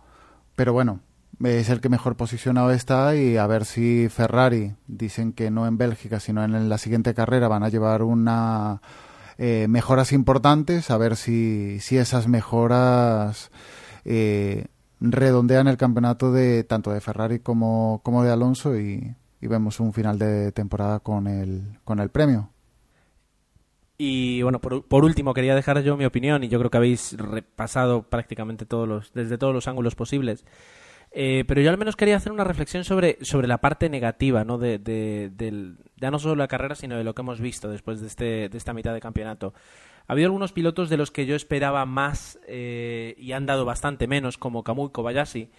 Pero 0.57 0.73
bueno, 0.73 1.01
es 1.45 1.69
el 1.69 1.83
que 1.83 1.91
mejor 1.91 2.17
posicionado 2.17 2.71
está 2.71 3.15
y 3.15 3.37
a 3.37 3.47
ver 3.47 3.67
si 3.67 4.09
Ferrari, 4.09 4.75
dicen 4.87 5.35
que 5.35 5.51
no 5.51 5.67
en 5.67 5.77
Bélgica, 5.77 6.19
sino 6.19 6.43
en 6.45 6.71
la 6.71 6.79
siguiente 6.79 7.13
carrera, 7.13 7.47
van 7.49 7.63
a 7.63 7.69
llevar 7.69 8.05
una 8.05 8.81
eh, 9.43 9.69
mejoras 9.69 10.13
importantes, 10.13 10.91
a 10.91 10.99
ver 10.99 11.17
si, 11.17 11.81
si 11.81 11.97
esas 11.97 12.29
mejoras 12.29 13.51
eh, 14.05 14.67
redondean 15.01 15.67
el 15.67 15.79
campeonato 15.79 16.31
de 16.31 16.63
tanto 16.63 16.91
de 16.91 17.01
Ferrari 17.01 17.39
como, 17.39 18.03
como 18.05 18.23
de 18.23 18.31
Alonso 18.31 18.79
y, 18.79 19.17
y 19.41 19.47
vemos 19.47 19.81
un 19.81 19.95
final 19.95 20.19
de 20.19 20.53
temporada 20.53 21.01
con 21.01 21.27
el, 21.27 21.79
con 21.85 22.01
el 22.01 22.11
premio. 22.11 22.51
Y 23.97 24.43
bueno, 24.43 24.61
por, 24.61 24.85
por, 24.85 25.07
último 25.07 25.33
quería 25.33 25.55
dejar 25.55 25.83
yo 25.83 25.97
mi 25.97 26.05
opinión 26.05 26.45
y 26.45 26.49
yo 26.49 26.59
creo 26.59 26.71
que 26.71 26.77
habéis 26.77 27.17
repasado 27.17 28.03
prácticamente 28.03 28.67
todos 28.67 28.87
los, 28.87 29.15
desde 29.15 29.39
todos 29.39 29.55
los 29.55 29.69
ángulos 29.69 29.95
posibles. 29.95 30.45
Eh, 31.13 31.45
pero 31.47 31.61
yo 31.61 31.71
al 31.71 31.79
menos 31.79 31.97
quería 31.97 32.17
hacer 32.17 32.31
una 32.31 32.45
reflexión 32.45 32.85
sobre, 32.85 33.19
sobre 33.23 33.49
la 33.49 33.59
parte 33.59 33.89
negativa, 33.89 34.45
¿no? 34.45 34.59
De, 34.59 34.79
de, 34.79 35.31
del, 35.33 35.79
ya 35.97 36.11
no 36.11 36.19
solo 36.19 36.37
la 36.37 36.49
carrera, 36.49 36.75
sino 36.75 36.97
de 36.97 37.05
lo 37.05 37.15
que 37.15 37.23
hemos 37.23 37.41
visto 37.41 37.69
después 37.69 38.01
de, 38.01 38.07
este, 38.07 38.49
de 38.49 38.59
esta 38.59 38.73
mitad 38.73 38.95
de 38.95 39.01
campeonato. 39.01 39.53
Ha 40.07 40.13
habido 40.13 40.27
algunos 40.27 40.53
pilotos 40.53 40.89
de 40.89 40.97
los 40.97 41.11
que 41.11 41.27
yo 41.27 41.35
esperaba 41.35 41.85
más 41.85 42.39
eh, 42.47 43.15
y 43.19 43.33
han 43.33 43.47
dado 43.47 43.65
bastante 43.65 44.07
menos, 44.07 44.39
como 44.39 44.63
Kamui 44.63 44.91
Kobayashi, 44.91 45.51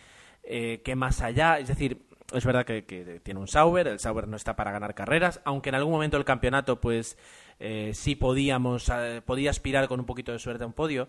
eh, 0.44 0.82
que 0.84 0.96
más 0.96 1.22
allá, 1.22 1.60
es 1.60 1.68
decir, 1.68 2.02
es 2.34 2.46
verdad 2.46 2.66
que, 2.66 2.86
que, 2.86 3.20
tiene 3.22 3.40
un 3.40 3.48
Sauber, 3.48 3.88
el 3.88 4.00
Sauber 4.00 4.28
no 4.28 4.38
está 4.38 4.56
para 4.56 4.72
ganar 4.72 4.96
carreras, 4.96 5.42
aunque 5.44 5.70
en 5.70 5.76
algún 5.76 5.94
momento 5.94 6.18
del 6.18 6.26
campeonato 6.26 6.80
pues 6.80 7.18
eh, 7.60 7.92
sí 7.94 8.16
podíamos, 8.16 8.90
eh, 8.90 9.22
podía 9.24 9.52
aspirar 9.52 9.88
con 9.88 10.00
un 10.00 10.06
poquito 10.06 10.32
de 10.32 10.40
suerte 10.40 10.64
a 10.64 10.68
un 10.68 10.74
podio, 10.74 11.08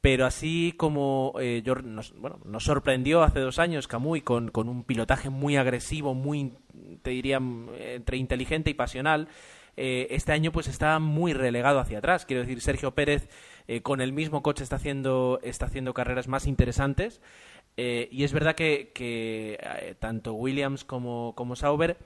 pero 0.00 0.26
así 0.26 0.72
como 0.76 1.34
eh, 1.40 1.62
nos, 1.84 2.14
bueno, 2.18 2.38
nos 2.44 2.64
sorprendió 2.64 3.22
hace 3.22 3.40
dos 3.40 3.58
años 3.58 3.86
Kamui 3.86 4.22
con, 4.22 4.50
con 4.50 4.68
un 4.68 4.84
pilotaje 4.84 5.30
muy 5.30 5.56
agresivo, 5.56 6.14
muy, 6.14 6.54
te 7.02 7.10
diría, 7.10 7.40
entre 7.78 8.16
inteligente 8.16 8.70
y 8.70 8.74
pasional, 8.74 9.28
eh, 9.82 10.08
este 10.14 10.32
año 10.32 10.52
pues 10.52 10.68
está 10.68 10.98
muy 10.98 11.32
relegado 11.32 11.78
hacia 11.78 11.98
atrás. 11.98 12.26
Quiero 12.26 12.42
decir, 12.42 12.60
Sergio 12.60 12.94
Pérez 12.94 13.28
eh, 13.66 13.80
con 13.80 14.00
el 14.00 14.12
mismo 14.12 14.42
coche 14.42 14.62
está 14.62 14.76
haciendo, 14.76 15.40
está 15.42 15.66
haciendo 15.66 15.94
carreras 15.94 16.28
más 16.28 16.46
interesantes. 16.46 17.20
Eh, 17.78 18.08
y 18.10 18.24
es 18.24 18.32
verdad 18.34 18.54
que, 18.54 18.90
que 18.94 19.96
tanto 19.98 20.34
Williams 20.34 20.84
como, 20.84 21.34
como 21.34 21.56
Sauber 21.56 21.96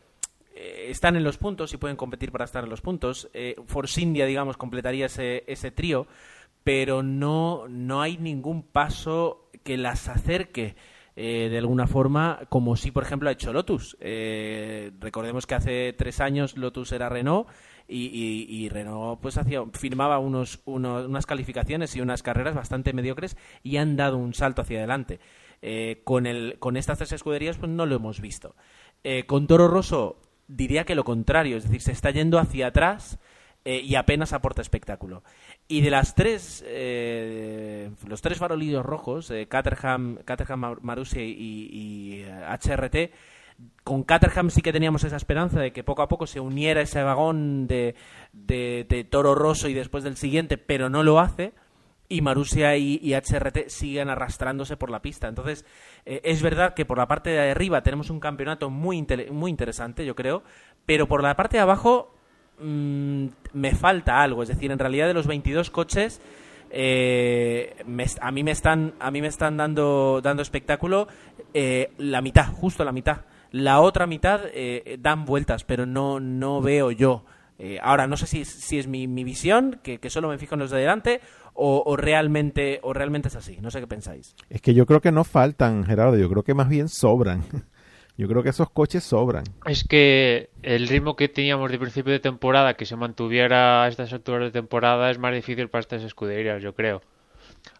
están 0.55 1.17
en 1.17 1.25
los 1.25 1.37
puntos 1.37 1.75
y 1.75 1.79
pueden 1.79 1.97
competir 1.97 2.31
para 2.31 2.45
estar 2.45 2.63
en 2.63 2.71
los 2.71 2.81
puntos. 2.81 3.29
Force 3.67 4.01
India, 4.01 4.25
digamos, 4.25 4.57
completaría 4.57 5.07
ese, 5.07 5.43
ese 5.49 5.73
trío, 5.73 6.07
pero 6.65 7.03
no, 7.03 7.69
no 7.69 8.01
hay 8.01 8.17
ningún 8.17 8.62
paso 8.62 9.51
que 9.62 9.77
las 9.77 10.09
acerque. 10.09 10.75
Eh, 11.17 11.49
de 11.49 11.59
alguna 11.59 11.87
forma, 11.87 12.41
como 12.49 12.75
si, 12.75 12.91
por 12.91 13.05
ejemplo, 13.05 13.29
ha 13.29 13.33
hecho 13.33 13.53
Lotus. 13.53 13.97
Eh, 14.01 14.91
recordemos 14.99 15.47
que 15.47 15.55
hace 15.55 15.93
tres 15.93 16.21
años 16.21 16.57
Lotus 16.57 16.91
era 16.91 17.09
Renault 17.09 17.49
y, 17.87 18.69
Renault 18.71 19.21
pues 19.21 19.39
hacía, 19.39 19.62
firmaba 19.75 20.19
unos, 20.19 20.61
unos, 20.65 21.07
unas 21.07 21.27
calificaciones 21.27 21.95
y 21.95 22.01
unas 22.01 22.25
carreras 22.25 22.57
bastante 22.57 22.93
mediocres 22.93 23.37
y 23.62 23.77
han 23.77 23.97
dado 23.97 24.17
un 24.17 24.35
salto 24.35 24.62
hacia 24.62 24.79
adelante. 24.79 25.21
Eh, 25.62 26.01
con, 26.03 26.27
el, 26.27 26.59
con 26.59 26.77
estas 26.77 26.99
tres 26.99 27.12
escuderías 27.12 27.59
pues 27.59 27.71
no 27.71 27.87
lo 27.87 27.95
hemos 27.95 28.21
visto. 28.21 28.57
con 29.27 29.47
Toro 29.47 29.69
Rosso 29.69 30.21
diría 30.49 30.85
que 30.85 30.97
lo 30.97 31.05
contrario, 31.05 31.57
es 31.57 31.65
decir, 31.65 31.81
se 31.81 31.93
está 31.93 32.11
yendo 32.11 32.39
hacia 32.39 32.69
atrás 32.69 33.21
y 33.65 33.95
apenas 33.95 34.33
aporta 34.33 34.61
espectáculo. 34.62 35.23
Y 35.67 35.81
de 35.81 35.91
las 35.91 36.15
tres, 36.15 36.62
eh, 36.67 37.91
los 38.07 38.21
tres 38.21 38.37
farolillos 38.39 38.85
rojos, 38.85 39.31
eh, 39.31 39.47
Caterham, 39.49 40.19
Caterham 40.25 40.77
Marussia 40.83 41.23
y, 41.23 42.23
HRT, 42.23 43.12
con 43.83 44.03
Caterham 44.03 44.51
sí 44.51 44.61
que 44.61 44.73
teníamos 44.73 45.05
esa 45.05 45.17
esperanza 45.17 45.61
de 45.61 45.73
que 45.73 45.83
poco 45.83 46.03
a 46.03 46.09
poco 46.09 46.27
se 46.27 46.41
uniera 46.41 46.83
ese 46.83 47.03
vagón 47.03 47.67
de, 47.67 47.95
de, 48.33 49.07
Toro 49.09 49.35
Rosso 49.35 49.69
y 49.69 49.75
después 49.75 50.05
del 50.05 50.17
siguiente, 50.17 50.59
pero 50.59 50.91
no 50.91 51.03
lo 51.03 51.19
hace. 51.19 51.55
Y 52.11 52.21
Marussia 52.21 52.77
y, 52.77 53.01
y 53.03 53.15
HRT 53.15 53.69
siguen 53.69 54.11
arrastrándose 54.11 54.77
por 54.77 54.91
la 54.91 55.01
pista. 55.01 55.29
Entonces, 55.29 55.65
eh, 56.05 56.21
es 56.25 56.43
verdad 56.43 56.75
que 56.75 56.85
por 56.85 56.99
la 56.99 57.09
parte 57.09 57.31
de 57.31 57.51
arriba 57.51 57.83
tenemos 57.83 58.11
un 58.11 58.21
campeonato 58.21 58.69
muy, 58.69 59.07
muy 59.31 59.51
interesante, 59.51 60.05
yo 60.05 60.15
creo, 60.15 60.43
pero 60.85 61.09
por 61.09 61.23
la 61.23 61.35
parte 61.35 61.57
de 61.57 61.62
abajo 61.62 62.15
mmm, 62.59 63.27
me 63.53 63.75
falta 63.75 64.23
algo. 64.23 64.43
Es 64.43 64.49
decir, 64.49 64.71
en 64.71 64.79
realidad 64.79 65.07
de 65.07 65.15
los 65.15 65.27
22 65.27 65.71
coches, 65.71 66.21
eh, 66.71 67.77
me, 67.87 68.07
a 68.21 68.31
mí 68.33 68.43
me 68.43 68.51
están, 68.51 68.95
a 68.99 69.11
mí 69.11 69.21
me 69.21 69.29
están 69.29 69.57
dando, 69.57 70.21
dando 70.23 70.43
espectáculo 70.43 71.09
eh, 71.53 71.93
la 71.99 72.21
mitad, 72.21 72.53
justo 72.53 72.85
la 72.85 72.93
mitad. 72.93 73.23
La 73.53 73.81
otra 73.81 74.07
mitad 74.07 74.41
eh, 74.53 74.99
dan 74.99 75.25
vueltas, 75.25 75.63
pero 75.63 75.87
no, 75.87 76.19
no 76.19 76.61
veo 76.61 76.91
yo. 76.91 77.25
Eh, 77.59 77.79
ahora, 77.81 78.07
no 78.07 78.17
sé 78.17 78.27
si, 78.27 78.45
si 78.45 78.79
es 78.79 78.89
mi, 78.89 79.07
mi 79.07 79.23
visión, 79.23 79.79
que, 79.83 79.99
que, 79.99 80.11
solo 80.11 80.29
me 80.29 80.39
fijo 80.39 80.55
en 80.55 80.61
los 80.61 80.71
de 80.71 80.81
delante, 80.81 81.21
o, 81.53 81.85
o, 81.87 81.97
realmente, 81.97 82.81
o 82.83 82.93
realmente 82.93 83.29
es 83.29 83.37
así. 83.37 83.59
No 83.61 83.71
sé 83.71 83.79
qué 83.81 83.87
pensáis. 83.87 84.35
Es 84.51 84.61
que 84.61 84.75
yo 84.75 84.87
creo 84.87 85.01
que 85.01 85.13
no 85.13 85.23
faltan, 85.23 85.85
Gerardo. 85.85 86.17
Yo 86.17 86.29
creo 86.29 86.43
que 86.43 86.55
más 86.55 86.69
bien 86.69 86.89
sobran. 86.89 87.45
Yo 88.17 88.29
creo 88.29 88.43
que 88.45 88.51
esos 88.51 88.71
coches 88.71 89.03
sobran. 89.03 89.45
Es 89.67 89.83
que 89.83 90.51
el 90.62 90.87
ritmo 90.87 91.17
que 91.17 91.29
teníamos 91.29 91.71
de 91.71 91.79
principio 91.79 92.12
de 92.12 92.21
temporada, 92.21 92.75
que 92.75 92.87
se 92.87 92.95
mantuviera 92.95 93.83
a 93.83 93.89
estas 93.89 94.12
alturas 94.12 94.43
de 94.43 94.51
temporada, 94.53 95.11
es 95.11 95.19
más 95.19 95.35
difícil 95.35 95.69
para 95.69 95.81
estas 95.81 96.03
escuderías, 96.03 96.62
yo 96.62 96.75
creo. 96.75 97.03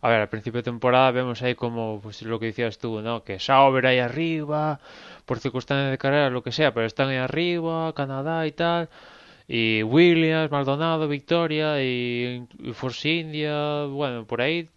A 0.01 0.09
ver, 0.09 0.20
al 0.20 0.28
principio 0.28 0.59
de 0.59 0.64
temporada 0.64 1.12
vemos 1.12 1.43
ahí 1.43 1.55
como, 1.55 2.01
pues 2.03 2.22
lo 2.22 2.41
que 2.41 2.47
decías 2.47 2.78
tú, 2.78 3.01
¿no? 3.01 3.22
Que 3.22 3.39
Sauber 3.39 3.87
ahí 3.87 3.99
arriba, 3.99 4.80
por 5.24 5.39
circunstancias 5.39 5.91
de 5.91 5.99
carrera, 5.99 6.30
lo 6.30 6.43
que 6.43 6.53
sea, 6.53 6.74
pero 6.74 6.87
están 6.87 7.09
ahí 7.11 7.16
arriba, 7.16 7.93
Canadá 7.95 8.47
y 8.47 8.53
tal. 8.53 8.89
Y 9.47 9.82
Williams, 9.85 10.51
Maldonado, 10.51 11.07
Victoria 11.07 11.80
y, 11.82 12.47
y 12.59 12.72
Force 12.72 13.09
India, 13.09 13.85
bueno, 13.85 14.24
por 14.26 14.41
ahí 14.41 14.68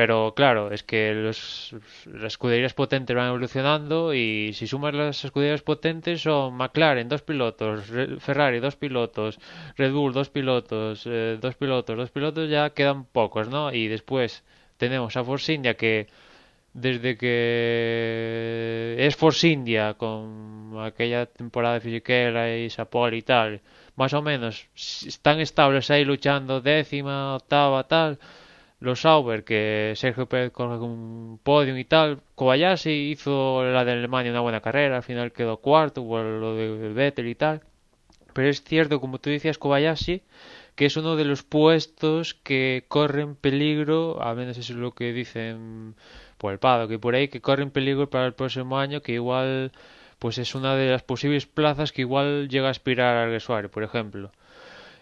pero 0.00 0.32
claro, 0.34 0.72
es 0.72 0.82
que 0.82 1.12
los, 1.12 1.76
las 2.06 2.32
escuderías 2.32 2.72
potentes 2.72 3.14
van 3.14 3.28
evolucionando 3.28 4.14
y 4.14 4.54
si 4.54 4.66
sumas 4.66 4.94
las 4.94 5.22
escuderías 5.26 5.60
potentes 5.60 6.22
son 6.22 6.54
McLaren, 6.54 7.06
dos 7.06 7.20
pilotos, 7.20 7.84
Ferrari, 8.18 8.60
dos 8.60 8.76
pilotos, 8.76 9.38
Red 9.76 9.92
Bull, 9.92 10.14
dos 10.14 10.30
pilotos, 10.30 11.02
eh, 11.04 11.36
dos 11.38 11.54
pilotos, 11.54 11.98
dos 11.98 12.10
pilotos, 12.10 12.48
ya 12.48 12.70
quedan 12.70 13.04
pocos, 13.04 13.50
¿no? 13.50 13.74
Y 13.74 13.88
después 13.88 14.42
tenemos 14.78 15.18
a 15.18 15.22
Force 15.22 15.52
India 15.52 15.74
que 15.74 16.06
desde 16.72 17.18
que 17.18 18.96
es 18.98 19.16
Force 19.16 19.48
India 19.48 19.92
con 19.98 20.76
aquella 20.80 21.26
temporada 21.26 21.74
de 21.74 21.80
Fisichella 21.82 22.56
y 22.56 22.70
Sapol 22.70 23.12
y 23.12 23.20
tal, 23.20 23.60
más 23.96 24.14
o 24.14 24.22
menos 24.22 24.66
están 24.74 25.40
estables 25.40 25.90
ahí 25.90 26.06
luchando 26.06 26.62
décima, 26.62 27.34
octava, 27.36 27.84
tal 27.86 28.18
los 28.80 29.02
Sauber, 29.02 29.44
que 29.44 29.92
Sergio 29.96 30.26
Pérez 30.26 30.52
con 30.52 30.70
un 30.82 31.38
podium 31.42 31.76
y 31.78 31.84
tal. 31.84 32.20
Kobayashi 32.34 33.10
hizo 33.10 33.62
la 33.64 33.84
de 33.84 33.92
Alemania 33.92 34.32
una 34.32 34.40
buena 34.40 34.60
carrera, 34.60 34.96
al 34.96 35.02
final 35.02 35.32
quedó 35.32 35.58
cuarto, 35.58 36.06
por 36.06 36.24
lo 36.24 36.56
de 36.56 36.88
Vettel 36.92 37.28
y 37.28 37.34
tal. 37.34 37.62
Pero 38.32 38.48
es 38.48 38.62
cierto, 38.62 39.00
como 39.00 39.18
tú 39.18 39.30
decías, 39.30 39.58
Kobayashi, 39.58 40.22
que 40.74 40.86
es 40.86 40.96
uno 40.96 41.16
de 41.16 41.24
los 41.24 41.42
puestos 41.42 42.34
que 42.34 42.84
corren 42.88 43.34
peligro, 43.36 44.22
al 44.22 44.36
menos 44.36 44.56
eso 44.56 44.72
es 44.72 44.78
lo 44.78 44.92
que 44.92 45.12
dicen 45.12 45.94
por 46.38 46.52
el 46.52 46.58
Pado, 46.58 46.88
que 46.88 46.98
por 46.98 47.14
ahí 47.14 47.28
que 47.28 47.40
corren 47.40 47.70
peligro 47.70 48.08
para 48.08 48.26
el 48.26 48.34
próximo 48.34 48.78
año, 48.78 49.02
que 49.02 49.12
igual 49.12 49.72
pues 50.18 50.38
es 50.38 50.54
una 50.54 50.76
de 50.76 50.90
las 50.90 51.02
posibles 51.02 51.46
plazas 51.46 51.92
que 51.92 52.02
igual 52.02 52.48
llega 52.48 52.68
a 52.68 52.70
aspirar 52.70 53.16
al 53.16 53.30
Resuario, 53.30 53.70
por 53.70 53.82
ejemplo. 53.82 54.30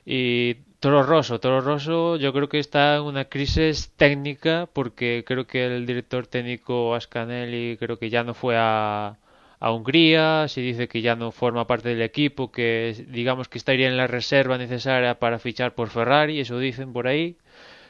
Y 0.07 0.59
Toro 0.81 1.03
Rosso, 1.03 1.41
Toro 1.41 1.61
Rosso 1.61 2.17
yo 2.17 2.33
creo 2.33 2.49
que 2.49 2.61
está 2.61 2.97
en 2.97 3.03
una 3.03 3.25
crisis 3.25 3.91
técnica 3.97 4.69
porque 4.73 5.25
creo 5.27 5.45
que 5.47 5.67
el 5.67 5.87
director 5.87 6.27
técnico 6.29 6.95
Ascanelli 6.95 7.77
creo 7.79 7.99
que 7.99 8.11
ya 8.11 8.23
no 8.23 8.33
fue 8.35 8.55
a, 8.57 9.17
a 9.59 9.73
Hungría, 9.73 10.47
se 10.47 10.61
dice 10.61 10.87
que 10.87 11.03
ya 11.03 11.17
no 11.17 11.33
forma 11.33 11.67
parte 11.67 11.89
del 11.89 12.03
equipo, 12.03 12.53
que 12.53 12.95
digamos 13.09 13.49
que 13.49 13.59
estaría 13.59 13.89
en 13.89 13.97
la 13.97 14.07
reserva 14.07 14.57
necesaria 14.57 15.19
para 15.19 15.41
fichar 15.41 15.75
por 15.75 15.89
Ferrari, 15.91 16.39
eso 16.41 16.59
dicen 16.61 16.93
por 16.93 17.09
ahí. 17.09 17.37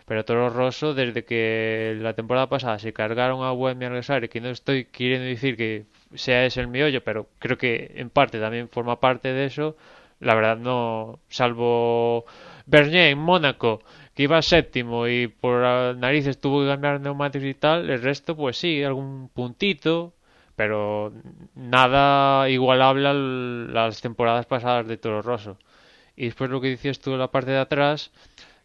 Pero 0.06 0.24
Toro 0.24 0.50
Rosso, 0.50 0.94
desde 0.94 1.24
que 1.24 1.96
la 2.00 2.14
temporada 2.14 2.48
pasada 2.48 2.78
se 2.78 2.92
cargaron 2.94 3.44
a 3.44 3.52
Buemi 3.52 3.84
Alessari, 3.86 4.28
que 4.28 4.40
no 4.40 4.48
estoy 4.50 4.86
queriendo 4.86 5.26
decir 5.26 5.56
que 5.56 5.86
sea 6.14 6.46
ese 6.46 6.60
el 6.60 6.68
miollo, 6.68 7.04
pero 7.04 7.28
creo 7.38 7.58
que 7.58 7.92
en 7.96 8.10
parte 8.10 8.40
también 8.40 8.68
forma 8.70 9.00
parte 9.00 9.32
de 9.32 9.46
eso, 9.46 9.76
la 10.20 10.34
verdad 10.34 10.56
no, 10.56 11.20
salvo 11.28 12.24
Bernier 12.68 13.08
en 13.12 13.18
Mónaco, 13.18 13.80
que 14.14 14.24
iba 14.24 14.42
séptimo 14.42 15.08
y 15.08 15.26
por 15.28 15.62
narices 15.96 16.38
tuvo 16.38 16.60
que 16.60 16.68
cambiar 16.68 17.00
neumáticos 17.00 17.48
y 17.48 17.54
tal, 17.54 17.88
el 17.88 18.02
resto 18.02 18.36
pues 18.36 18.58
sí, 18.58 18.82
algún 18.84 19.30
puntito, 19.30 20.12
pero 20.54 21.12
nada 21.54 22.48
igualable 22.50 23.08
a 23.08 23.14
las 23.14 24.02
temporadas 24.02 24.44
pasadas 24.46 24.86
de 24.86 24.98
Toro 24.98 25.22
Rosso. 25.22 25.58
Y 26.14 26.26
después 26.26 26.50
lo 26.50 26.60
que 26.60 26.68
decías 26.68 26.98
tú 26.98 27.12
en 27.12 27.20
la 27.20 27.30
parte 27.30 27.52
de 27.52 27.58
atrás, 27.58 28.10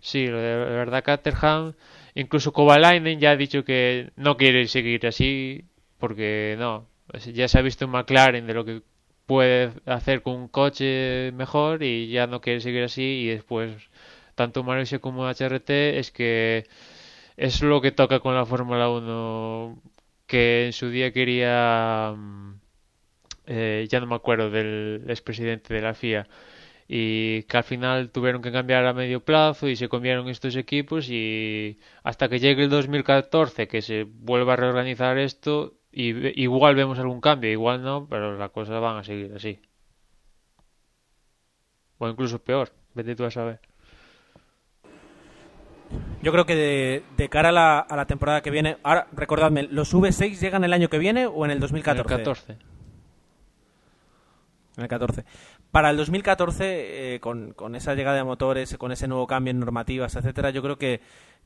sí, 0.02 0.28
lo 0.28 0.38
de 0.38 0.56
verdad 0.58 1.04
Caterham, 1.04 1.74
incluso 2.16 2.52
Kovalainen 2.52 3.20
ya 3.20 3.32
ha 3.32 3.38
dicho 3.38 3.64
que 3.64 4.12
no 4.18 4.36
quiere 4.38 4.68
seguir 4.68 5.08
así, 5.08 5.66
porque 5.98 6.56
no, 6.60 6.88
ya 7.34 7.48
se 7.48 7.60
ha 7.60 7.62
visto 7.62 7.86
en 7.86 7.92
McLaren 7.92 8.48
de 8.48 8.54
lo 8.54 8.66
que 8.66 8.82
puede 9.26 9.72
hacer 9.86 10.22
con 10.24 10.36
un 10.36 10.48
coche 10.48 11.32
mejor 11.34 11.84
y 11.84 12.10
ya 12.10 12.28
no 12.28 12.42
quiere 12.42 12.60
seguir 12.62 12.84
así 12.84 13.02
y 13.04 13.28
después 13.28 13.72
tanto 14.36 14.64
Malaysia 14.64 15.00
como 15.00 15.28
HRT 15.28 15.70
es 16.00 16.12
que 16.12 16.68
es 17.38 17.62
lo 17.62 17.82
que 17.82 17.92
toca 17.92 18.20
con 18.20 18.36
la 18.36 18.46
Fórmula 18.46 18.90
1 18.90 19.82
que 20.28 20.66
en 20.68 20.74
su 20.74 20.90
día 20.90 21.12
quería 21.14 22.14
mm, 22.18 22.54
eh, 23.48 23.88
ya 23.90 24.00
no 24.00 24.08
me 24.08 24.16
acuerdo 24.16 24.50
del 24.50 25.04
expresidente 25.10 25.74
de 25.74 25.82
la 25.82 25.94
FIA, 25.94 26.28
y 26.88 27.44
que 27.44 27.58
al 27.58 27.64
final 27.64 28.12
tuvieron 28.12 28.42
que 28.42 28.52
cambiar 28.52 28.86
a 28.86 28.94
medio 28.94 29.24
plazo 29.24 29.68
y 29.70 29.76
se 29.76 29.90
comieron 29.90 30.30
estos 30.30 30.56
equipos 30.56 31.10
y 31.10 31.80
hasta 32.04 32.30
que 32.30 32.40
llegue 32.40 32.64
el 32.64 32.70
2014 32.70 33.68
que 33.68 33.82
se 33.82 34.04
vuelva 34.04 34.54
a 34.54 34.56
reorganizar 34.58 35.18
esto 35.18 35.76
y 35.94 36.42
igual 36.42 36.76
vemos 36.76 36.98
algún 36.98 37.22
cambio, 37.22 37.52
igual 37.52 37.84
no, 37.84 38.08
pero 38.10 38.38
las 38.38 38.50
cosas 38.50 38.82
van 38.82 38.98
a 38.98 39.04
seguir 39.04 39.32
así. 39.36 39.60
O 42.00 42.10
incluso 42.10 42.40
peor, 42.40 42.72
vete 42.96 43.16
tú 43.16 43.24
a 43.24 43.32
saber. 43.32 43.60
Yo 46.22 46.32
creo 46.32 46.46
que 46.46 46.56
de, 46.56 47.30
cara 47.30 47.50
a 47.50 47.52
la, 47.52 47.80
a 47.80 47.96
la, 47.96 48.08
temporada 48.08 48.42
que 48.42 48.50
viene, 48.50 48.78
ahora 48.82 49.08
recordadme, 49.12 49.64
¿los 49.64 49.94
V6 49.94 50.40
llegan 50.40 50.64
el 50.64 50.74
año 50.74 50.90
que 50.90 50.98
viene 50.98 51.28
o 51.28 51.46
en 51.46 51.52
el 51.52 51.60
2014? 51.60 52.02
En 52.02 52.20
el 52.20 52.26
14. 52.26 52.58
En 54.78 54.84
el 54.84 54.88
14. 54.88 55.26
Para 55.70 55.90
el 55.90 55.98
2014, 55.98 57.16
eh, 57.16 57.20
con, 57.20 57.54
con 57.54 57.76
esa 57.76 57.94
llegada 57.94 58.18
de 58.18 58.24
motores, 58.24 58.78
con 58.78 58.92
ese 58.92 59.08
nuevo 59.08 59.28
cambio 59.28 59.52
en 59.52 59.60
normativas, 59.60 60.16
etcétera, 60.16 60.50
yo 60.52 60.62
creo 60.62 60.78
que 60.78 61.02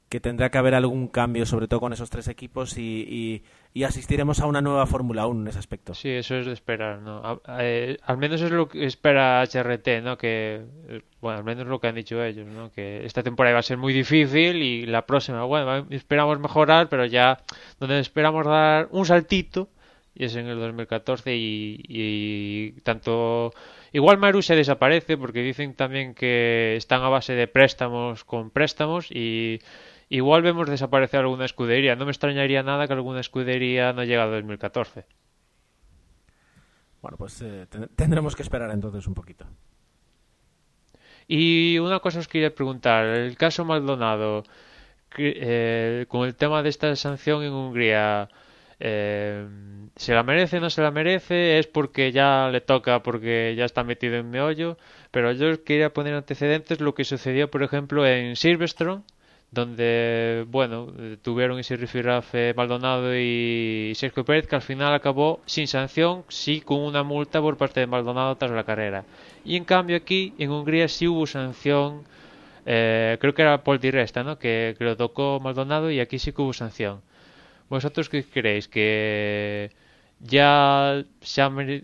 que 0.10 0.20
tendrá 0.22 0.50
que 0.50 0.58
haber 0.58 0.74
algún 0.74 1.08
cambio, 1.08 1.46
sobre 1.46 1.68
todo 1.68 1.82
con 1.82 1.92
esos 1.92 2.10
tres 2.10 2.28
equipos, 2.28 2.78
y, 2.78 3.44
y, 3.74 3.84
asistiremos 3.84 4.40
a 4.40 4.48
una 4.48 4.62
nueva 4.62 4.88
Fórmula 4.88 5.28
1 5.28 5.42
en 5.42 5.48
ese 5.50 5.60
aspecto. 5.60 5.94
Sí, 5.94 6.10
eso 6.10 6.36
es 6.36 6.46
de 6.46 6.54
esperar, 6.54 7.00
¿no? 7.00 7.42
Eh, 7.60 7.98
al 8.04 8.18
menos 8.18 8.42
es 8.42 8.50
lo 8.50 8.68
que 8.68 8.86
espera 8.86 9.44
HRT, 9.44 10.02
¿no? 10.02 10.18
Que, 10.18 10.62
eh, 10.88 11.02
bueno, 11.22 11.40
al 11.40 11.44
menos 11.44 11.68
lo 11.68 11.80
que 11.80 11.88
han 11.88 11.96
dicho 11.96 12.24
ellos, 12.24 12.48
¿no? 12.48 12.72
Que 12.72 13.06
esta 13.06 13.22
temporada 13.22 13.54
va 13.54 13.60
a 13.60 13.64
ser 13.64 13.78
muy 13.78 13.94
difícil 13.94 14.64
y 14.64 14.86
la 14.86 15.06
próxima, 15.06 15.44
bueno, 15.44 15.86
esperamos 15.92 16.40
mejorar, 16.40 16.90
pero 16.90 17.06
ya 17.06 17.44
donde 17.80 18.00
esperamos 18.00 18.46
dar 18.46 18.88
un 18.92 19.06
saltito 19.06 19.70
y 20.18 20.26
es 20.26 20.36
en 20.36 20.48
el 20.48 20.60
2014 20.60 21.36
y, 21.36 21.80
y 21.88 22.72
tanto 22.82 23.54
igual 23.92 24.18
Marussia 24.18 24.56
desaparece 24.56 25.16
porque 25.16 25.42
dicen 25.44 25.76
también 25.76 26.16
que 26.16 26.76
están 26.76 27.04
a 27.04 27.10
base 27.10 27.34
de 27.34 27.48
préstamos 27.48 28.24
con 28.24 28.50
préstamos 28.50 29.12
y 29.12 29.60
igual 30.10 30.42
vemos 30.42 30.70
desaparecer 30.70 31.22
alguna 31.22 31.46
escudería. 31.46 31.96
No 31.96 32.06
me 32.06 32.12
extrañaría 32.12 32.64
nada 32.64 32.88
que 32.88 32.94
alguna 32.94 33.20
escudería 33.20 33.94
no 33.94 34.04
llegue 34.04 34.20
a 34.20 34.26
2014. 34.26 35.06
Bueno, 37.02 37.18
pues 37.18 37.42
eh, 37.42 37.68
tendremos 37.96 38.36
que 38.36 38.42
esperar 38.42 38.72
entonces 38.72 39.08
un 39.08 39.14
poquito. 39.14 39.46
Y 41.28 41.78
una 41.80 42.00
cosa 42.00 42.20
os 42.20 42.28
quería 42.28 42.56
preguntar, 42.56 43.06
el 43.06 43.36
caso 43.38 43.66
Maldonado, 43.66 44.44
eh, 45.18 46.06
con 46.08 46.26
el 46.26 46.36
tema 46.36 46.64
de 46.64 46.70
esta 46.70 46.96
sanción 46.96 47.44
en 47.44 47.54
Hungría, 47.54 48.30
eh, 48.80 49.46
¿se 49.96 50.14
la 50.14 50.24
merece 50.24 50.58
o 50.58 50.62
no 50.62 50.70
se 50.70 50.82
la 50.82 50.92
merece? 50.92 51.60
¿Es 51.60 51.68
porque 51.68 52.12
ya 52.12 52.50
le 52.50 52.62
toca, 52.62 53.04
porque 53.04 53.56
ya 53.58 53.66
está 53.66 53.84
metido 53.84 54.16
en 54.16 54.30
meollo? 54.30 54.78
Pero 55.12 55.32
yo 55.34 55.64
quería 55.64 55.94
poner 55.94 56.14
antecedentes 56.14 56.80
lo 56.80 56.94
que 56.94 57.04
sucedió, 57.04 57.50
por 57.52 57.64
ejemplo, 57.64 58.06
en 58.06 58.36
Silverstone, 58.36 59.04
donde, 59.52 60.46
bueno, 60.50 60.88
tuvieron 61.22 61.60
ese 61.60 61.78
rifirrafe 61.78 62.54
Maldonado 62.54 63.18
y 63.18 63.94
Sergio 63.96 64.26
Pérez 64.26 64.48
que 64.48 64.56
al 64.56 64.62
final 64.62 64.94
acabó 64.94 65.42
sin 65.46 65.68
sanción, 65.68 66.24
sí 66.28 66.62
con 66.62 66.80
una 66.80 67.04
multa 67.04 67.42
por 67.42 67.58
parte 67.58 67.80
de 67.80 67.88
Maldonado 67.88 68.36
tras 68.36 68.52
la 68.52 68.64
carrera. 68.66 69.06
Y 69.46 69.56
en 69.56 69.66
cambio 69.66 69.96
aquí, 69.98 70.34
en 70.38 70.52
Hungría, 70.52 70.88
sí 70.88 71.08
hubo 71.08 71.26
sanción, 71.26 72.04
eh, 72.66 73.18
creo 73.22 73.34
que 73.34 73.42
era 73.42 73.64
Paul 73.64 73.80
Di 73.80 73.92
Resta, 73.92 74.24
¿no? 74.24 74.38
Que, 74.38 74.76
que, 74.78 74.84
lo 74.84 74.98
tocó 74.98 75.40
Maldonado 75.40 75.90
y 75.92 76.00
aquí 76.00 76.20
sí 76.20 76.34
que 76.34 76.42
hubo 76.42 76.54
sanción. 76.54 77.02
¿Vosotros 77.70 78.10
qué 78.10 78.24
creéis? 78.24 78.68
¿Que 78.68 79.72
ya, 80.20 81.04
se 81.22 81.42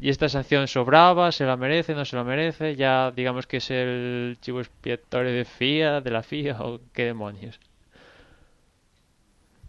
y 0.00 0.08
esta 0.08 0.28
sanción 0.28 0.68
sobraba, 0.68 1.32
se 1.32 1.44
la 1.44 1.56
merece, 1.56 1.94
no 1.94 2.04
se 2.04 2.16
la 2.16 2.24
merece, 2.24 2.76
ya 2.76 3.10
digamos 3.10 3.46
que 3.46 3.58
es 3.58 3.70
el 3.70 4.38
chivo 4.40 4.60
expiatorio 4.60 5.32
de 5.32 5.44
FIA, 5.44 6.00
de 6.00 6.10
la 6.10 6.22
FIA 6.22 6.58
o 6.60 6.80
qué 6.92 7.04
demonios. 7.04 7.58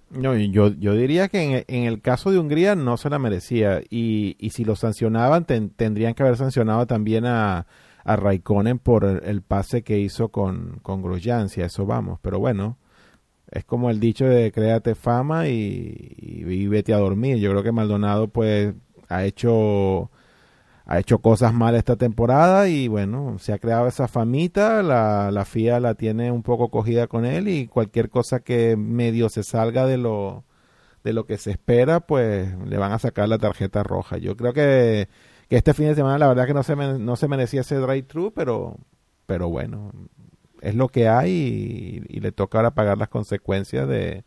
No, 0.09 0.35
yo, 0.35 0.69
yo 0.69 0.93
diría 0.93 1.27
que 1.27 1.65
en, 1.67 1.83
el 1.83 2.01
caso 2.01 2.31
de 2.31 2.39
Hungría 2.39 2.75
no 2.75 2.95
se 2.95 3.09
la 3.09 3.19
merecía 3.19 3.81
y, 3.89 4.37
y 4.39 4.51
si 4.51 4.63
lo 4.63 4.77
sancionaban 4.77 5.43
tendrían 5.45 6.13
que 6.13 6.23
haber 6.23 6.37
sancionado 6.37 6.87
también 6.87 7.25
a, 7.25 7.67
a 8.07 8.15
Raikkonen 8.15 8.79
por 8.79 9.03
el, 9.03 9.41
pase 9.41 9.83
que 9.83 9.99
hizo 9.99 10.29
con, 10.29 10.79
con 10.81 11.01
Grosjean, 11.01 11.49
si 11.49 11.61
a 11.61 11.65
eso 11.65 11.85
vamos, 11.85 12.19
pero 12.21 12.39
bueno, 12.39 12.77
es 13.51 13.65
como 13.65 13.89
el 13.89 13.99
dicho 13.99 14.25
de 14.25 14.51
créate 14.51 14.95
fama 14.95 15.47
y, 15.47 16.67
vete 16.69 16.93
a 16.93 16.97
dormir. 16.97 17.37
Yo 17.37 17.51
creo 17.51 17.63
que 17.63 17.71
Maldonado 17.71 18.27
pues 18.27 18.73
ha 19.09 19.25
hecho 19.25 20.11
ha 20.85 20.99
hecho 20.99 21.19
cosas 21.19 21.53
mal 21.53 21.75
esta 21.75 21.97
temporada 21.97 22.69
y 22.69 22.87
bueno, 22.87 23.37
se 23.39 23.51
ha 23.53 23.59
creado 23.59 23.87
esa 23.87 24.07
famita, 24.07 24.81
la, 24.83 25.31
la 25.31 25.43
FIA 25.43 25.81
la 25.81 25.95
tiene 25.95 26.31
un 26.31 26.43
poco 26.43 26.69
cogida 26.69 27.07
con 27.07 27.25
él 27.25 27.49
y 27.49 27.67
cualquier 27.67 28.09
cosa 28.09 28.39
que 28.39 28.77
medio 28.77 29.27
se 29.29 29.43
salga 29.43 29.85
de 29.85 29.97
lo 29.97 30.45
de 31.03 31.13
lo 31.13 31.25
que 31.25 31.37
se 31.37 31.51
espera, 31.51 32.01
pues 32.01 32.53
le 32.65 32.77
van 32.77 32.91
a 32.91 32.99
sacar 32.99 33.29
la 33.29 33.37
tarjeta 33.37 33.83
roja. 33.83 34.17
Yo 34.17 34.35
creo 34.35 34.53
que, 34.53 35.07
que 35.49 35.57
este 35.57 35.73
fin 35.73 35.87
de 35.87 35.95
semana 35.95 36.17
la 36.17 36.27
verdad 36.27 36.45
que 36.47 36.53
no 36.53 36.63
se, 36.63 36.75
no 36.75 37.15
se 37.15 37.27
merecía 37.27 37.61
ese 37.61 37.77
drive-thru, 37.77 38.33
pero, 38.33 38.77
pero 39.25 39.49
bueno, 39.49 39.91
es 40.61 40.75
lo 40.75 40.89
que 40.89 41.07
hay 41.07 42.03
y, 42.07 42.19
le 42.19 42.31
toca 42.31 42.57
ahora 42.57 42.71
pagar 42.71 42.97
las 42.97 43.09
consecuencias 43.09 43.87
de, 43.87 44.23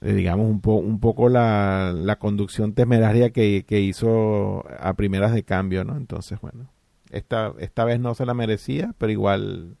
digamos, 0.00 0.46
un, 0.46 0.60
un 0.64 1.00
poco 1.00 1.28
la, 1.28 1.92
la 1.94 2.18
conducción 2.18 2.74
temeraria 2.74 3.30
que, 3.30 3.64
que, 3.66 3.80
hizo 3.80 4.64
a 4.78 4.94
primeras 4.94 5.32
de 5.32 5.44
cambio, 5.44 5.84
¿no? 5.84 5.96
Entonces, 5.96 6.40
bueno, 6.40 6.70
esta, 7.10 7.52
esta 7.58 7.84
vez 7.84 8.00
no 8.00 8.14
se 8.14 8.26
la 8.26 8.34
merecía, 8.34 8.94
pero 8.98 9.12
igual, 9.12 9.76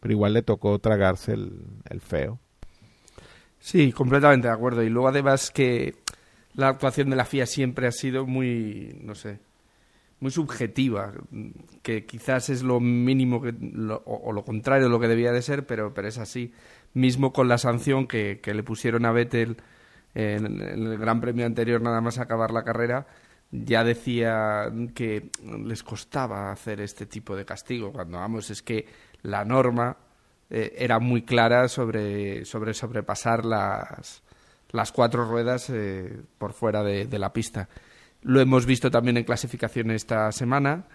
pero 0.00 0.12
igual 0.12 0.34
le 0.34 0.42
tocó 0.42 0.78
tragarse 0.78 1.32
el, 1.32 1.64
el 1.88 2.00
feo. 2.00 2.38
Sí, 3.58 3.92
completamente 3.92 4.48
de 4.48 4.54
acuerdo. 4.54 4.82
Y 4.82 4.90
luego 4.90 5.08
además 5.08 5.50
que 5.50 5.94
la 6.54 6.68
actuación 6.68 7.10
de 7.10 7.16
la 7.16 7.24
FIA 7.24 7.46
siempre 7.46 7.86
ha 7.86 7.92
sido 7.92 8.26
muy, 8.26 8.98
no 9.02 9.14
sé, 9.14 9.40
muy 10.20 10.30
subjetiva, 10.30 11.12
que 11.82 12.06
quizás 12.06 12.48
es 12.48 12.62
lo 12.62 12.80
mínimo 12.80 13.42
que, 13.42 13.54
o, 14.04 14.32
lo 14.32 14.44
contrario 14.44 14.84
de 14.84 14.90
lo 14.90 15.00
que 15.00 15.08
debía 15.08 15.32
de 15.32 15.42
ser, 15.42 15.66
pero, 15.66 15.92
pero 15.92 16.08
es 16.08 16.18
así. 16.18 16.52
Mismo 16.94 17.32
con 17.32 17.48
la 17.48 17.58
sanción 17.58 18.06
que, 18.06 18.40
que 18.40 18.54
le 18.54 18.62
pusieron 18.62 19.04
a 19.04 19.12
Vettel 19.12 19.56
en, 20.14 20.60
el 20.60 20.98
Gran 20.98 21.20
Premio 21.20 21.44
anterior, 21.44 21.82
nada 21.82 22.00
más 22.00 22.18
acabar 22.18 22.52
la 22.52 22.64
carrera, 22.64 23.06
ya 23.50 23.84
decía 23.84 24.72
que 24.94 25.30
les 25.64 25.82
costaba 25.82 26.50
hacer 26.50 26.80
este 26.80 27.06
tipo 27.06 27.36
de 27.36 27.44
castigo. 27.44 27.92
Cuando 27.92 28.18
vamos, 28.18 28.50
es 28.50 28.62
que 28.62 28.86
la 29.22 29.44
norma 29.44 29.96
eh, 30.50 30.74
era 30.78 30.98
muy 31.00 31.22
clara 31.22 31.68
sobre, 31.68 32.44
sobre 32.44 32.74
sobrepasar 32.74 33.44
las, 33.44 34.22
las 34.70 34.92
cuatro 34.92 35.24
ruedas 35.24 35.68
eh, 35.70 36.22
por 36.38 36.52
fuera 36.52 36.82
de 36.82 37.18
la 37.18 37.32
pista. 37.32 37.68
Lo 38.24 38.40
hemos 38.40 38.64
visto 38.64 38.90
también 38.90 39.18
en 39.18 39.24
clasificación 39.24 39.90
esta 39.90 40.32
semana 40.32 40.86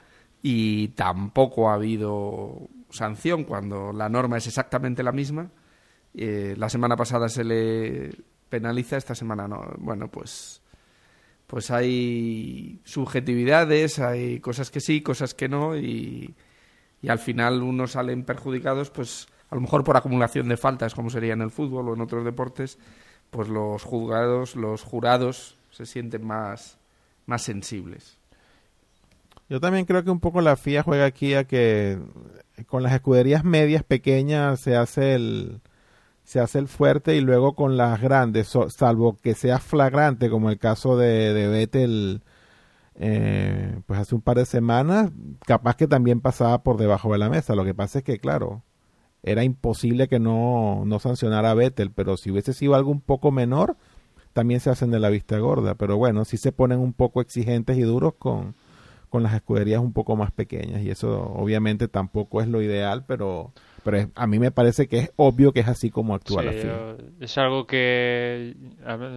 y 0.42 0.90
tampoco 0.90 1.70
ha 1.70 1.76
habido 1.76 2.68
sanción 2.90 3.44
cuando 3.44 3.94
la 3.94 4.10
norma 4.10 4.38
es 4.38 4.48
exactamente 4.48 5.04
la 5.04 5.12
misma. 5.12 5.52
Eh, 6.16 6.56
la 6.58 6.70
semana 6.70 6.96
pasada 6.96 7.30
se 7.30 7.44
le 7.44 8.16
penaliza, 8.50 8.98
esta 8.98 9.14
semana 9.14 9.48
no. 9.48 9.64
Bueno, 9.78 10.08
pues, 10.10 10.64
pues 11.46 11.70
hay 11.70 12.82
subjetividades, 12.84 14.00
hay 14.00 14.40
cosas 14.40 14.72
que 14.72 14.80
sí, 14.80 15.02
cosas 15.02 15.36
que 15.36 15.48
no 15.48 15.78
y, 15.78 16.34
y 17.00 17.10
al 17.10 17.20
final 17.20 17.62
unos 17.62 17.92
salen 17.92 18.24
perjudicados, 18.24 18.90
pues 18.90 19.28
a 19.52 19.56
lo 19.56 19.62
mejor 19.62 19.84
por 19.84 19.96
acumulación 19.96 20.50
de 20.50 20.58
faltas, 20.58 20.96
como 20.96 21.12
sería 21.12 21.34
en 21.34 21.42
el 21.42 21.52
fútbol 21.52 21.90
o 21.90 21.94
en 21.94 22.02
otros 22.02 22.26
deportes, 22.26 22.80
pues 23.30 23.50
los 23.50 23.84
juzgados, 23.84 24.56
los 24.56 24.82
jurados 24.82 25.60
se 25.70 25.86
sienten 25.86 26.26
más 26.26 26.79
más 27.30 27.44
sensibles. 27.44 28.18
Yo 29.50 29.60
también 29.60 29.86
creo 29.86 30.04
que 30.04 30.12
un 30.12 30.20
poco 30.20 30.42
la 30.42 30.58
FIA 30.58 30.84
juega 30.84 31.06
aquí 31.06 31.34
a 31.34 31.46
que 31.46 31.98
con 32.68 32.84
las 32.84 32.94
escuderías 32.94 33.44
medias 33.44 33.84
pequeñas 33.84 34.60
se 34.60 34.76
hace 34.76 35.16
el 35.16 35.62
se 36.24 36.40
hace 36.40 36.60
el 36.60 36.68
fuerte 36.68 37.16
y 37.16 37.22
luego 37.22 37.56
con 37.56 37.76
las 37.76 38.00
grandes, 38.00 38.56
salvo 38.70 39.18
que 39.18 39.34
sea 39.34 39.58
flagrante 39.58 40.30
como 40.30 40.52
el 40.52 40.60
caso 40.60 40.96
de, 40.96 41.34
de 41.34 41.48
Vettel 41.48 42.22
eh, 43.02 43.82
pues 43.88 44.00
hace 44.00 44.14
un 44.14 44.22
par 44.22 44.38
de 44.38 44.46
semanas, 44.46 45.10
capaz 45.46 45.76
que 45.76 45.88
también 45.88 46.20
pasaba 46.20 46.64
por 46.64 46.78
debajo 46.78 47.14
de 47.14 47.18
la 47.18 47.30
mesa. 47.30 47.56
Lo 47.56 47.64
que 47.64 47.74
pasa 47.74 48.00
es 48.00 48.04
que, 48.04 48.20
claro, 48.20 48.64
era 49.24 49.44
imposible 49.44 50.08
que 50.10 50.20
no, 50.20 50.84
no 50.86 51.00
sancionara 51.00 51.52
a 51.52 51.54
Vettel, 51.54 51.92
pero 51.92 52.18
si 52.18 52.30
hubiese 52.30 52.54
sido 52.54 52.76
algo 52.76 52.92
un 52.92 53.02
poco 53.02 53.32
menor, 53.32 53.78
también 54.34 54.60
se 54.60 54.70
hacen 54.70 54.92
de 54.92 55.00
la 55.00 55.10
vista 55.10 55.38
gorda, 55.40 55.76
pero 55.76 55.98
bueno, 55.98 56.26
sí 56.26 56.38
se 56.38 56.52
ponen 56.52 56.80
un 56.80 56.94
poco 56.94 57.22
exigentes 57.22 57.78
y 57.78 57.82
duros 57.82 58.14
con, 58.18 58.56
con 59.10 59.24
las 59.24 59.34
escuderías 59.34 59.82
un 59.82 59.94
poco 59.94 60.16
más 60.16 60.32
pequeñas 60.32 60.82
y 60.82 60.90
eso 60.92 61.34
obviamente 61.36 61.88
tampoco 61.88 62.42
es 62.42 62.48
lo 62.48 62.62
ideal, 62.62 63.06
pero 63.08 63.52
pero 63.84 64.10
a 64.16 64.28
mí 64.28 64.40
me 64.40 64.52
parece 64.52 64.88
que 64.88 65.00
es 65.00 65.12
obvio 65.16 65.52
que 65.52 65.62
es 65.62 65.68
así 65.68 65.90
como 65.90 66.14
actúa 66.14 66.44
la 66.44 66.52
FIA. 66.52 66.98
Es 67.20 67.38
algo 67.38 67.66
que, 67.66 68.56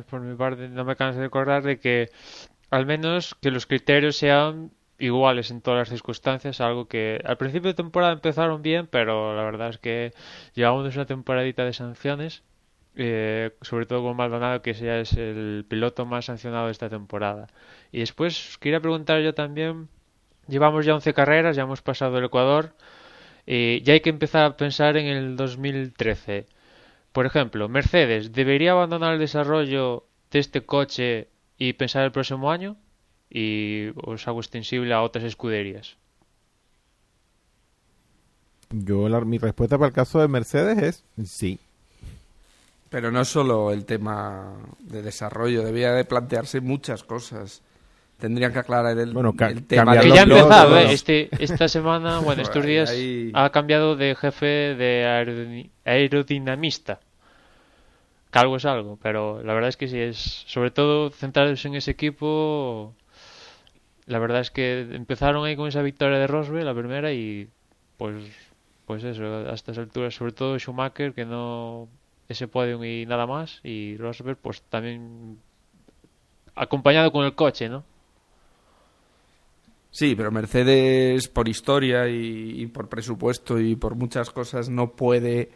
por 0.09 0.21
mi 0.21 0.37
parte, 0.37 0.69
no 0.69 0.85
me 0.85 0.97
canso 0.97 1.19
de 1.19 1.27
recordar 1.27 1.63
de 1.63 1.79
que 1.79 2.11
al 2.71 2.87
menos 2.87 3.37
que 3.41 3.51
los 3.51 3.67
criterios 3.67 4.17
sean 4.17 4.71
iguales 4.99 5.51
en 5.51 5.61
todas 5.61 5.81
las 5.81 5.89
circunstancias, 5.89 6.61
algo 6.61 6.87
que 6.87 7.21
al 7.25 7.37
principio 7.37 7.69
de 7.69 7.75
temporada 7.75 8.13
empezaron 8.13 8.63
bien, 8.63 8.87
pero 8.87 9.37
la 9.37 9.43
verdad 9.43 9.71
es 9.71 9.79
que 9.79 10.13
llevamos 10.55 10.95
una 10.95 11.07
temporadita 11.07 11.65
de 11.65 11.73
sanciones, 11.73 12.43
eh, 12.95 13.53
sobre 13.63 13.87
todo 13.87 14.03
con 14.03 14.17
Maldonado, 14.17 14.63
que 14.63 14.75
ya 14.75 14.99
es 14.99 15.15
el 15.15 15.65
piloto 15.69 16.05
más 16.07 16.27
sancionado 16.27 16.67
de 16.67 16.73
esta 16.73 16.91
temporada. 16.91 17.49
Y 17.91 18.01
después 18.01 18.59
quería 18.59 18.81
preguntar 18.81 19.23
yo 19.23 19.35
también, 19.35 19.89
llevamos 20.49 20.85
ya 20.85 20.95
11 20.95 21.15
carreras, 21.15 21.57
ya 21.57 21.63
hemos 21.63 21.83
pasado 21.83 22.19
el 22.19 22.25
Ecuador, 22.25 22.75
y 23.47 23.83
ya 23.83 23.95
hay 23.95 24.01
que 24.01 24.11
empezar 24.11 24.45
a 24.45 24.57
pensar 24.57 24.97
en 24.97 25.07
el 25.07 25.37
2013. 25.37 26.47
Por 27.13 27.27
ejemplo, 27.27 27.69
Mercedes, 27.69 28.33
¿debería 28.33 28.73
abandonar 28.73 29.15
el 29.15 29.21
desarrollo 29.21 30.07
de 30.31 30.39
este 30.39 30.65
coche 30.65 31.29
y 31.59 31.75
pensar 31.75 32.05
el 32.05 32.13
próximo 32.13 32.51
año? 32.51 32.77
Y 33.29 33.89
os 33.97 34.27
hago 34.29 34.41
extensible 34.41 34.93
a 34.95 35.03
otras 35.03 35.25
escuderías. 35.25 35.97
Yo, 38.71 39.09
mi 39.25 39.39
respuesta 39.39 39.77
para 39.77 39.89
el 39.89 39.95
caso 39.95 40.21
de 40.21 40.29
Mercedes 40.29 41.05
es 41.19 41.29
sí. 41.29 41.59
Pero 42.93 43.11
no 43.11 43.25
solo 43.25 43.73
el 43.73 43.85
tema 43.87 44.53
de 44.79 45.03
desarrollo, 45.03 45.63
debía 45.65 45.93
de 45.93 46.05
plantearse 46.05 46.61
muchas 46.61 47.03
cosas. 47.03 47.63
Tendrían 48.19 48.53
que 48.53 48.61
aclarar 48.61 48.97
el, 48.99 49.13
Bueno, 49.13 49.35
el 49.41 49.65
tema 49.67 49.95
Que 49.99 50.09
de 50.09 50.15
ya 50.15 50.23
ha 50.23 50.27
los 50.27 50.39
empezado, 50.39 50.69
pilotos. 50.69 50.91
¿eh? 50.91 50.95
este, 50.95 51.29
esta 51.43 51.67
semana, 51.67 52.19
bueno, 52.25 52.43
estos 52.43 52.65
días 52.65 52.91
ahí- 52.91 53.33
ha 53.35 53.51
cambiado 53.51 53.97
de 53.97 54.15
jefe 54.15 54.47
de 54.47 55.05
aerodi- 55.07 55.71
aerodinamista. 55.85 57.01
Que 58.31 58.39
algo 58.39 58.57
es 58.57 58.65
algo, 58.65 58.99
pero 59.03 59.43
la 59.43 59.53
verdad 59.55 59.71
es 59.71 59.77
que 59.77 59.89
sí 59.89 59.99
es, 59.99 60.45
sobre 60.47 60.71
todo 60.71 61.11
centrarse 61.11 61.67
en 61.69 61.75
ese 61.75 61.91
equipo. 61.91 62.95
La 64.07 64.19
verdad 64.19 64.41
es 64.41 64.51
que 64.51 64.81
empezaron 64.93 65.45
ahí 65.45 65.57
con 65.57 65.69
esa 65.69 65.83
victoria 65.83 66.19
de 66.19 66.27
Rosberg, 66.27 66.65
la 66.65 66.75
primera, 66.75 67.13
y 67.13 67.49
pues, 67.99 68.25
pues 68.87 69.03
eso, 69.05 69.25
a 69.25 69.53
estas 69.55 69.79
alturas, 69.79 70.15
sobre 70.15 70.33
todo 70.33 70.59
Schumacher, 70.59 71.13
que 71.13 71.25
no 71.25 71.89
ese 72.29 72.49
podium 72.49 72.85
y 72.85 73.07
nada 73.07 73.27
más, 73.27 73.61
y 73.63 73.97
Rosberg, 73.97 74.39
pues 74.39 74.63
también 74.63 75.39
acompañado 76.55 77.13
con 77.13 77.25
el 77.25 77.35
coche, 77.35 77.69
¿no? 77.69 77.85
Sí, 79.91 80.15
pero 80.17 80.31
Mercedes 80.31 81.29
por 81.29 81.49
historia 81.49 82.09
y, 82.09 82.67
por 82.67 82.89
presupuesto 82.89 83.61
y 83.61 83.77
por 83.77 83.95
muchas 83.95 84.31
cosas 84.31 84.71
no 84.71 84.93
puede 84.93 85.51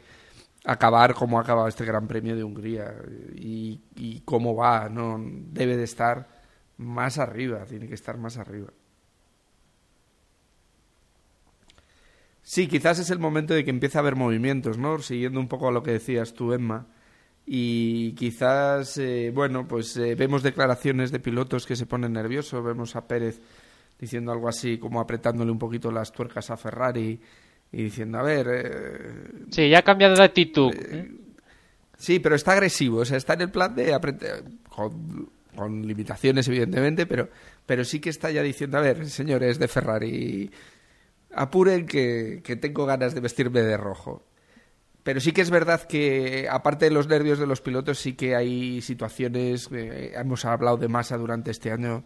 acabar 0.65 1.15
como 1.15 1.39
ha 1.39 1.43
acabado 1.43 1.69
este 1.69 1.87
Gran 1.87 2.07
Premio 2.07 2.37
de 2.37 2.45
Hungría 2.45 2.95
y, 3.35 3.81
y 3.95 4.21
cómo 4.21 4.55
va, 4.55 4.91
no 4.91 5.19
debe 5.19 5.79
de 5.79 5.85
estar 5.85 6.29
más 6.77 7.19
arriba, 7.19 7.65
tiene 7.65 7.89
que 7.89 7.95
estar 7.95 8.19
más 8.19 8.37
arriba. 8.37 8.69
Sí, 12.49 12.69
quizás 12.69 13.01
es 13.01 13.11
el 13.11 13.19
momento 13.19 13.55
de 13.55 13.65
que 13.65 13.71
empiece 13.71 13.99
a 13.99 14.03
haber 14.03 14.15
movimientos, 14.15 14.79
¿no? 14.79 15.01
Siguiendo 15.01 15.41
un 15.41 15.49
poco 15.49 15.67
a 15.67 15.73
lo 15.73 15.83
que 15.83 15.91
decías 15.91 16.33
tú, 16.33 16.53
Emma. 16.53 16.87
Y 17.45 18.13
quizás, 18.13 18.99
eh, 18.99 19.33
bueno, 19.35 19.67
pues 19.67 19.97
eh, 19.97 20.15
vemos 20.15 20.45
declaraciones 20.45 21.11
de 21.11 21.19
pilotos 21.19 21.67
que 21.67 21.75
se 21.75 21.87
ponen 21.87 22.13
nerviosos, 22.13 22.65
vemos 22.65 22.95
a 22.95 23.09
Pérez 23.09 23.41
diciendo 23.99 24.31
algo 24.31 24.49
así 24.49 24.79
como 24.79 25.01
apretándole 25.01 25.51
un 25.51 25.59
poquito 25.59 25.91
las 25.91 26.13
tuercas 26.13 26.49
a 26.51 26.57
Ferrari 26.57 27.21
y 27.73 27.83
diciendo, 27.83 28.19
a 28.19 28.23
ver, 28.23 28.47
eh, 28.49 29.47
Sí, 29.51 29.69
ya 29.69 29.81
ha 29.81 29.83
cambiado 29.83 30.15
de 30.15 30.23
actitud. 30.23 30.73
¿eh? 30.73 31.11
sí, 31.99 32.21
pero 32.21 32.37
está 32.37 32.53
agresivo, 32.53 32.99
o 32.99 33.05
sea, 33.05 33.17
está 33.17 33.35
en 33.35 33.41
el 33.41 33.51
plan 33.51 33.75
de 33.75 33.93
apretar, 33.93 34.45
con, 34.69 35.29
con 35.57 35.85
limitaciones 35.85 36.47
evidentemente, 36.47 37.07
pero, 37.07 37.29
pero 37.67 37.83
sí 37.85 37.99
que 37.99 38.11
está 38.11 38.31
ya 38.31 38.43
diciendo, 38.45 38.79
a 38.79 38.83
ver, 38.83 39.09
señores 39.09 39.59
de 39.59 39.67
Ferrari, 39.67 40.49
apuren 41.37 41.87
que, 41.87 42.41
que 42.43 42.57
tengo 42.57 42.87
ganas 42.87 43.15
de 43.15 43.21
vestirme 43.21 43.63
de 43.63 43.77
rojo. 43.77 44.25
Pero 45.03 45.21
sí 45.21 45.31
que 45.31 45.43
es 45.43 45.51
verdad 45.51 45.83
que, 45.83 46.49
aparte 46.51 46.87
de 46.87 46.91
los 46.91 47.07
nervios 47.07 47.39
de 47.39 47.47
los 47.47 47.61
pilotos, 47.61 47.99
sí 47.99 48.15
que 48.15 48.35
hay 48.35 48.81
situaciones, 48.83 49.69
hemos 49.71 50.45
hablado 50.45 50.79
de 50.79 50.89
masa 50.89 51.17
durante 51.17 51.53
este 51.53 51.71
año 51.71 52.05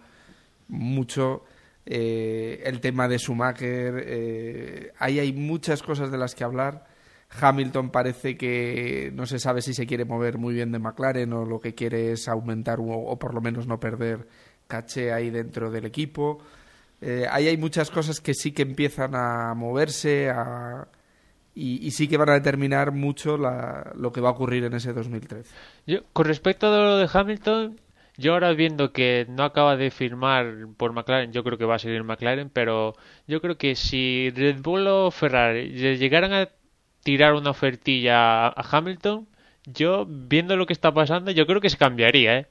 mucho, 0.68 1.44
eh, 1.86 2.62
el 2.66 2.80
tema 2.80 3.08
de 3.08 3.18
Schumacher, 3.18 4.04
eh, 4.06 4.92
ahí 4.98 5.18
hay 5.18 5.32
muchas 5.32 5.82
cosas 5.82 6.10
de 6.10 6.18
las 6.18 6.34
que 6.34 6.44
hablar. 6.44 6.86
Hamilton 7.40 7.90
parece 7.90 8.36
que 8.36 9.12
no 9.14 9.24
se 9.24 9.38
sabe 9.38 9.62
si 9.62 9.72
se 9.72 9.86
quiere 9.86 10.04
mover 10.04 10.36
muy 10.36 10.52
bien 10.52 10.72
de 10.72 10.80
McLaren 10.80 11.32
o 11.32 11.46
lo 11.46 11.60
que 11.60 11.74
quiere 11.74 12.12
es 12.12 12.28
aumentar 12.28 12.80
o, 12.80 12.84
o 12.84 13.18
por 13.18 13.32
lo 13.32 13.40
menos 13.40 13.66
no 13.66 13.80
perder 13.80 14.26
caché 14.66 15.12
ahí 15.12 15.30
dentro 15.30 15.70
del 15.70 15.86
equipo. 15.86 16.42
Eh, 17.00 17.26
ahí 17.30 17.48
hay 17.48 17.56
muchas 17.56 17.90
cosas 17.90 18.20
que 18.20 18.34
sí 18.34 18.52
que 18.52 18.62
empiezan 18.62 19.14
a 19.14 19.54
moverse 19.54 20.30
a, 20.30 20.86
y, 21.54 21.86
y 21.86 21.90
sí 21.92 22.08
que 22.08 22.16
van 22.16 22.30
a 22.30 22.34
determinar 22.34 22.92
mucho 22.92 23.36
la- 23.38 23.92
lo 23.96 24.12
que 24.12 24.20
va 24.20 24.28
a 24.30 24.32
ocurrir 24.32 24.64
en 24.64 24.74
ese 24.74 24.92
2013. 24.92 25.54
Yo, 25.86 26.00
con 26.12 26.26
respecto 26.26 26.68
a 26.72 26.78
lo 26.78 26.98
de 26.98 27.08
Hamilton, 27.12 27.80
yo 28.16 28.34
ahora 28.34 28.52
viendo 28.52 28.92
que 28.92 29.26
no 29.30 29.44
acaba 29.44 29.76
de 29.76 29.90
firmar 29.90 30.66
por 30.76 30.92
McLaren, 30.92 31.32
yo 31.32 31.42
creo 31.44 31.58
que 31.58 31.64
va 31.64 31.76
a 31.76 31.78
seguir 31.78 32.04
McLaren, 32.04 32.50
pero 32.50 32.94
yo 33.26 33.40
creo 33.40 33.56
que 33.58 33.74
si 33.76 34.30
Red 34.34 34.60
Bull 34.62 34.86
o 34.88 35.10
Ferrari 35.10 35.70
le 35.70 35.96
llegaran 35.98 36.32
a 36.32 36.48
tirar 37.02 37.34
una 37.34 37.50
ofertilla 37.50 38.48
a 38.48 38.54
Hamilton, 38.70 39.26
yo 39.64 40.06
viendo 40.08 40.56
lo 40.56 40.66
que 40.66 40.72
está 40.72 40.92
pasando, 40.92 41.30
yo 41.30 41.46
creo 41.46 41.60
que 41.60 41.70
se 41.70 41.76
cambiaría, 41.78 42.38
¿eh? 42.38 42.46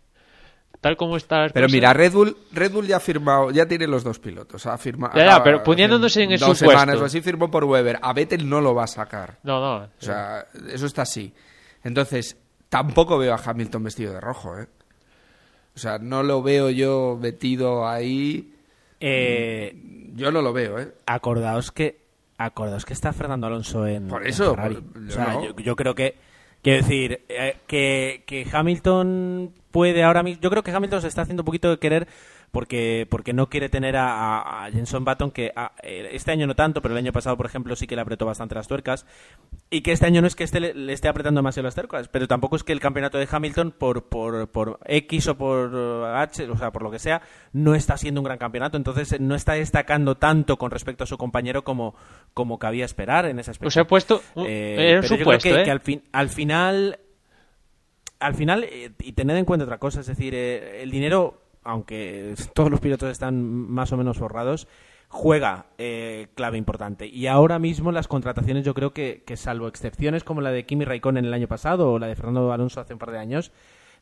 Tal 0.81 0.95
como 0.95 1.17
está 1.17 1.47
Pero 1.53 1.65
cosas. 1.65 1.71
mira, 1.73 1.91
Red 1.93 2.13
Bull, 2.13 2.37
Red 2.53 2.71
Bull 2.71 2.87
ya 2.87 2.97
ha 2.97 2.99
firmado, 3.01 3.51
ya 3.51 3.65
tiene 3.67 3.85
los 3.85 4.03
dos 4.03 4.17
pilotos. 4.19 4.65
Ha 4.65 4.77
firmado, 4.77 5.17
Ya, 5.17 5.25
ya, 5.25 5.43
pero 5.43 5.61
poniéndonos 5.61 6.15
en 6.15 6.29
dos 6.31 6.39
su 6.39 6.55
semanas 6.55 6.85
puesto. 6.85 7.03
o 7.03 7.05
así 7.07 7.19
firmó 7.21 7.51
por 7.51 7.65
Weber. 7.65 7.99
A 8.01 8.13
Vettel 8.13 8.47
no 8.47 8.61
lo 8.61 8.73
va 8.73 8.85
a 8.85 8.87
sacar. 8.87 9.39
No, 9.43 9.59
no. 9.59 9.83
O 9.85 9.89
sea, 9.97 10.45
eso 10.71 10.85
está 10.85 11.01
así. 11.01 11.33
Entonces, 11.83 12.37
tampoco 12.69 13.17
veo 13.17 13.33
a 13.33 13.41
Hamilton 13.43 13.83
vestido 13.83 14.13
de 14.13 14.21
rojo, 14.21 14.57
¿eh? 14.57 14.67
O 15.75 15.79
sea, 15.79 15.97
no 15.97 16.23
lo 16.23 16.41
veo 16.41 16.69
yo 16.69 17.17
metido 17.21 17.87
ahí. 17.87 18.53
Eh, 19.01 19.75
Yo 20.15 20.31
no 20.31 20.41
lo 20.41 20.53
veo, 20.53 20.79
¿eh? 20.79 20.93
acordaos 21.05 21.71
que 21.71 21.99
acordaos 22.37 22.85
que 22.85 22.93
está 22.93 23.11
Fernando 23.13 23.47
Alonso 23.47 23.85
en 23.85 24.07
Por 24.07 24.21
en 24.23 24.29
eso, 24.29 24.55
Ferrari. 24.55 24.75
por- 24.75 25.03
O 25.03 25.11
sea, 25.11 25.33
no. 25.33 25.43
yo, 25.45 25.55
yo 25.57 25.75
creo 25.75 25.93
que 25.95 26.15
quiero 26.61 26.81
decir 26.81 27.21
eh, 27.29 27.57
que, 27.67 28.23
que 28.25 28.47
Hamilton 28.51 29.53
puede 29.71 30.03
ahora 30.03 30.23
mismo 30.23 30.41
yo 30.41 30.49
creo 30.49 30.63
que 30.63 30.71
Hamilton 30.71 31.01
se 31.01 31.07
está 31.07 31.21
haciendo 31.23 31.41
un 31.41 31.45
poquito 31.45 31.69
de 31.69 31.77
querer 31.77 32.07
porque 32.51 33.05
porque 33.09 33.31
no 33.31 33.47
quiere 33.47 33.69
tener 33.69 33.95
a, 33.95 34.63
a- 34.65 34.71
Jenson 34.71 35.05
Button 35.05 35.29
que 35.29 35.51
a- 35.55 35.73
eh, 35.83 36.09
este 36.13 36.31
año 36.31 36.47
no 36.47 36.55
tanto 36.55 36.81
pero 36.81 36.95
el 36.95 36.97
año 36.97 37.11
pasado 37.11 37.37
por 37.37 37.45
ejemplo 37.45 37.75
sí 37.75 37.85
que 37.85 37.95
le 37.95 38.01
apretó 38.01 38.25
bastante 38.25 38.55
las 38.55 38.67
tuercas. 38.67 39.05
Y 39.69 39.81
que 39.81 39.91
este 39.91 40.07
año 40.07 40.21
no 40.21 40.25
es 40.27 40.35
que 40.35 40.43
este 40.43 40.59
le, 40.59 40.73
le 40.73 40.93
esté 40.93 41.07
apretando 41.09 41.39
demasiado 41.39 41.65
las 41.67 41.75
tuercas 41.75 42.07
pero 42.07 42.27
tampoco 42.27 42.55
es 42.55 42.63
que 42.63 42.71
el 42.73 42.79
campeonato 42.79 43.19
de 43.19 43.27
Hamilton 43.31 43.71
por 43.77 44.05
por, 44.09 44.47
por 44.49 44.79
X 44.85 45.27
o 45.27 45.37
por 45.37 45.75
H 46.15 46.49
o 46.49 46.57
sea 46.57 46.71
por 46.71 46.81
lo 46.81 46.89
que 46.89 46.97
sea 46.97 47.21
no 47.53 47.75
está 47.75 47.97
siendo 47.97 48.21
un 48.21 48.25
gran 48.25 48.39
campeonato. 48.39 48.77
Entonces 48.77 49.19
no 49.21 49.35
está 49.35 49.53
destacando 49.53 50.15
tanto 50.15 50.57
con 50.57 50.71
respecto 50.71 51.03
a 51.03 51.07
su 51.07 51.17
compañero 51.19 51.63
como 51.63 51.93
como 52.33 52.57
cabía 52.57 52.85
esperar 52.85 53.25
en 53.25 53.37
ese 53.37 53.51
aspecto. 53.51 53.67
Os 53.67 53.77
he 53.77 53.85
puesto 53.85 54.23
eh, 54.37 54.75
era 54.89 55.01
un 55.01 55.03
supuesto, 55.19 55.49
que, 55.49 55.61
¿eh? 55.61 55.63
que 55.65 55.71
al, 55.71 55.81
fin, 55.81 56.03
al 56.11 56.29
final, 56.29 56.99
al 58.19 58.35
final 58.35 58.63
eh, 58.65 58.91
y 58.99 59.13
tened 59.13 59.35
en 59.35 59.45
cuenta 59.45 59.63
otra 59.65 59.79
cosa, 59.79 60.01
es 60.01 60.07
decir, 60.07 60.33
eh, 60.35 60.81
el 60.81 60.91
dinero, 60.91 61.41
aunque 61.63 62.35
todos 62.53 62.69
los 62.69 62.79
pilotos 62.79 63.09
están 63.09 63.43
más 63.43 63.91
o 63.91 63.97
menos 63.97 64.17
forrados, 64.17 64.67
juega 65.09 65.65
eh, 65.77 66.27
clave 66.35 66.57
importante. 66.57 67.07
Y 67.07 67.27
ahora 67.27 67.59
mismo 67.59 67.91
las 67.91 68.07
contrataciones, 68.07 68.63
yo 68.63 68.73
creo 68.73 68.93
que, 68.93 69.23
que 69.25 69.37
salvo 69.37 69.67
excepciones 69.67 70.23
como 70.23 70.41
la 70.41 70.51
de 70.51 70.65
Kimi 70.65 70.85
Raikkonen 70.85 71.25
el 71.25 71.33
año 71.33 71.47
pasado 71.47 71.91
o 71.91 71.99
la 71.99 72.07
de 72.07 72.15
Fernando 72.15 72.51
Alonso 72.53 72.79
hace 72.79 72.93
un 72.93 72.99
par 72.99 73.11
de 73.11 73.17
años, 73.17 73.51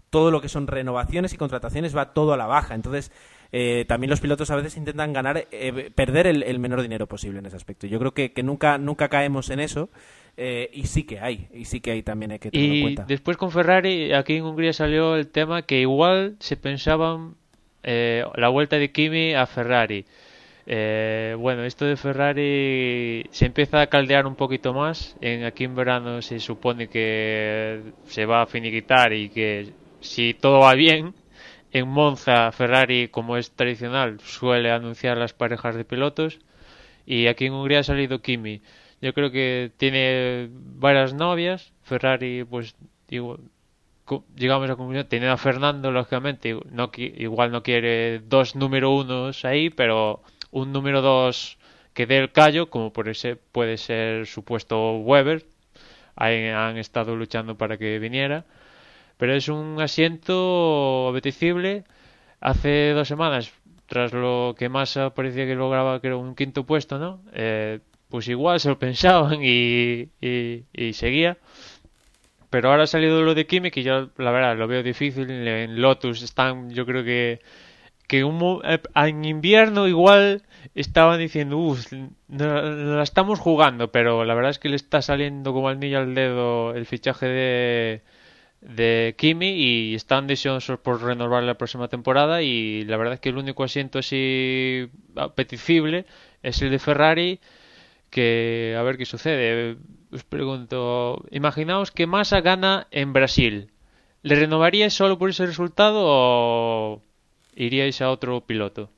todo 0.10 0.32
lo 0.32 0.42
que 0.42 0.50
son 0.50 0.68
renovaciones 0.68 1.34
y 1.34 1.38
contrataciones 1.38 1.96
va 1.96 2.14
todo 2.14 2.34
a 2.34 2.38
la 2.38 2.46
baja. 2.46 2.76
Entonces, 2.76 3.12
eh, 3.52 3.86
también 3.88 4.10
los 4.10 4.20
pilotos 4.20 4.52
a 4.52 4.56
veces 4.58 4.76
intentan 4.78 5.14
ganar, 5.14 5.48
eh, 5.52 5.92
perder 5.96 6.28
el, 6.28 6.44
el 6.44 6.60
menor 6.60 6.82
dinero 6.82 7.08
posible 7.08 7.40
en 7.40 7.46
ese 7.46 7.56
aspecto. 7.56 7.88
Yo 7.88 8.00
creo 8.00 8.14
que, 8.14 8.34
que 8.34 8.44
nunca, 8.44 8.78
nunca 8.78 9.08
caemos 9.08 9.50
en 9.50 9.62
eso 9.62 9.90
eh, 10.38 10.70
y 10.72 10.84
sí 10.84 11.04
que 11.04 11.20
hay, 11.20 11.48
y 11.52 11.66
sí 11.66 11.82
que 11.82 11.92
hay 11.92 12.04
también 12.04 12.32
hay 12.32 12.40
que 12.40 12.52
tenerlo 12.52 12.76
en 12.76 12.82
cuenta. 12.82 13.06
después 13.08 13.38
con 13.38 13.52
Ferrari, 13.52 14.14
aquí 14.14 14.36
en 14.36 14.44
Hungría 14.44 14.72
salió 14.72 15.16
el 15.16 15.28
tema 15.28 15.64
que 15.64 15.82
igual 15.82 16.36
se 16.40 16.58
pensaban 16.58 17.36
eh, 17.82 18.24
la 18.36 18.50
vuelta 18.50 18.78
de 18.78 18.92
Kimi 18.92 19.34
a 19.34 19.48
Ferrari. 19.48 20.06
Eh, 20.68 21.36
bueno, 21.40 21.64
esto 21.64 21.86
de 21.86 21.96
Ferrari 21.96 23.26
se 23.32 23.46
empieza 23.46 23.82
a 23.82 23.88
caldear 23.88 24.28
un 24.28 24.36
poquito 24.36 24.74
más. 24.74 25.16
En, 25.22 25.44
aquí 25.46 25.64
en 25.64 25.76
verano 25.76 26.22
se 26.22 26.40
supone 26.40 26.88
que 26.88 27.82
se 28.06 28.26
va 28.26 28.42
a 28.44 28.46
finiquitar 28.46 29.14
y 29.14 29.30
que 29.30 29.72
si 30.02 30.34
todo 30.34 30.60
va 30.60 30.76
bien, 30.76 31.16
en 31.72 31.88
Monza 31.88 32.52
Ferrari, 32.52 33.08
como 33.08 33.38
es 33.38 33.52
tradicional, 33.52 34.20
suele 34.20 34.72
anunciar 34.72 35.18
las 35.18 35.34
parejas 35.34 35.76
de 35.76 35.86
pilotos. 35.86 36.40
Y 37.06 37.28
aquí 37.28 37.46
en 37.46 37.54
Hungría 37.54 37.80
ha 37.80 37.84
salido 37.84 38.22
Kimi. 38.22 38.62
Yo 39.02 39.14
creo 39.14 39.32
que 39.32 39.72
tiene 39.78 40.50
varias 40.52 41.14
novias. 41.14 41.72
Ferrari, 41.84 42.44
pues, 42.44 42.76
digo, 43.08 43.40
llegamos 44.36 44.66
a 44.66 44.70
la 44.70 44.76
conclusión, 44.76 45.08
teniendo 45.08 45.34
a 45.34 45.38
Fernando, 45.38 45.92
lógicamente, 45.92 46.58
no, 46.72 46.92
igual 46.96 47.52
no 47.52 47.64
quiere 47.64 48.20
dos 48.20 48.56
número 48.56 48.92
unos 48.96 49.46
ahí, 49.46 49.70
pero 49.70 50.22
un 50.52 50.72
número 50.72 51.02
dos 51.02 51.58
que 51.94 52.06
dé 52.06 52.18
el 52.18 52.32
callo, 52.32 52.70
como 52.70 52.94
por 52.94 53.10
ese 53.10 53.36
puede 53.36 53.78
ser 53.78 54.28
supuesto 54.28 54.98
Weber, 54.98 55.46
ahí 56.16 56.48
han 56.48 56.78
estado 56.78 57.16
luchando 57.16 57.58
para 57.58 57.78
que 57.78 58.00
viniera, 58.00 58.46
pero 59.18 59.34
es 59.36 59.50
un 59.50 59.82
asiento 59.82 61.10
apetecible. 61.10 61.84
Hace 62.40 62.92
dos 62.92 63.08
semanas, 63.08 63.52
tras 63.88 64.14
lo 64.14 64.56
que 64.58 64.70
Massa 64.70 65.14
parecía 65.16 65.46
que 65.48 65.56
lograba 65.56 66.00
era 66.04 66.18
un 66.18 66.36
quinto 66.36 66.66
puesto, 66.66 67.00
¿no? 67.00 67.22
Eh, 67.34 67.80
pues 68.10 68.28
igual 68.28 68.60
se 68.60 68.70
lo 68.70 68.80
pensaban 68.80 69.40
y, 69.44 70.10
y 70.22 70.94
seguía 70.94 71.38
pero 72.50 72.70
ahora 72.70 72.84
ha 72.84 72.88
salido 72.88 73.22
lo 73.24 73.36
de 73.36 73.46
Kimi, 73.46 73.72
que 73.72 73.84
yo 73.84 74.10
la 74.18 74.32
verdad 74.32 74.58
lo 74.58 74.68
veo 74.68 74.82
difícil. 74.82 75.30
En 75.30 75.82
Lotus 75.82 76.22
están, 76.22 76.70
yo 76.70 76.86
creo 76.86 77.04
que 77.04 77.42
que 78.08 78.24
un, 78.24 78.62
eh, 78.64 78.80
en 78.96 79.26
invierno 79.26 79.88
igual 79.88 80.44
estaban 80.76 81.20
diciendo, 81.20 81.58
uff, 81.58 81.92
la 82.30 83.04
estamos 83.04 83.40
jugando, 83.40 83.92
pero 83.92 84.26
la 84.26 84.34
verdad 84.34 84.52
es 84.52 84.60
que 84.60 84.70
le 84.70 84.78
está 84.78 85.02
saliendo 85.02 85.54
como 85.54 85.70
al 85.70 85.80
niño 85.80 86.00
al 86.00 86.16
dedo 86.16 86.74
el 86.76 86.86
fichaje 86.86 87.26
de, 87.28 88.02
de 88.62 89.16
Kimi 89.18 89.50
y 89.50 89.96
están 89.96 90.28
deseosos 90.28 90.80
por 90.80 91.04
renovar 91.04 91.44
la 91.44 91.58
próxima 91.58 91.90
temporada 91.90 92.42
y 92.42 92.86
la 92.86 92.98
verdad 92.98 93.16
es 93.16 93.20
que 93.20 93.30
el 93.30 93.38
único 93.38 93.64
asiento 93.64 94.00
así 94.00 94.90
apetecible 95.16 96.06
es 96.44 96.62
el 96.62 96.72
de 96.72 96.80
Ferrari 96.80 97.40
que 98.10 98.76
a 98.78 98.84
ver 98.84 98.98
qué 98.98 99.06
sucede. 99.06 99.78
Os 100.12 100.24
pregunto, 100.24 101.26
imaginaos 101.32 101.92
que 101.92 102.08
Massa 102.08 102.42
gana 102.42 102.88
en 102.92 103.14
Brasil. 103.14 103.72
¿Le 104.24 104.36
renovaríais 104.36 104.94
solo 104.94 105.18
por 105.18 105.30
ese 105.30 105.46
resultado 105.46 106.00
o 106.04 107.02
iríais 107.56 108.02
a 108.02 108.10
otro 108.10 108.42
piloto? 108.42 108.90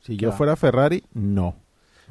Si 0.00 0.16
yo 0.16 0.32
fuera 0.32 0.56
Ferrari, 0.56 1.04
no. 1.12 1.56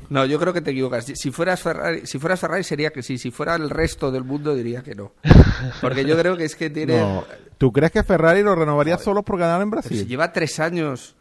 No, 0.09 0.25
yo 0.25 0.39
creo 0.39 0.53
que 0.53 0.61
te 0.61 0.71
equivocas. 0.71 1.05
Si 1.05 1.31
fueras 1.31 1.61
Ferrari, 1.61 2.05
si 2.05 2.19
fueras 2.19 2.39
Ferrari 2.39 2.63
sería 2.63 2.91
que 2.91 3.03
sí. 3.03 3.17
Si 3.17 3.31
fuera 3.31 3.55
el 3.55 3.69
resto 3.69 4.11
del 4.11 4.23
mundo 4.23 4.55
diría 4.55 4.81
que 4.81 4.95
no. 4.95 5.13
Porque 5.81 6.05
yo 6.05 6.17
creo 6.17 6.37
que 6.37 6.45
es 6.45 6.55
que 6.55 6.69
tiene. 6.69 7.21
¿Tú 7.57 7.71
crees 7.71 7.91
que 7.91 8.03
Ferrari 8.03 8.41
lo 8.41 8.55
renovaría 8.55 8.97
solo 8.97 9.23
por 9.23 9.37
ganar 9.37 9.61
en 9.61 9.69
Brasil? 9.69 9.97
Si 9.97 10.05
lleva 10.05 10.31
tres 10.31 10.59
años. 10.59 11.15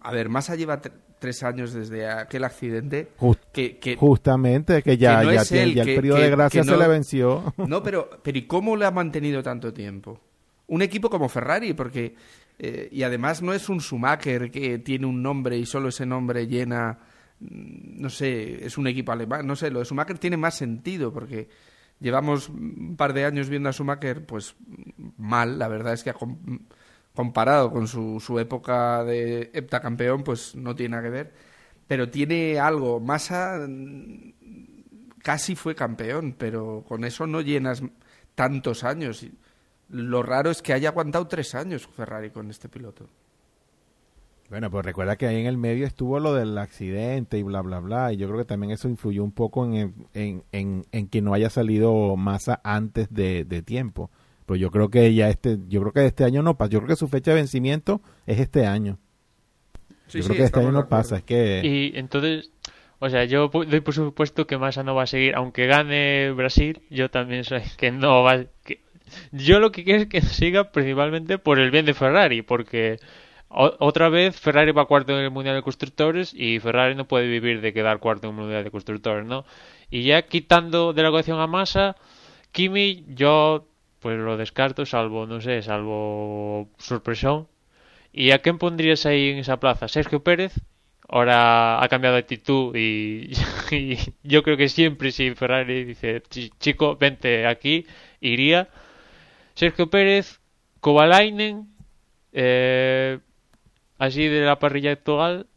A 0.00 0.10
ver, 0.12 0.28
Massa 0.28 0.56
lleva 0.56 0.80
tres 1.18 1.42
años 1.42 1.72
desde 1.72 2.08
aquel 2.08 2.44
accidente. 2.44 3.08
que, 3.52 3.96
justamente, 3.98 4.82
que 4.82 4.96
ya, 4.96 5.22
ya, 5.22 5.42
el, 5.42 5.74
periodo 5.74 6.18
de 6.18 6.30
gracia 6.30 6.64
se 6.64 6.76
le 6.76 6.88
venció. 6.88 7.54
No, 7.68 7.82
pero, 7.82 8.08
pero 8.22 8.38
¿y 8.38 8.46
cómo 8.46 8.76
le 8.76 8.86
ha 8.86 8.90
mantenido 8.90 9.42
tanto 9.42 9.72
tiempo? 9.72 10.20
Un 10.68 10.82
equipo 10.82 11.10
como 11.10 11.28
Ferrari, 11.28 11.74
porque. 11.74 12.14
Eh, 12.60 12.88
y 12.90 13.04
además 13.04 13.40
no 13.40 13.52
es 13.52 13.68
un 13.68 13.80
Schumacher 13.80 14.50
que 14.50 14.80
tiene 14.80 15.06
un 15.06 15.22
nombre 15.22 15.56
y 15.56 15.64
solo 15.64 15.90
ese 15.90 16.04
nombre 16.06 16.46
llena. 16.46 16.98
Mm, 17.40 18.00
no 18.00 18.10
sé, 18.10 18.64
es 18.64 18.76
un 18.78 18.86
equipo 18.86 19.12
alemán. 19.12 19.46
No 19.46 19.54
sé, 19.54 19.70
lo 19.70 19.78
de 19.78 19.84
Schumacher 19.84 20.18
tiene 20.18 20.36
más 20.36 20.56
sentido 20.56 21.12
porque 21.12 21.48
llevamos 22.00 22.48
un 22.48 22.96
par 22.96 23.12
de 23.12 23.24
años 23.24 23.48
viendo 23.48 23.68
a 23.68 23.72
Schumacher, 23.72 24.24
pues 24.26 24.56
mal. 25.16 25.58
La 25.58 25.68
verdad 25.68 25.92
es 25.94 26.02
que 26.02 26.10
comparado 27.18 27.72
con 27.72 27.88
su, 27.88 28.20
su 28.20 28.38
época 28.38 29.02
de 29.02 29.50
heptacampeón, 29.52 30.22
pues 30.22 30.54
no 30.54 30.76
tiene 30.76 30.90
nada 30.90 31.02
que 31.02 31.10
ver. 31.10 31.32
Pero 31.88 32.08
tiene 32.10 32.60
algo. 32.60 33.00
Massa 33.00 33.66
mm, 33.68 34.34
casi 35.20 35.56
fue 35.56 35.74
campeón, 35.74 36.36
pero 36.38 36.84
con 36.86 37.02
eso 37.02 37.26
no 37.26 37.40
llenas 37.40 37.82
tantos 38.36 38.84
años. 38.84 39.26
Lo 39.88 40.22
raro 40.22 40.52
es 40.52 40.62
que 40.62 40.72
haya 40.72 40.90
aguantado 40.90 41.26
tres 41.26 41.56
años 41.56 41.88
Ferrari 41.88 42.30
con 42.30 42.50
este 42.50 42.68
piloto. 42.68 43.08
Bueno, 44.48 44.70
pues 44.70 44.84
recuerda 44.84 45.16
que 45.16 45.26
ahí 45.26 45.40
en 45.40 45.46
el 45.46 45.56
medio 45.58 45.88
estuvo 45.88 46.20
lo 46.20 46.34
del 46.34 46.56
accidente 46.56 47.36
y 47.36 47.42
bla, 47.42 47.62
bla, 47.62 47.80
bla. 47.80 48.12
Y 48.12 48.16
yo 48.18 48.28
creo 48.28 48.38
que 48.38 48.44
también 48.44 48.70
eso 48.70 48.88
influyó 48.88 49.24
un 49.24 49.32
poco 49.32 49.64
en, 49.64 49.92
en, 50.14 50.84
en, 50.92 51.08
que 51.08 51.20
no 51.20 51.34
haya 51.34 51.50
salido 51.50 52.14
Massa 52.14 52.60
antes 52.62 53.12
de 53.12 53.62
tiempo. 53.66 54.08
Pues 54.48 54.62
yo 54.62 54.70
creo 54.70 54.88
que 54.88 55.12
ya 55.12 55.28
este, 55.28 55.58
yo 55.68 55.82
creo 55.82 55.92
que 55.92 56.06
este 56.06 56.24
año 56.24 56.42
no 56.42 56.56
pasa. 56.56 56.70
Yo 56.70 56.78
creo 56.78 56.88
que 56.88 56.96
su 56.96 57.06
fecha 57.06 57.32
de 57.32 57.36
vencimiento 57.36 58.00
es 58.26 58.40
este 58.40 58.64
año. 58.64 58.96
yo 60.10 60.24
creo 60.24 60.36
que 60.38 60.44
este 60.44 60.60
año 60.60 60.72
no 60.72 60.88
pasa, 60.88 61.18
es 61.18 61.22
que... 61.22 61.60
Y 61.62 61.92
entonces, 61.98 62.50
o 62.98 63.10
sea, 63.10 63.26
yo 63.26 63.48
doy 63.48 63.80
por 63.80 63.92
supuesto 63.92 64.46
que 64.46 64.56
Massa 64.56 64.82
no 64.82 64.94
va 64.94 65.02
a 65.02 65.06
seguir, 65.06 65.34
aunque 65.34 65.66
gane 65.66 66.30
Brasil, 66.30 66.80
yo 66.88 67.10
también 67.10 67.44
soy 67.44 67.60
que 67.76 67.90
no 67.90 68.22
va... 68.22 68.46
Que... 68.64 68.80
Yo 69.32 69.60
lo 69.60 69.70
que 69.70 69.84
quiero 69.84 70.00
es 70.00 70.08
que 70.08 70.22
siga 70.22 70.72
principalmente 70.72 71.36
por 71.36 71.58
el 71.58 71.70
bien 71.70 71.84
de 71.84 71.92
Ferrari, 71.92 72.40
porque 72.40 72.96
otra 73.50 74.08
vez 74.08 74.40
Ferrari 74.40 74.72
va 74.72 74.86
cuarto 74.86 75.12
en 75.12 75.24
el 75.24 75.30
Mundial 75.30 75.56
de 75.56 75.62
Constructores 75.62 76.32
y 76.32 76.58
Ferrari 76.58 76.94
no 76.94 77.06
puede 77.06 77.28
vivir 77.28 77.60
de 77.60 77.74
quedar 77.74 77.98
cuarto 77.98 78.28
en 78.28 78.34
el 78.34 78.40
Mundial 78.40 78.64
de 78.64 78.70
Constructores, 78.70 79.26
¿no? 79.26 79.44
Y 79.90 80.04
ya 80.04 80.22
quitando 80.22 80.94
de 80.94 81.02
la 81.02 81.08
ecuación 81.08 81.38
a 81.38 81.46
Massa, 81.46 81.96
Kimi, 82.50 83.04
yo 83.08 83.68
pues 84.00 84.18
lo 84.18 84.36
descarto, 84.36 84.86
salvo, 84.86 85.26
no 85.26 85.40
sé, 85.40 85.62
salvo 85.62 86.68
sorpresón. 86.78 87.48
¿Y 88.12 88.30
a 88.32 88.38
quién 88.40 88.58
pondrías 88.58 89.06
ahí 89.06 89.30
en 89.30 89.38
esa 89.38 89.60
plaza? 89.60 89.88
¿Sergio 89.88 90.22
Pérez? 90.22 90.54
Ahora 91.08 91.82
ha 91.82 91.88
cambiado 91.88 92.14
de 92.16 92.20
actitud 92.20 92.76
y, 92.76 93.32
yo 94.22 94.42
creo 94.42 94.56
que 94.56 94.68
siempre 94.68 95.10
si 95.10 95.34
Ferrari 95.34 95.84
dice, 95.84 96.22
chico, 96.60 96.96
vente 96.96 97.46
aquí, 97.46 97.86
iría. 98.20 98.68
Sergio 99.54 99.90
Pérez, 99.90 100.40
Kovalainen, 100.80 101.68
eh, 102.32 103.18
así 103.98 104.28
de 104.28 104.42
la 104.42 104.58
parrilla 104.58 104.92
actual, 104.92 105.47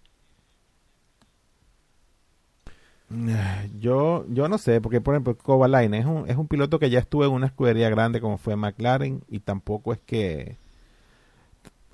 Yo, 3.80 4.26
yo 4.30 4.48
no 4.48 4.58
sé, 4.58 4.82
porque 4.82 5.02
por 5.02 5.14
ejemplo, 5.14 5.38
Kovalainen 5.38 6.02
es 6.02 6.06
un, 6.06 6.30
es 6.30 6.38
un 6.38 6.48
piloto 6.48 6.80
que 6.80 6.90
ya 6.90 7.00
estuvo 7.00 7.26
en 7.26 7.32
una 7.32 7.48
escudería 7.48 7.90
grande 7.90 8.22
como 8.22 8.38
fue 8.38 8.56
McLaren 8.56 9.24
y 9.28 9.40
tampoco 9.40 9.94
es 9.94 10.00
que, 10.00 10.58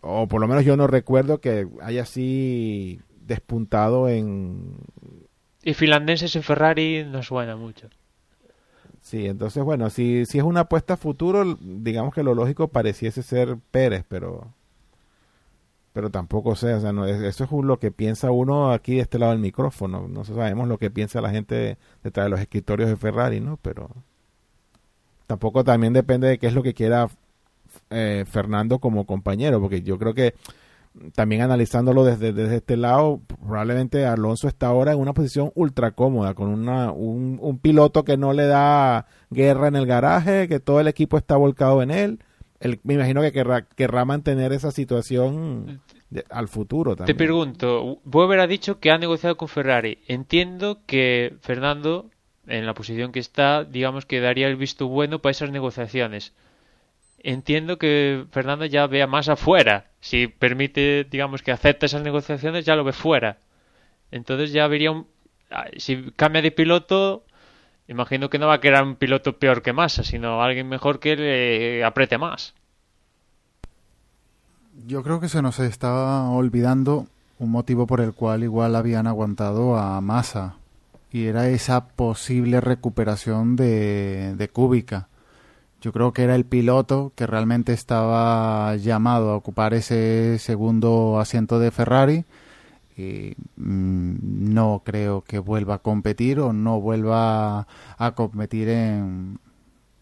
o 0.01 0.27
por 0.27 0.41
lo 0.41 0.47
menos 0.47 0.65
yo 0.65 0.77
no 0.77 0.87
recuerdo 0.87 1.39
que 1.39 1.67
haya 1.81 2.03
así 2.03 3.01
despuntado 3.21 4.09
en... 4.09 4.75
Y 5.63 5.73
finlandeses 5.73 6.35
en 6.35 6.43
Ferrari 6.43 7.05
no 7.05 7.23
suena 7.23 7.55
mucho. 7.55 7.89
Sí, 9.01 9.25
entonces 9.25 9.63
bueno, 9.63 9.89
si, 9.89 10.25
si 10.25 10.37
es 10.37 10.43
una 10.43 10.61
apuesta 10.61 10.95
a 10.95 10.97
futuro, 10.97 11.57
digamos 11.61 12.13
que 12.13 12.23
lo 12.23 12.35
lógico 12.35 12.67
pareciese 12.67 13.23
ser 13.23 13.57
Pérez, 13.71 14.03
pero 14.07 14.53
pero 15.97 16.11
tampoco 16.11 16.55
sé, 16.55 16.75
o 16.75 16.79
sea, 16.79 16.93
no, 16.93 17.07
eso 17.07 17.43
es 17.43 17.51
lo 17.51 17.79
que 17.79 17.89
piensa 17.89 18.29
uno 18.29 18.71
aquí 18.71 18.97
de 18.97 19.01
este 19.01 19.17
lado 19.17 19.31
del 19.31 19.41
micrófono, 19.41 20.07
no 20.07 20.23
sabemos 20.23 20.67
lo 20.67 20.77
que 20.77 20.91
piensa 20.91 21.21
la 21.21 21.31
gente 21.31 21.79
detrás 22.03 22.27
de 22.27 22.29
los 22.29 22.39
escritorios 22.39 22.87
de 22.87 22.97
Ferrari, 22.97 23.39
¿no? 23.39 23.57
Pero 23.63 23.89
tampoco 25.25 25.63
también 25.63 25.93
depende 25.93 26.27
de 26.27 26.37
qué 26.37 26.45
es 26.45 26.53
lo 26.53 26.61
que 26.61 26.75
quiera 26.75 27.09
eh, 27.89 28.25
Fernando 28.29 28.77
como 28.77 29.07
compañero, 29.07 29.59
porque 29.59 29.81
yo 29.81 29.97
creo 29.97 30.13
que 30.13 30.35
también 31.15 31.41
analizándolo 31.41 32.03
desde, 32.03 32.31
desde 32.31 32.57
este 32.57 32.77
lado, 32.77 33.19
probablemente 33.41 34.05
Alonso 34.05 34.47
está 34.47 34.67
ahora 34.67 34.91
en 34.91 34.99
una 34.99 35.15
posición 35.15 35.51
ultra 35.55 35.93
cómoda, 35.93 36.35
con 36.35 36.49
una, 36.49 36.91
un, 36.91 37.39
un 37.41 37.57
piloto 37.57 38.03
que 38.03 38.17
no 38.17 38.33
le 38.33 38.45
da 38.45 39.07
guerra 39.31 39.67
en 39.67 39.75
el 39.75 39.87
garaje, 39.87 40.47
que 40.47 40.59
todo 40.59 40.79
el 40.79 40.89
equipo 40.89 41.17
está 41.17 41.37
volcado 41.37 41.81
en 41.81 41.89
él 41.89 42.19
me 42.83 42.93
imagino 42.95 43.21
que 43.21 43.31
querrá, 43.31 43.63
querrá 43.63 44.05
mantener 44.05 44.51
esa 44.51 44.71
situación 44.71 45.81
al 46.29 46.47
futuro 46.47 46.95
también. 46.95 47.15
Te 47.15 47.23
pregunto, 47.23 47.99
Weber 48.05 48.39
ha 48.39 48.47
dicho 48.47 48.79
que 48.79 48.91
ha 48.91 48.97
negociado 48.97 49.37
con 49.37 49.47
Ferrari. 49.47 49.99
Entiendo 50.07 50.79
que 50.85 51.35
Fernando, 51.41 52.09
en 52.47 52.65
la 52.65 52.73
posición 52.73 53.11
que 53.11 53.19
está, 53.19 53.63
digamos 53.63 54.05
que 54.05 54.19
daría 54.19 54.47
el 54.47 54.55
visto 54.55 54.87
bueno 54.87 55.19
para 55.19 55.31
esas 55.31 55.51
negociaciones. 55.51 56.33
Entiendo 57.19 57.77
que 57.77 58.25
Fernando 58.31 58.65
ya 58.65 58.87
vea 58.87 59.07
más 59.07 59.27
afuera. 59.27 59.91
Si 59.99 60.27
permite, 60.27 61.05
digamos, 61.09 61.41
que 61.41 61.51
acepte 61.51 61.87
esas 61.87 62.03
negociaciones, 62.03 62.65
ya 62.65 62.75
lo 62.75 62.83
ve 62.83 62.93
fuera. 62.93 63.39
Entonces 64.11 64.53
ya 64.53 64.67
vería 64.67 64.91
un... 64.91 65.07
Ah, 65.49 65.67
si 65.77 66.11
cambia 66.15 66.41
de 66.41 66.51
piloto, 66.51 67.23
Imagino 67.87 68.29
que 68.29 68.37
no 68.37 68.47
va 68.47 68.55
a 68.55 68.61
quedar 68.61 68.83
un 68.83 68.95
piloto 68.95 69.37
peor 69.37 69.61
que 69.61 69.73
Massa, 69.73 70.03
sino 70.03 70.41
alguien 70.41 70.67
mejor 70.67 70.99
que 70.99 71.15
le 71.15 71.83
apriete 71.83 72.17
más. 72.17 72.53
Yo 74.85 75.03
creo 75.03 75.19
que 75.19 75.29
se 75.29 75.41
nos 75.41 75.59
está 75.59 76.23
olvidando 76.29 77.07
un 77.39 77.51
motivo 77.51 77.87
por 77.87 78.01
el 78.01 78.13
cual 78.13 78.43
igual 78.43 78.75
habían 78.75 79.07
aguantado 79.07 79.77
a 79.77 79.99
Massa 80.01 80.55
y 81.11 81.25
era 81.25 81.47
esa 81.47 81.87
posible 81.87 82.61
recuperación 82.61 83.55
de, 83.55 84.35
de 84.35 84.49
Kubica. 84.49 85.07
Yo 85.81 85.93
creo 85.93 86.11
que 86.11 86.23
era 86.23 86.35
el 86.35 86.45
piloto 86.45 87.13
que 87.15 87.27
realmente 87.27 87.71
estaba 87.71 88.75
llamado 88.75 89.31
a 89.31 89.35
ocupar 89.35 89.73
ese 89.73 90.39
segundo 90.39 91.19
asiento 91.19 91.59
de 91.59 91.71
Ferrari 91.71 92.25
y 92.97 93.35
mm, 93.55 94.53
no 94.53 94.81
creo 94.83 95.23
que 95.23 95.39
vuelva 95.39 95.75
a 95.75 95.79
competir 95.79 96.39
o 96.39 96.53
no 96.53 96.81
vuelva 96.81 97.67
a 97.97 98.11
competir 98.15 98.69
en, 98.69 99.39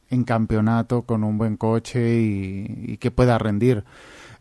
en 0.10 0.24
campeonato 0.24 1.04
con 1.04 1.24
un 1.24 1.38
buen 1.38 1.58
coche 1.58 2.20
y, 2.20 2.98
que 2.98 3.12
pueda 3.12 3.38
rendir. 3.38 3.84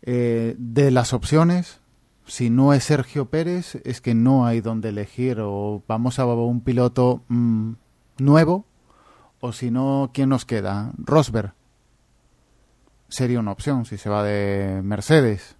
Eh, 0.01 0.55
de 0.57 0.91
las 0.91 1.13
opciones, 1.13 1.79
si 2.25 2.49
no 2.49 2.73
es 2.73 2.83
Sergio 2.83 3.29
Pérez, 3.29 3.75
es 3.83 4.01
que 4.01 4.13
no 4.13 4.45
hay 4.45 4.61
donde 4.61 4.89
elegir 4.89 5.39
o 5.41 5.83
vamos 5.87 6.19
a 6.19 6.25
un 6.25 6.61
piloto 6.61 7.23
mm, 7.27 7.73
nuevo 8.19 8.65
o 9.39 9.51
si 9.51 9.71
no, 9.71 10.11
¿quién 10.13 10.29
nos 10.29 10.45
queda? 10.45 10.91
Rosberg. 10.97 11.53
Sería 13.09 13.39
una 13.39 13.51
opción 13.51 13.85
si 13.85 13.97
se 13.97 14.09
va 14.09 14.23
de 14.23 14.81
Mercedes. 14.83 15.54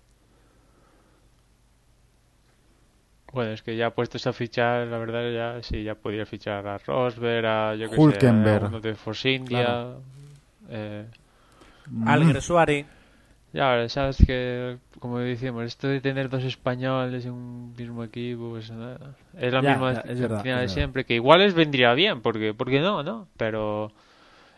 Bueno, 3.36 3.52
es 3.52 3.62
que 3.62 3.76
ya 3.76 3.90
puestos 3.90 4.26
a 4.28 4.32
fichar, 4.32 4.88
la 4.88 4.98
verdad, 4.98 5.30
ya 5.30 5.62
sí, 5.62 5.84
ya 5.84 5.94
podría 5.94 6.26
fichar 6.26 6.66
a 6.66 6.78
Rosberg, 6.78 7.46
a 7.46 7.76
yo 7.76 7.90
que 7.90 7.98
sé, 7.98 8.30
a 8.30 8.32
uno 8.32 8.80
de 8.80 8.96
Force 8.96 9.30
India, 9.30 9.88
eh, 10.70 11.04
Suárez. 12.40 12.86
Ya, 13.52 13.90
sabes 13.90 14.24
que, 14.26 14.78
como 15.02 15.20
decíamos, 15.20 15.66
esto 15.66 15.90
de 15.90 16.00
tener 16.00 16.30
dos 16.30 16.46
españoles 16.46 17.26
en 17.26 17.34
un 17.34 17.76
mismo 17.78 18.06
equipo, 18.06 18.52
pues 18.52 18.72
es 19.38 19.52
la 19.54 19.62
misma 19.62 19.92
de 19.92 20.70
siempre, 20.70 21.04
que 21.04 21.16
igual 21.16 21.42
les 21.42 21.54
vendría 21.54 21.94
bien, 21.94 22.22
porque, 22.22 22.54
porque 22.54 22.80
no, 22.80 23.04
¿no? 23.04 23.28
Pero 23.36 23.92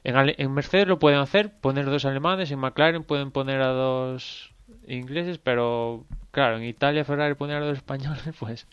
en, 0.03 0.35
en 0.37 0.53
Mercedes 0.53 0.87
lo 0.87 0.99
pueden 0.99 1.17
hacer, 1.17 1.51
poner 1.61 1.85
dos 1.85 2.05
alemanes, 2.05 2.51
en 2.51 2.59
McLaren 2.59 3.03
pueden 3.03 3.31
poner 3.31 3.59
a 3.59 3.69
dos 3.69 4.51
ingleses, 4.87 5.39
pero 5.39 6.05
claro, 6.37 6.57
en 6.57 6.65
Italia 6.65 7.03
Ferrari 7.03 7.33
poner 7.33 7.57
a 7.57 7.65
dos 7.65 7.77
españoles, 7.77 8.21
pues 8.39 8.67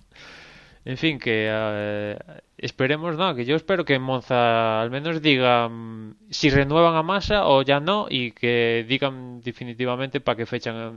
en 0.85 0.99
fin, 0.99 1.19
que 1.19 1.49
eh, 1.51 2.19
esperemos, 2.59 3.17
no, 3.17 3.35
que 3.35 3.47
yo 3.47 3.57
espero 3.57 3.87
que 3.87 3.99
Monza 3.99 4.83
al 4.83 4.91
menos 4.91 5.23
digan 5.23 6.19
si 6.29 6.51
renuevan 6.51 6.95
a 6.95 7.03
Massa 7.03 7.47
o 7.47 7.63
ya 7.63 7.81
no 7.81 8.07
y 8.11 8.33
que 8.33 8.85
digan 8.87 9.41
definitivamente 9.41 10.21
para 10.21 10.37
qué 10.37 10.45
fecha 10.45 10.93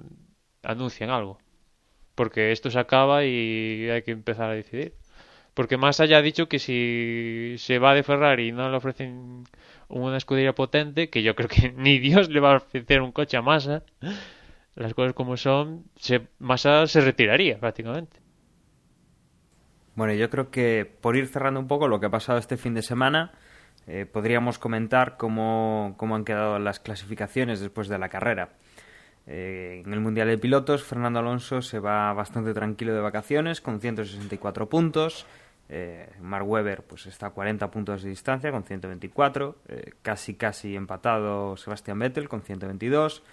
anuncian 0.62 1.10
algo. 1.10 1.40
Porque 2.16 2.52
esto 2.52 2.70
se 2.72 2.80
acaba 2.80 3.24
y 3.24 3.90
hay 3.90 4.02
que 4.04 4.12
empezar 4.12 4.50
a 4.50 4.54
decidir. 4.54 4.94
Porque 5.54 5.78
Massa 5.78 6.06
ya 6.06 6.18
ha 6.18 6.22
dicho 6.22 6.50
que 6.50 6.60
si 6.60 7.56
se 7.60 7.80
va 7.80 7.96
de 7.96 8.04
Ferrari 8.04 8.50
y 8.50 8.52
no 8.52 8.70
le 8.70 8.78
ofrecen 8.78 9.46
una 9.88 10.18
escudería 10.18 10.54
potente, 10.54 11.10
que 11.10 11.24
yo 11.24 11.36
creo 11.36 11.50
que 11.50 11.72
ni 11.78 12.00
Dios 12.00 12.30
le 12.30 12.42
va 12.42 12.54
a 12.54 12.58
ofrecer 12.58 13.02
un 13.02 13.14
coche 13.14 13.38
a 13.38 13.42
Massa, 13.42 13.84
las 14.78 14.94
cosas 14.94 15.14
como 15.14 15.38
son, 15.38 15.86
se, 15.96 16.28
Massa 16.40 16.88
se 16.88 17.02
retiraría 17.02 17.60
prácticamente. 17.60 18.20
Bueno, 19.96 20.14
yo 20.14 20.30
creo 20.30 20.52
que 20.52 20.86
por 21.02 21.16
ir 21.16 21.28
cerrando 21.28 21.60
un 21.60 21.68
poco 21.68 21.88
lo 21.88 22.00
que 22.00 22.06
ha 22.06 22.12
pasado 22.12 22.38
este 22.38 22.56
fin 22.56 22.76
de 22.76 22.84
semana, 22.84 23.32
eh, 23.88 24.06
podríamos 24.06 24.60
comentar 24.60 25.18
cómo, 25.18 25.96
cómo, 25.98 26.16
han 26.16 26.24
quedado 26.24 26.60
las 26.60 26.80
clasificaciones 26.80 27.60
después 27.60 27.88
de 27.88 27.98
la 27.98 28.08
carrera. 28.08 28.50
Eh, 29.26 29.82
en 29.84 29.92
el 29.92 30.00
Mundial 30.00 30.28
de 30.28 30.38
Pilotos, 30.38 30.84
Fernando 30.84 31.20
Alonso 31.20 31.64
se 31.64 31.80
va 31.80 32.14
bastante 32.14 32.54
tranquilo 32.54 32.94
de 32.94 33.02
vacaciones 33.02 33.60
con 33.60 33.82
164 33.82 34.70
puntos. 34.70 35.26
Eh, 35.70 36.08
Mark 36.22 36.48
Webber 36.48 36.84
pues, 36.84 37.08
está 37.08 37.28
a 37.28 37.30
40 37.32 37.72
puntos 37.72 38.04
de 38.04 38.10
distancia 38.10 38.52
con 38.52 38.64
124. 38.64 39.58
casi 40.04 40.36
casi 40.36 40.76
empatado 40.76 41.58
Sebastian 41.58 41.98
Vettel 41.98 42.30
con 42.30 42.42
122. 42.44 43.24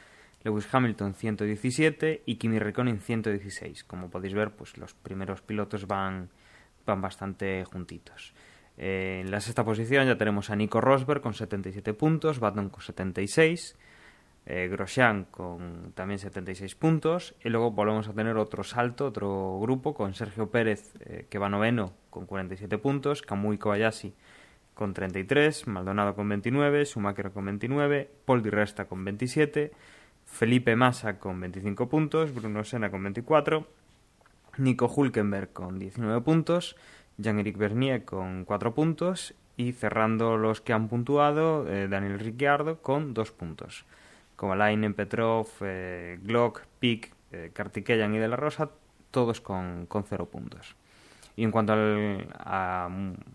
Lewis 0.44 0.68
Hamilton 0.72 1.14
117 1.14 2.22
y 2.26 2.36
Kimi 2.36 2.58
Raikkonen 2.58 3.00
116. 3.00 3.82
Como 3.84 4.10
podéis 4.10 4.34
ver, 4.34 4.52
pues 4.52 4.78
los 4.78 4.94
primeros 4.94 5.42
pilotos 5.42 5.86
van 5.86 6.30
van 6.86 7.00
bastante 7.00 7.64
juntitos. 7.64 8.34
Eh, 8.76 9.22
en 9.24 9.30
la 9.30 9.40
sexta 9.40 9.64
posición 9.64 10.06
ya 10.06 10.18
tenemos 10.18 10.50
a 10.50 10.56
Nico 10.56 10.80
Rosberg 10.80 11.20
con 11.20 11.34
77 11.34 11.94
puntos, 11.94 12.40
Baton 12.40 12.70
con 12.70 12.82
76, 12.82 13.76
eh, 14.46 14.68
Grosjean 14.68 15.24
con 15.30 15.92
también 15.94 16.18
76 16.18 16.74
puntos 16.74 17.34
y 17.42 17.48
luego 17.48 17.70
volvemos 17.70 18.08
a 18.08 18.12
tener 18.12 18.36
otro 18.36 18.64
salto, 18.64 19.06
otro 19.06 19.58
grupo 19.60 19.94
con 19.94 20.14
Sergio 20.14 20.50
Pérez 20.50 20.92
eh, 21.00 21.26
que 21.30 21.38
va 21.38 21.48
noveno 21.48 21.94
con 22.10 22.26
47 22.26 22.78
puntos, 22.78 23.22
Kamui 23.22 23.58
Kobayashi 23.58 24.14
con 24.74 24.92
33, 24.92 25.68
Maldonado 25.68 26.16
con 26.16 26.28
29, 26.28 26.84
Schumacher 26.84 27.30
con 27.30 27.44
29, 27.44 28.10
Paul 28.24 28.42
Di 28.42 28.50
Resta 28.50 28.86
con 28.86 29.04
27, 29.04 29.70
Felipe 30.34 30.74
Massa 30.74 31.20
con 31.20 31.38
25 31.38 31.88
puntos, 31.88 32.34
Bruno 32.34 32.64
Senna 32.64 32.90
con 32.90 33.04
24, 33.04 33.68
Nico 34.58 34.92
Hulkenberg 34.92 35.52
con 35.52 35.78
19 35.78 36.22
puntos, 36.22 36.74
Jean-Éric 37.18 37.56
Bernier 37.56 38.04
con 38.04 38.44
4 38.44 38.74
puntos 38.74 39.34
y 39.56 39.74
cerrando 39.74 40.36
los 40.36 40.60
que 40.60 40.72
han 40.72 40.88
puntuado, 40.88 41.68
eh, 41.68 41.86
Daniel 41.86 42.18
Ricciardo 42.18 42.82
con 42.82 43.14
2 43.14 43.30
puntos. 43.30 43.84
Como 44.34 44.56
Lainen, 44.56 44.94
Petrov, 44.94 45.46
eh, 45.60 46.18
Glock, 46.20 46.62
Pick, 46.80 47.12
eh, 47.30 47.52
Kartikeyan 47.54 48.12
y 48.16 48.18
De 48.18 48.26
La 48.26 48.34
Rosa, 48.34 48.70
todos 49.12 49.40
con, 49.40 49.86
con 49.86 50.02
0 50.02 50.26
puntos. 50.26 50.74
Y 51.36 51.44
en 51.44 51.52
cuanto 51.52 51.74
al, 51.74 52.26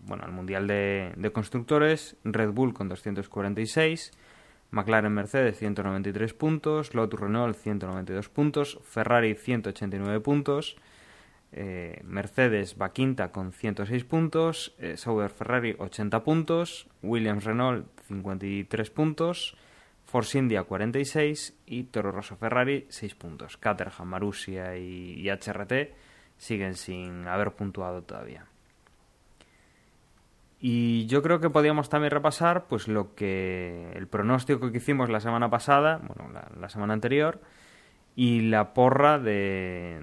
bueno, 0.06 0.24
al 0.24 0.32
Mundial 0.32 0.66
de, 0.66 1.14
de, 1.16 1.32
Constructores, 1.32 2.16
Red 2.24 2.50
Bull 2.50 2.74
con 2.74 2.90
246, 2.90 4.12
McLaren 4.70 5.12
Mercedes 5.12 5.58
193 5.58 6.34
puntos, 6.34 6.94
Lotus 6.94 7.20
Renault 7.20 7.56
192 7.56 8.28
puntos, 8.28 8.78
Ferrari 8.84 9.34
189 9.34 10.20
puntos, 10.20 10.76
eh, 11.52 12.00
Mercedes 12.04 12.76
va 12.80 12.92
quinta 12.92 13.32
con 13.32 13.52
106 13.52 14.04
puntos, 14.04 14.74
eh, 14.78 14.96
Sauber 14.96 15.30
Ferrari 15.30 15.74
80 15.78 16.22
puntos, 16.22 16.86
Williams 17.02 17.44
Renault 17.44 17.86
53 18.06 18.90
puntos, 18.90 19.56
Force 20.10 20.38
India 20.38 20.64
46 20.64 21.56
y 21.66 21.84
Toro 21.84 22.10
Rosso 22.10 22.36
Ferrari 22.36 22.86
6 22.88 23.14
puntos. 23.14 23.56
Caterham, 23.56 24.08
Marussia 24.08 24.76
y, 24.76 25.28
HRT 25.28 25.94
siguen 26.36 26.74
sin 26.74 27.28
haber 27.28 27.52
puntuado 27.52 28.02
todavía. 28.02 28.46
Y 30.60 31.06
yo 31.06 31.22
creo 31.22 31.40
que 31.40 31.48
podíamos 31.48 31.88
también 31.88 32.10
repasar 32.10 32.66
pues 32.66 32.86
lo 32.86 33.14
que 33.14 33.92
el 33.94 34.06
pronóstico 34.08 34.70
que 34.70 34.76
hicimos 34.76 35.08
la 35.08 35.20
semana 35.20 35.48
pasada, 35.48 36.00
bueno, 36.06 36.30
la 36.60 36.68
semana 36.68 36.92
anterior, 36.92 37.40
y 38.14 38.42
la 38.42 38.74
porra 38.74 39.18
de, 39.18 40.02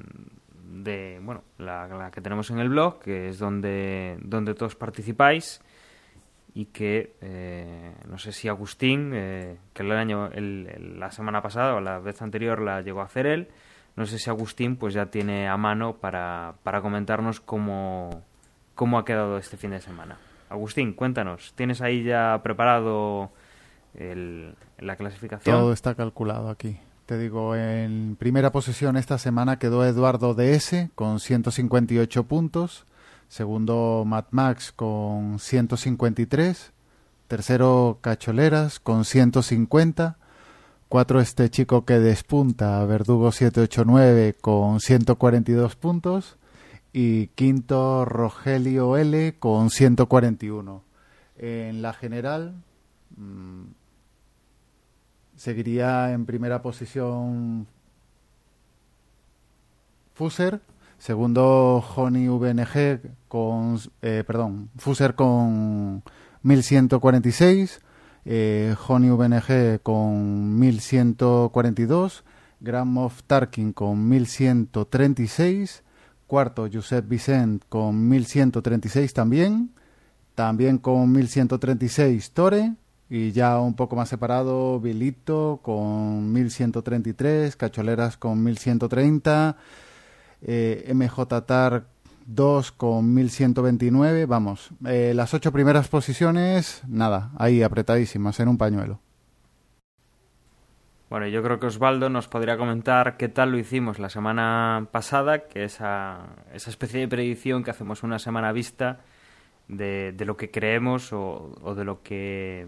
de 0.83 1.19
bueno 1.21 1.43
la, 1.57 2.09
que 2.11 2.21
tenemos 2.21 2.49
en 2.51 2.59
el 2.59 2.69
blog 2.69 2.99
que 2.99 3.29
es 3.29 3.39
donde 3.39 4.17
donde 4.21 4.53
todos 4.53 4.75
participáis 4.75 5.61
y 6.53 6.65
que 6.65 7.15
eh, 7.21 7.93
no 8.07 8.17
sé 8.17 8.31
si 8.31 8.47
Agustín 8.47 9.11
eh, 9.13 9.57
que 9.73 9.83
el 9.83 9.91
año 9.91 10.29
la 10.33 11.11
semana 11.11 11.41
pasada 11.41 11.75
o 11.75 11.81
la 11.81 11.99
vez 11.99 12.21
anterior 12.21 12.61
la 12.61 12.81
llegó 12.81 13.01
a 13.01 13.05
hacer 13.05 13.27
él 13.27 13.49
no 13.95 14.05
sé 14.05 14.19
si 14.19 14.29
Agustín 14.29 14.75
pues 14.75 14.93
ya 14.93 15.07
tiene 15.07 15.47
a 15.47 15.57
mano 15.57 15.97
para, 15.97 16.55
para 16.63 16.81
comentarnos 16.81 17.39
cómo 17.39 18.23
cómo 18.75 18.97
ha 18.99 19.05
quedado 19.05 19.37
este 19.37 19.57
fin 19.57 19.71
de 19.71 19.81
semana 19.81 20.17
Agustín 20.49 20.93
cuéntanos 20.93 21.53
tienes 21.55 21.81
ahí 21.81 22.03
ya 22.03 22.39
preparado 22.43 23.31
el, 23.95 24.55
la 24.79 24.95
clasificación 24.95 25.55
todo 25.55 25.73
está 25.73 25.95
calculado 25.95 26.49
aquí 26.49 26.77
te 27.07 27.17
digo, 27.17 27.55
en 27.55 28.17
primera 28.19 28.51
posición 28.51 28.97
esta 28.97 29.17
semana 29.17 29.59
quedó 29.59 29.85
Eduardo 29.85 30.33
DS 30.33 30.89
con 30.93 31.21
158 31.21 32.23
puntos. 32.25 32.85
Segundo, 33.29 34.03
Matt 34.05 34.27
Max 34.31 34.73
con 34.73 35.39
153. 35.39 36.73
Tercero, 37.29 37.99
Cacholeras 38.01 38.81
con 38.81 39.05
150. 39.05 40.17
Cuatro, 40.89 41.21
este 41.21 41.49
chico 41.49 41.85
que 41.85 41.99
despunta, 41.99 42.83
Verdugo 42.83 43.31
789 43.31 44.35
con 44.41 44.81
142 44.81 45.77
puntos. 45.77 46.36
Y 46.99 47.27
quinto, 47.35 48.05
Rogelio 48.05 48.97
L 48.97 49.35
con 49.37 49.69
141. 49.69 50.81
En 51.37 51.83
la 51.83 51.93
general, 51.93 52.55
mm, 53.15 53.65
Seguiría 55.35 56.11
en 56.11 56.25
primera 56.25 56.63
posición 56.63 57.67
Fuser, 60.15 60.59
segundo 60.97 61.85
Honey 61.95 62.27
VNG 62.29 63.01
con, 63.27 63.77
eh, 64.01 64.23
perdón, 64.25 64.71
Fuser 64.79 65.13
con 65.13 66.01
1146, 66.41 67.81
eh, 68.25 68.75
Honey 68.87 69.11
VNG 69.11 69.79
con 69.83 70.57
1142, 70.57 72.23
Grand 72.59 72.89
Moff 72.91 73.21
Tarkin 73.27 73.71
con 73.71 74.09
1136, 74.09 75.83
cuarto 76.27 76.67
Josep 76.71 77.07
Vicent 77.07 77.63
con 77.69 78.07
1136 78.07 79.13
también, 79.13 79.71
también 80.35 80.77
con 80.77 81.11
1136 81.11 82.31
Tore, 82.31 82.73
y 83.09 83.31
ya 83.31 83.59
un 83.59 83.73
poco 83.73 83.95
más 83.95 84.09
separado, 84.09 84.79
Vilito 84.79 85.61
con 85.63 86.31
1133, 86.31 87.55
Cacholeras 87.55 88.17
con 88.17 88.43
1130, 88.43 89.55
eh, 90.41 90.91
MJ 90.93 91.45
Tar 91.45 91.87
2 92.25 92.71
con 92.73 93.13
1129. 93.13 94.25
Vamos, 94.25 94.69
eh, 94.85 95.13
las 95.15 95.33
ocho 95.33 95.51
primeras 95.51 95.87
posiciones, 95.87 96.81
nada, 96.87 97.31
ahí 97.37 97.63
apretadísimas 97.63 98.39
en 98.39 98.49
un 98.49 98.57
pañuelo. 98.57 98.99
Bueno, 101.09 101.27
yo 101.27 101.41
creo 101.41 101.59
que 101.59 101.67
Osvaldo 101.67 102.09
nos 102.09 102.27
podría 102.27 102.57
comentar 102.57 103.15
qué 103.15 103.29
tal 103.29 103.51
lo 103.51 103.57
hicimos 103.57 103.97
la 103.97 104.09
semana 104.09 104.87
pasada, 104.91 105.47
que 105.47 105.63
esa, 105.63 106.19
esa 106.53 106.69
especie 106.69 106.99
de 106.99 107.07
predicción 107.07 107.63
que 107.63 107.71
hacemos 107.71 108.03
una 108.03 108.19
semana 108.19 108.51
vista 108.51 108.99
de, 109.69 110.11
de 110.11 110.25
lo 110.25 110.35
que 110.35 110.51
creemos 110.51 111.13
o, 111.13 111.55
o, 111.61 111.75
de 111.75 111.85
lo 111.85 112.01
que 112.03 112.67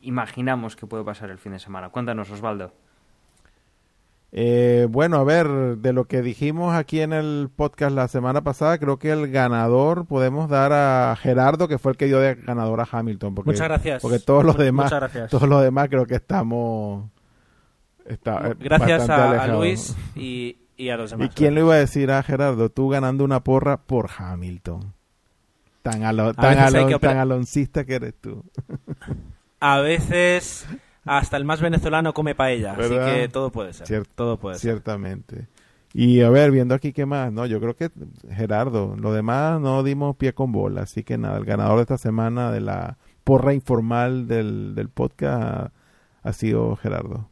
imaginamos 0.00 0.76
que 0.76 0.86
puede 0.86 1.04
pasar 1.04 1.30
el 1.30 1.38
fin 1.38 1.52
de 1.52 1.58
semana. 1.58 1.90
Cuéntanos, 1.90 2.30
Osvaldo. 2.30 2.72
Eh, 4.36 4.88
bueno, 4.90 5.18
a 5.18 5.24
ver, 5.24 5.46
de 5.76 5.92
lo 5.92 6.06
que 6.06 6.20
dijimos 6.20 6.74
aquí 6.74 7.00
en 7.00 7.12
el 7.12 7.50
podcast 7.54 7.94
la 7.94 8.08
semana 8.08 8.42
pasada, 8.42 8.78
creo 8.78 8.98
que 8.98 9.12
el 9.12 9.30
ganador 9.30 10.06
podemos 10.06 10.48
dar 10.48 10.72
a 10.72 11.14
Gerardo, 11.16 11.68
que 11.68 11.78
fue 11.78 11.92
el 11.92 11.98
que 11.98 12.06
dio 12.06 12.18
de 12.18 12.34
ganador 12.34 12.80
a 12.80 12.88
Hamilton. 12.90 13.34
Porque, 13.34 13.50
Muchas 13.50 13.68
gracias. 13.68 14.02
Porque 14.02 14.18
todos 14.18 14.42
los 14.42 14.56
demás, 14.56 14.86
Muchas 14.86 15.00
gracias. 15.00 15.30
todos 15.30 15.48
los 15.48 15.62
demás 15.62 15.88
creo 15.88 16.06
que 16.06 16.16
estamos 16.16 17.13
Está, 18.04 18.48
eh, 18.48 18.54
Gracias 18.58 19.08
a. 19.08 19.46
Luis 19.48 19.96
y, 20.14 20.56
y, 20.76 20.88
a 20.90 20.96
los 20.96 21.10
demás. 21.10 21.26
¿Y 21.26 21.30
quién 21.30 21.54
le 21.54 21.60
iba 21.60 21.74
a 21.74 21.78
decir 21.78 22.10
a 22.10 22.22
Gerardo? 22.22 22.68
Tú 22.68 22.88
ganando 22.88 23.24
una 23.24 23.40
porra 23.40 23.78
por 23.78 24.10
Hamilton. 24.16 24.92
Tan, 25.82 26.02
alo, 26.02 26.32
tan, 26.32 26.58
alon, 26.58 26.88
que 26.88 26.98
tan 26.98 27.18
aloncista 27.18 27.84
que 27.84 27.94
eres 27.96 28.14
tú. 28.14 28.42
A 29.60 29.80
veces 29.80 30.66
hasta 31.04 31.36
el 31.36 31.44
más 31.44 31.60
venezolano 31.60 32.14
come 32.14 32.34
paella, 32.34 32.74
¿verdad? 32.74 33.06
así 33.06 33.20
que 33.20 33.28
todo 33.28 33.50
puede 33.50 33.72
ser. 33.72 34.06
Todo 34.14 34.38
puede 34.38 34.58
ciertamente. 34.58 35.36
Ser. 35.36 35.48
Y 35.92 36.22
a 36.22 36.30
ver, 36.30 36.50
viendo 36.50 36.74
aquí 36.74 36.92
qué 36.92 37.06
más, 37.06 37.32
no, 37.32 37.46
yo 37.46 37.60
creo 37.60 37.76
que 37.76 37.90
Gerardo, 38.30 38.96
lo 38.96 39.12
demás 39.12 39.60
no 39.60 39.82
dimos 39.84 40.16
pie 40.16 40.32
con 40.32 40.50
bola, 40.50 40.82
así 40.82 41.04
que 41.04 41.18
nada, 41.18 41.38
el 41.38 41.44
ganador 41.44 41.76
de 41.76 41.82
esta 41.82 41.98
semana 41.98 42.50
de 42.50 42.60
la 42.60 42.96
porra 43.22 43.54
informal 43.54 44.26
del, 44.26 44.74
del 44.74 44.88
podcast 44.88 45.72
ha 46.22 46.32
sido 46.32 46.74
Gerardo. 46.76 47.28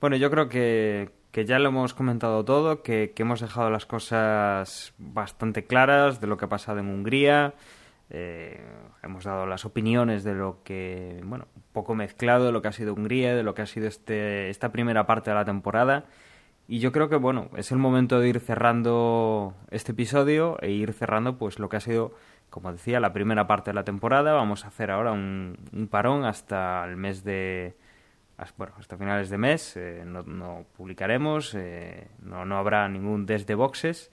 Bueno, 0.00 0.16
yo 0.16 0.30
creo 0.30 0.48
que, 0.48 1.10
que, 1.30 1.44
ya 1.44 1.58
lo 1.58 1.68
hemos 1.68 1.92
comentado 1.92 2.42
todo, 2.42 2.82
que, 2.82 3.12
que, 3.14 3.22
hemos 3.22 3.40
dejado 3.40 3.68
las 3.68 3.84
cosas 3.84 4.94
bastante 4.96 5.66
claras 5.66 6.22
de 6.22 6.26
lo 6.26 6.38
que 6.38 6.46
ha 6.46 6.48
pasado 6.48 6.78
en 6.78 6.88
Hungría. 6.88 7.52
Eh, 8.08 8.64
hemos 9.02 9.24
dado 9.24 9.44
las 9.46 9.66
opiniones 9.66 10.24
de 10.24 10.34
lo 10.34 10.62
que, 10.64 11.20
bueno, 11.24 11.48
un 11.54 11.62
poco 11.72 11.94
mezclado 11.94 12.46
de 12.46 12.52
lo 12.52 12.62
que 12.62 12.68
ha 12.68 12.72
sido 12.72 12.94
Hungría, 12.94 13.34
de 13.34 13.42
lo 13.42 13.54
que 13.54 13.60
ha 13.60 13.66
sido 13.66 13.88
este, 13.88 14.48
esta 14.48 14.72
primera 14.72 15.06
parte 15.06 15.30
de 15.30 15.36
la 15.36 15.44
temporada. 15.44 16.06
Y 16.66 16.78
yo 16.78 16.92
creo 16.92 17.10
que, 17.10 17.16
bueno, 17.16 17.50
es 17.56 17.70
el 17.70 17.78
momento 17.78 18.20
de 18.20 18.28
ir 18.28 18.40
cerrando 18.40 19.54
este 19.70 19.92
episodio 19.92 20.56
e 20.62 20.70
ir 20.70 20.94
cerrando, 20.94 21.36
pues, 21.36 21.58
lo 21.58 21.68
que 21.68 21.76
ha 21.76 21.80
sido, 21.80 22.14
como 22.48 22.72
decía, 22.72 23.00
la 23.00 23.12
primera 23.12 23.46
parte 23.46 23.70
de 23.70 23.74
la 23.74 23.84
temporada. 23.84 24.32
Vamos 24.32 24.64
a 24.64 24.68
hacer 24.68 24.90
ahora 24.90 25.12
un, 25.12 25.58
un 25.74 25.88
parón 25.88 26.24
hasta 26.24 26.86
el 26.86 26.96
mes 26.96 27.22
de, 27.22 27.76
bueno, 28.56 28.74
hasta 28.78 28.96
finales 28.96 29.30
de 29.30 29.38
mes 29.38 29.76
eh, 29.76 30.02
no, 30.06 30.22
no, 30.22 30.64
publicaremos, 30.76 31.54
eh, 31.54 32.08
no, 32.22 32.44
no, 32.44 32.56
habrá 32.56 32.88
ningún 32.88 33.26
desde 33.26 33.54
boxes, 33.54 34.10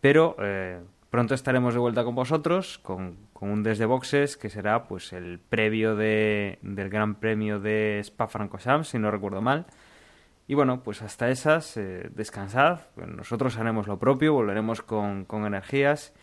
pero 0.00 0.36
eh, 0.38 0.80
pronto 1.10 1.34
estaremos 1.34 1.74
de 1.74 1.80
vuelta 1.80 2.04
con 2.04 2.14
vosotros 2.14 2.78
con, 2.78 3.16
con, 3.32 3.50
un 3.50 3.62
desde 3.62 3.86
boxes 3.86 4.36
que 4.36 4.50
será 4.50 4.84
pues 4.84 5.12
el 5.12 5.38
previo 5.38 5.96
de, 5.96 6.58
del 6.62 6.90
Gran 6.90 7.16
Premio 7.16 7.58
de 7.60 8.00
Spa-Francorchamps, 8.00 8.88
si 8.88 8.98
no 8.98 9.10
recuerdo 9.10 9.40
mal. 9.40 9.66
Y 10.48 10.54
bueno, 10.54 10.82
pues 10.82 11.02
hasta 11.02 11.28
esas, 11.28 11.76
eh, 11.76 12.08
descansad, 12.14 12.80
nosotros 12.96 13.58
haremos 13.58 13.88
lo 13.88 13.98
propio, 13.98 14.34
volveremos 14.34 14.80
con, 14.80 15.24
con 15.24 15.44
energías. 15.44 16.14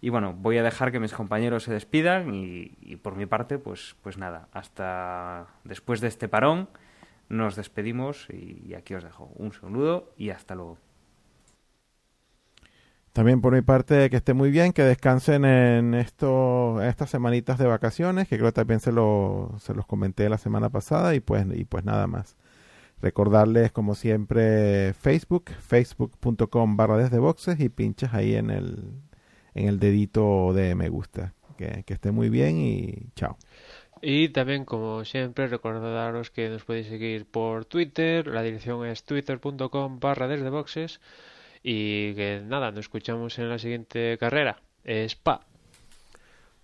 Y 0.00 0.10
bueno, 0.10 0.32
voy 0.32 0.58
a 0.58 0.62
dejar 0.62 0.90
que 0.90 1.00
mis 1.00 1.12
compañeros 1.12 1.64
se 1.64 1.72
despidan 1.72 2.34
y, 2.34 2.76
y 2.80 2.96
por 2.96 3.14
mi 3.16 3.26
parte, 3.26 3.58
pues, 3.58 3.96
pues 4.02 4.18
nada, 4.18 4.48
hasta 4.52 5.46
después 5.64 6.00
de 6.00 6.08
este 6.08 6.28
parón 6.28 6.68
nos 7.28 7.56
despedimos 7.56 8.28
y, 8.30 8.74
aquí 8.74 8.94
os 8.94 9.04
dejo 9.04 9.30
un 9.36 9.52
saludo 9.52 10.12
y 10.16 10.30
hasta 10.30 10.54
luego. 10.54 10.78
También 13.12 13.40
por 13.40 13.52
mi 13.52 13.62
parte 13.62 14.10
que 14.10 14.16
esté 14.16 14.32
muy 14.32 14.50
bien, 14.50 14.72
que 14.72 14.82
descansen 14.82 15.44
en 15.44 15.94
esto, 15.94 16.80
estas 16.82 17.10
semanitas 17.10 17.58
de 17.58 17.66
vacaciones, 17.66 18.28
que 18.28 18.36
creo 18.36 18.48
que 18.50 18.52
también 18.52 18.80
se, 18.80 18.92
lo, 18.92 19.56
se 19.58 19.74
los 19.74 19.86
comenté 19.86 20.28
la 20.28 20.38
semana 20.38 20.70
pasada 20.70 21.14
y 21.14 21.20
pues, 21.20 21.46
y 21.52 21.64
pues 21.64 21.84
nada 21.84 22.06
más. 22.06 22.36
Recordarles 23.00 23.72
como 23.72 23.94
siempre 23.94 24.92
Facebook, 24.94 25.50
facebook.com 25.60 26.76
barra 26.76 26.96
desde 26.96 27.18
boxes 27.18 27.60
y 27.60 27.68
pinchas 27.68 28.14
ahí 28.14 28.34
en 28.34 28.50
el, 28.50 28.92
en 29.54 29.68
el 29.68 29.78
dedito 29.78 30.52
de 30.52 30.74
me 30.74 30.88
gusta. 30.88 31.34
Que 31.56 31.84
esté 31.88 32.12
muy 32.12 32.28
bien 32.28 32.56
y 32.58 33.08
chao. 33.16 33.36
Y 34.02 34.28
también, 34.30 34.64
como 34.64 35.04
siempre, 35.04 35.46
recordaros 35.46 36.30
que 36.30 36.48
nos 36.48 36.64
podéis 36.64 36.88
seguir 36.88 37.26
por 37.26 37.64
Twitter. 37.64 38.26
La 38.26 38.42
dirección 38.42 38.86
es 38.86 39.04
twitter.com 39.04 40.00
barra 40.00 40.28
desde 40.28 40.50
boxes. 40.50 41.00
Y 41.62 42.14
que 42.14 42.42
nada, 42.44 42.70
nos 42.70 42.80
escuchamos 42.80 43.38
en 43.38 43.48
la 43.48 43.58
siguiente 43.58 44.16
carrera. 44.18 44.60
Spa. 44.84 45.40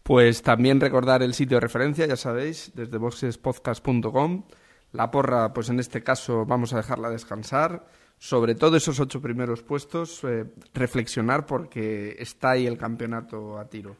Pues 0.03 0.43
también 0.43 0.80
recordar 0.80 1.22
el 1.22 1.35
sitio 1.35 1.57
de 1.57 1.62
referencia, 1.62 2.07
ya 2.07 2.16
sabéis, 2.16 2.72
desde 2.74 2.99
boxespodcast.com. 2.99 4.45
La 4.93 5.11
porra, 5.11 5.53
pues 5.53 5.70
en 5.70 5.80
este 5.80 6.03
caso 6.03 6.45
vamos 6.45 6.72
a 6.72 6.76
dejarla 6.76 7.11
descansar. 7.11 7.87
Sobre 8.18 8.55
todo 8.55 8.76
esos 8.76 9.01
ocho 9.01 9.20
primeros 9.20 9.62
puestos, 9.62 10.22
eh, 10.24 10.45
reflexionar 10.72 11.47
porque 11.47 12.16
está 12.18 12.53
ahí 12.53 12.66
el 12.66 12.78
campeonato 12.78 13.59
a 13.59 13.68
tiro. 13.68 13.97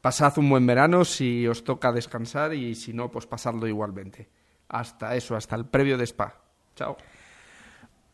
Pasad 0.00 0.38
un 0.38 0.48
buen 0.50 0.66
verano 0.66 1.04
si 1.04 1.46
os 1.46 1.64
toca 1.64 1.92
descansar 1.92 2.54
y 2.54 2.74
si 2.74 2.92
no, 2.92 3.10
pues 3.10 3.26
pasadlo 3.26 3.66
igualmente. 3.66 4.28
Hasta 4.68 5.16
eso, 5.16 5.36
hasta 5.36 5.56
el 5.56 5.66
previo 5.66 5.98
de 5.98 6.04
Spa. 6.04 6.40
Chao. 6.74 6.96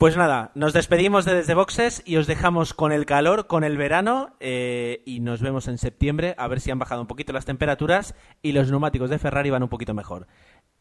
Pues 0.03 0.16
nada, 0.16 0.51
nos 0.57 0.72
despedimos 0.72 1.24
de 1.24 1.35
Desde 1.35 1.55
Boxes 1.55 2.03
y 2.05 2.16
os 2.16 2.26
dejamos 2.26 2.74
con 2.74 2.91
el 2.91 3.07
calor, 3.07 3.47
con 3.47 3.62
el 3.62 3.76
verano 3.76 4.35
eh, 4.41 5.01
y 5.07 5.20
nos 5.20 5.41
vemos 5.41 5.68
en 5.68 5.78
septiembre 5.78 6.35
a 6.39 6.49
ver 6.49 6.61
si 6.61 6.72
han 6.72 6.80
bajado 6.80 7.03
un 7.03 7.07
poquito 7.07 7.33
las 7.33 7.45
temperaturas 7.45 8.16
y 8.43 8.51
los 8.51 8.68
neumáticos 8.68 9.11
de 9.11 9.20
Ferrari 9.20 9.51
van 9.51 9.62
un 9.62 9.68
poquito 9.68 9.95
mejor. 9.95 10.26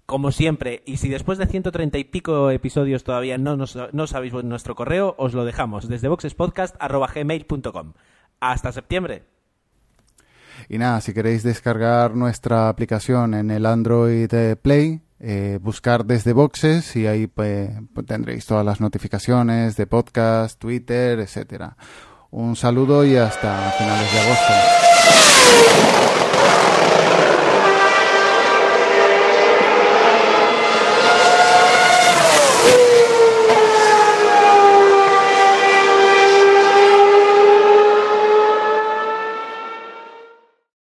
Como 0.08 0.32
siempre, 0.32 0.82
y 0.88 0.97
si 0.97 1.08
después 1.08 1.38
de 1.38 1.45
130 1.45 1.99
y 1.99 2.04
pico 2.06 2.49
episodios 2.49 3.04
todavía 3.04 3.38
no, 3.38 3.56
nos, 3.56 3.78
no 3.93 4.08
sabéis 4.08 4.34
nuestro 4.34 4.74
correo, 4.74 5.14
os 5.20 5.36
lo 5.36 5.45
dejamos 5.45 5.88
desde 5.88 6.08
boxespodcast.gmail.com. 6.08 7.93
Hasta 8.39 8.72
septiembre. 8.72 9.26
Y 10.70 10.78
nada, 10.78 11.01
si 11.01 11.14
queréis 11.14 11.43
descargar 11.43 12.16
nuestra 12.16 12.70
aplicación 12.70 13.34
en 13.34 13.51
el 13.51 13.66
Android 13.66 14.30
Play, 14.62 15.01
eh, 15.20 15.59
buscar 15.62 16.05
desde 16.05 16.34
boxes 16.34 16.95
y 16.95 17.05
ahí 17.05 17.28
pues, 17.28 17.70
tendréis 18.07 18.45
todas 18.45 18.66
las 18.66 18.82
notificaciones 18.82 19.78
de 19.78 19.86
podcast, 19.86 20.59
Twitter, 20.59 21.20
etcétera. 21.20 21.78
Un 22.32 22.55
saludo 22.55 23.05
y 23.05 23.16
hasta 23.16 23.72
finales 23.78 24.12
de 24.12 24.20
agosto. 24.20 24.53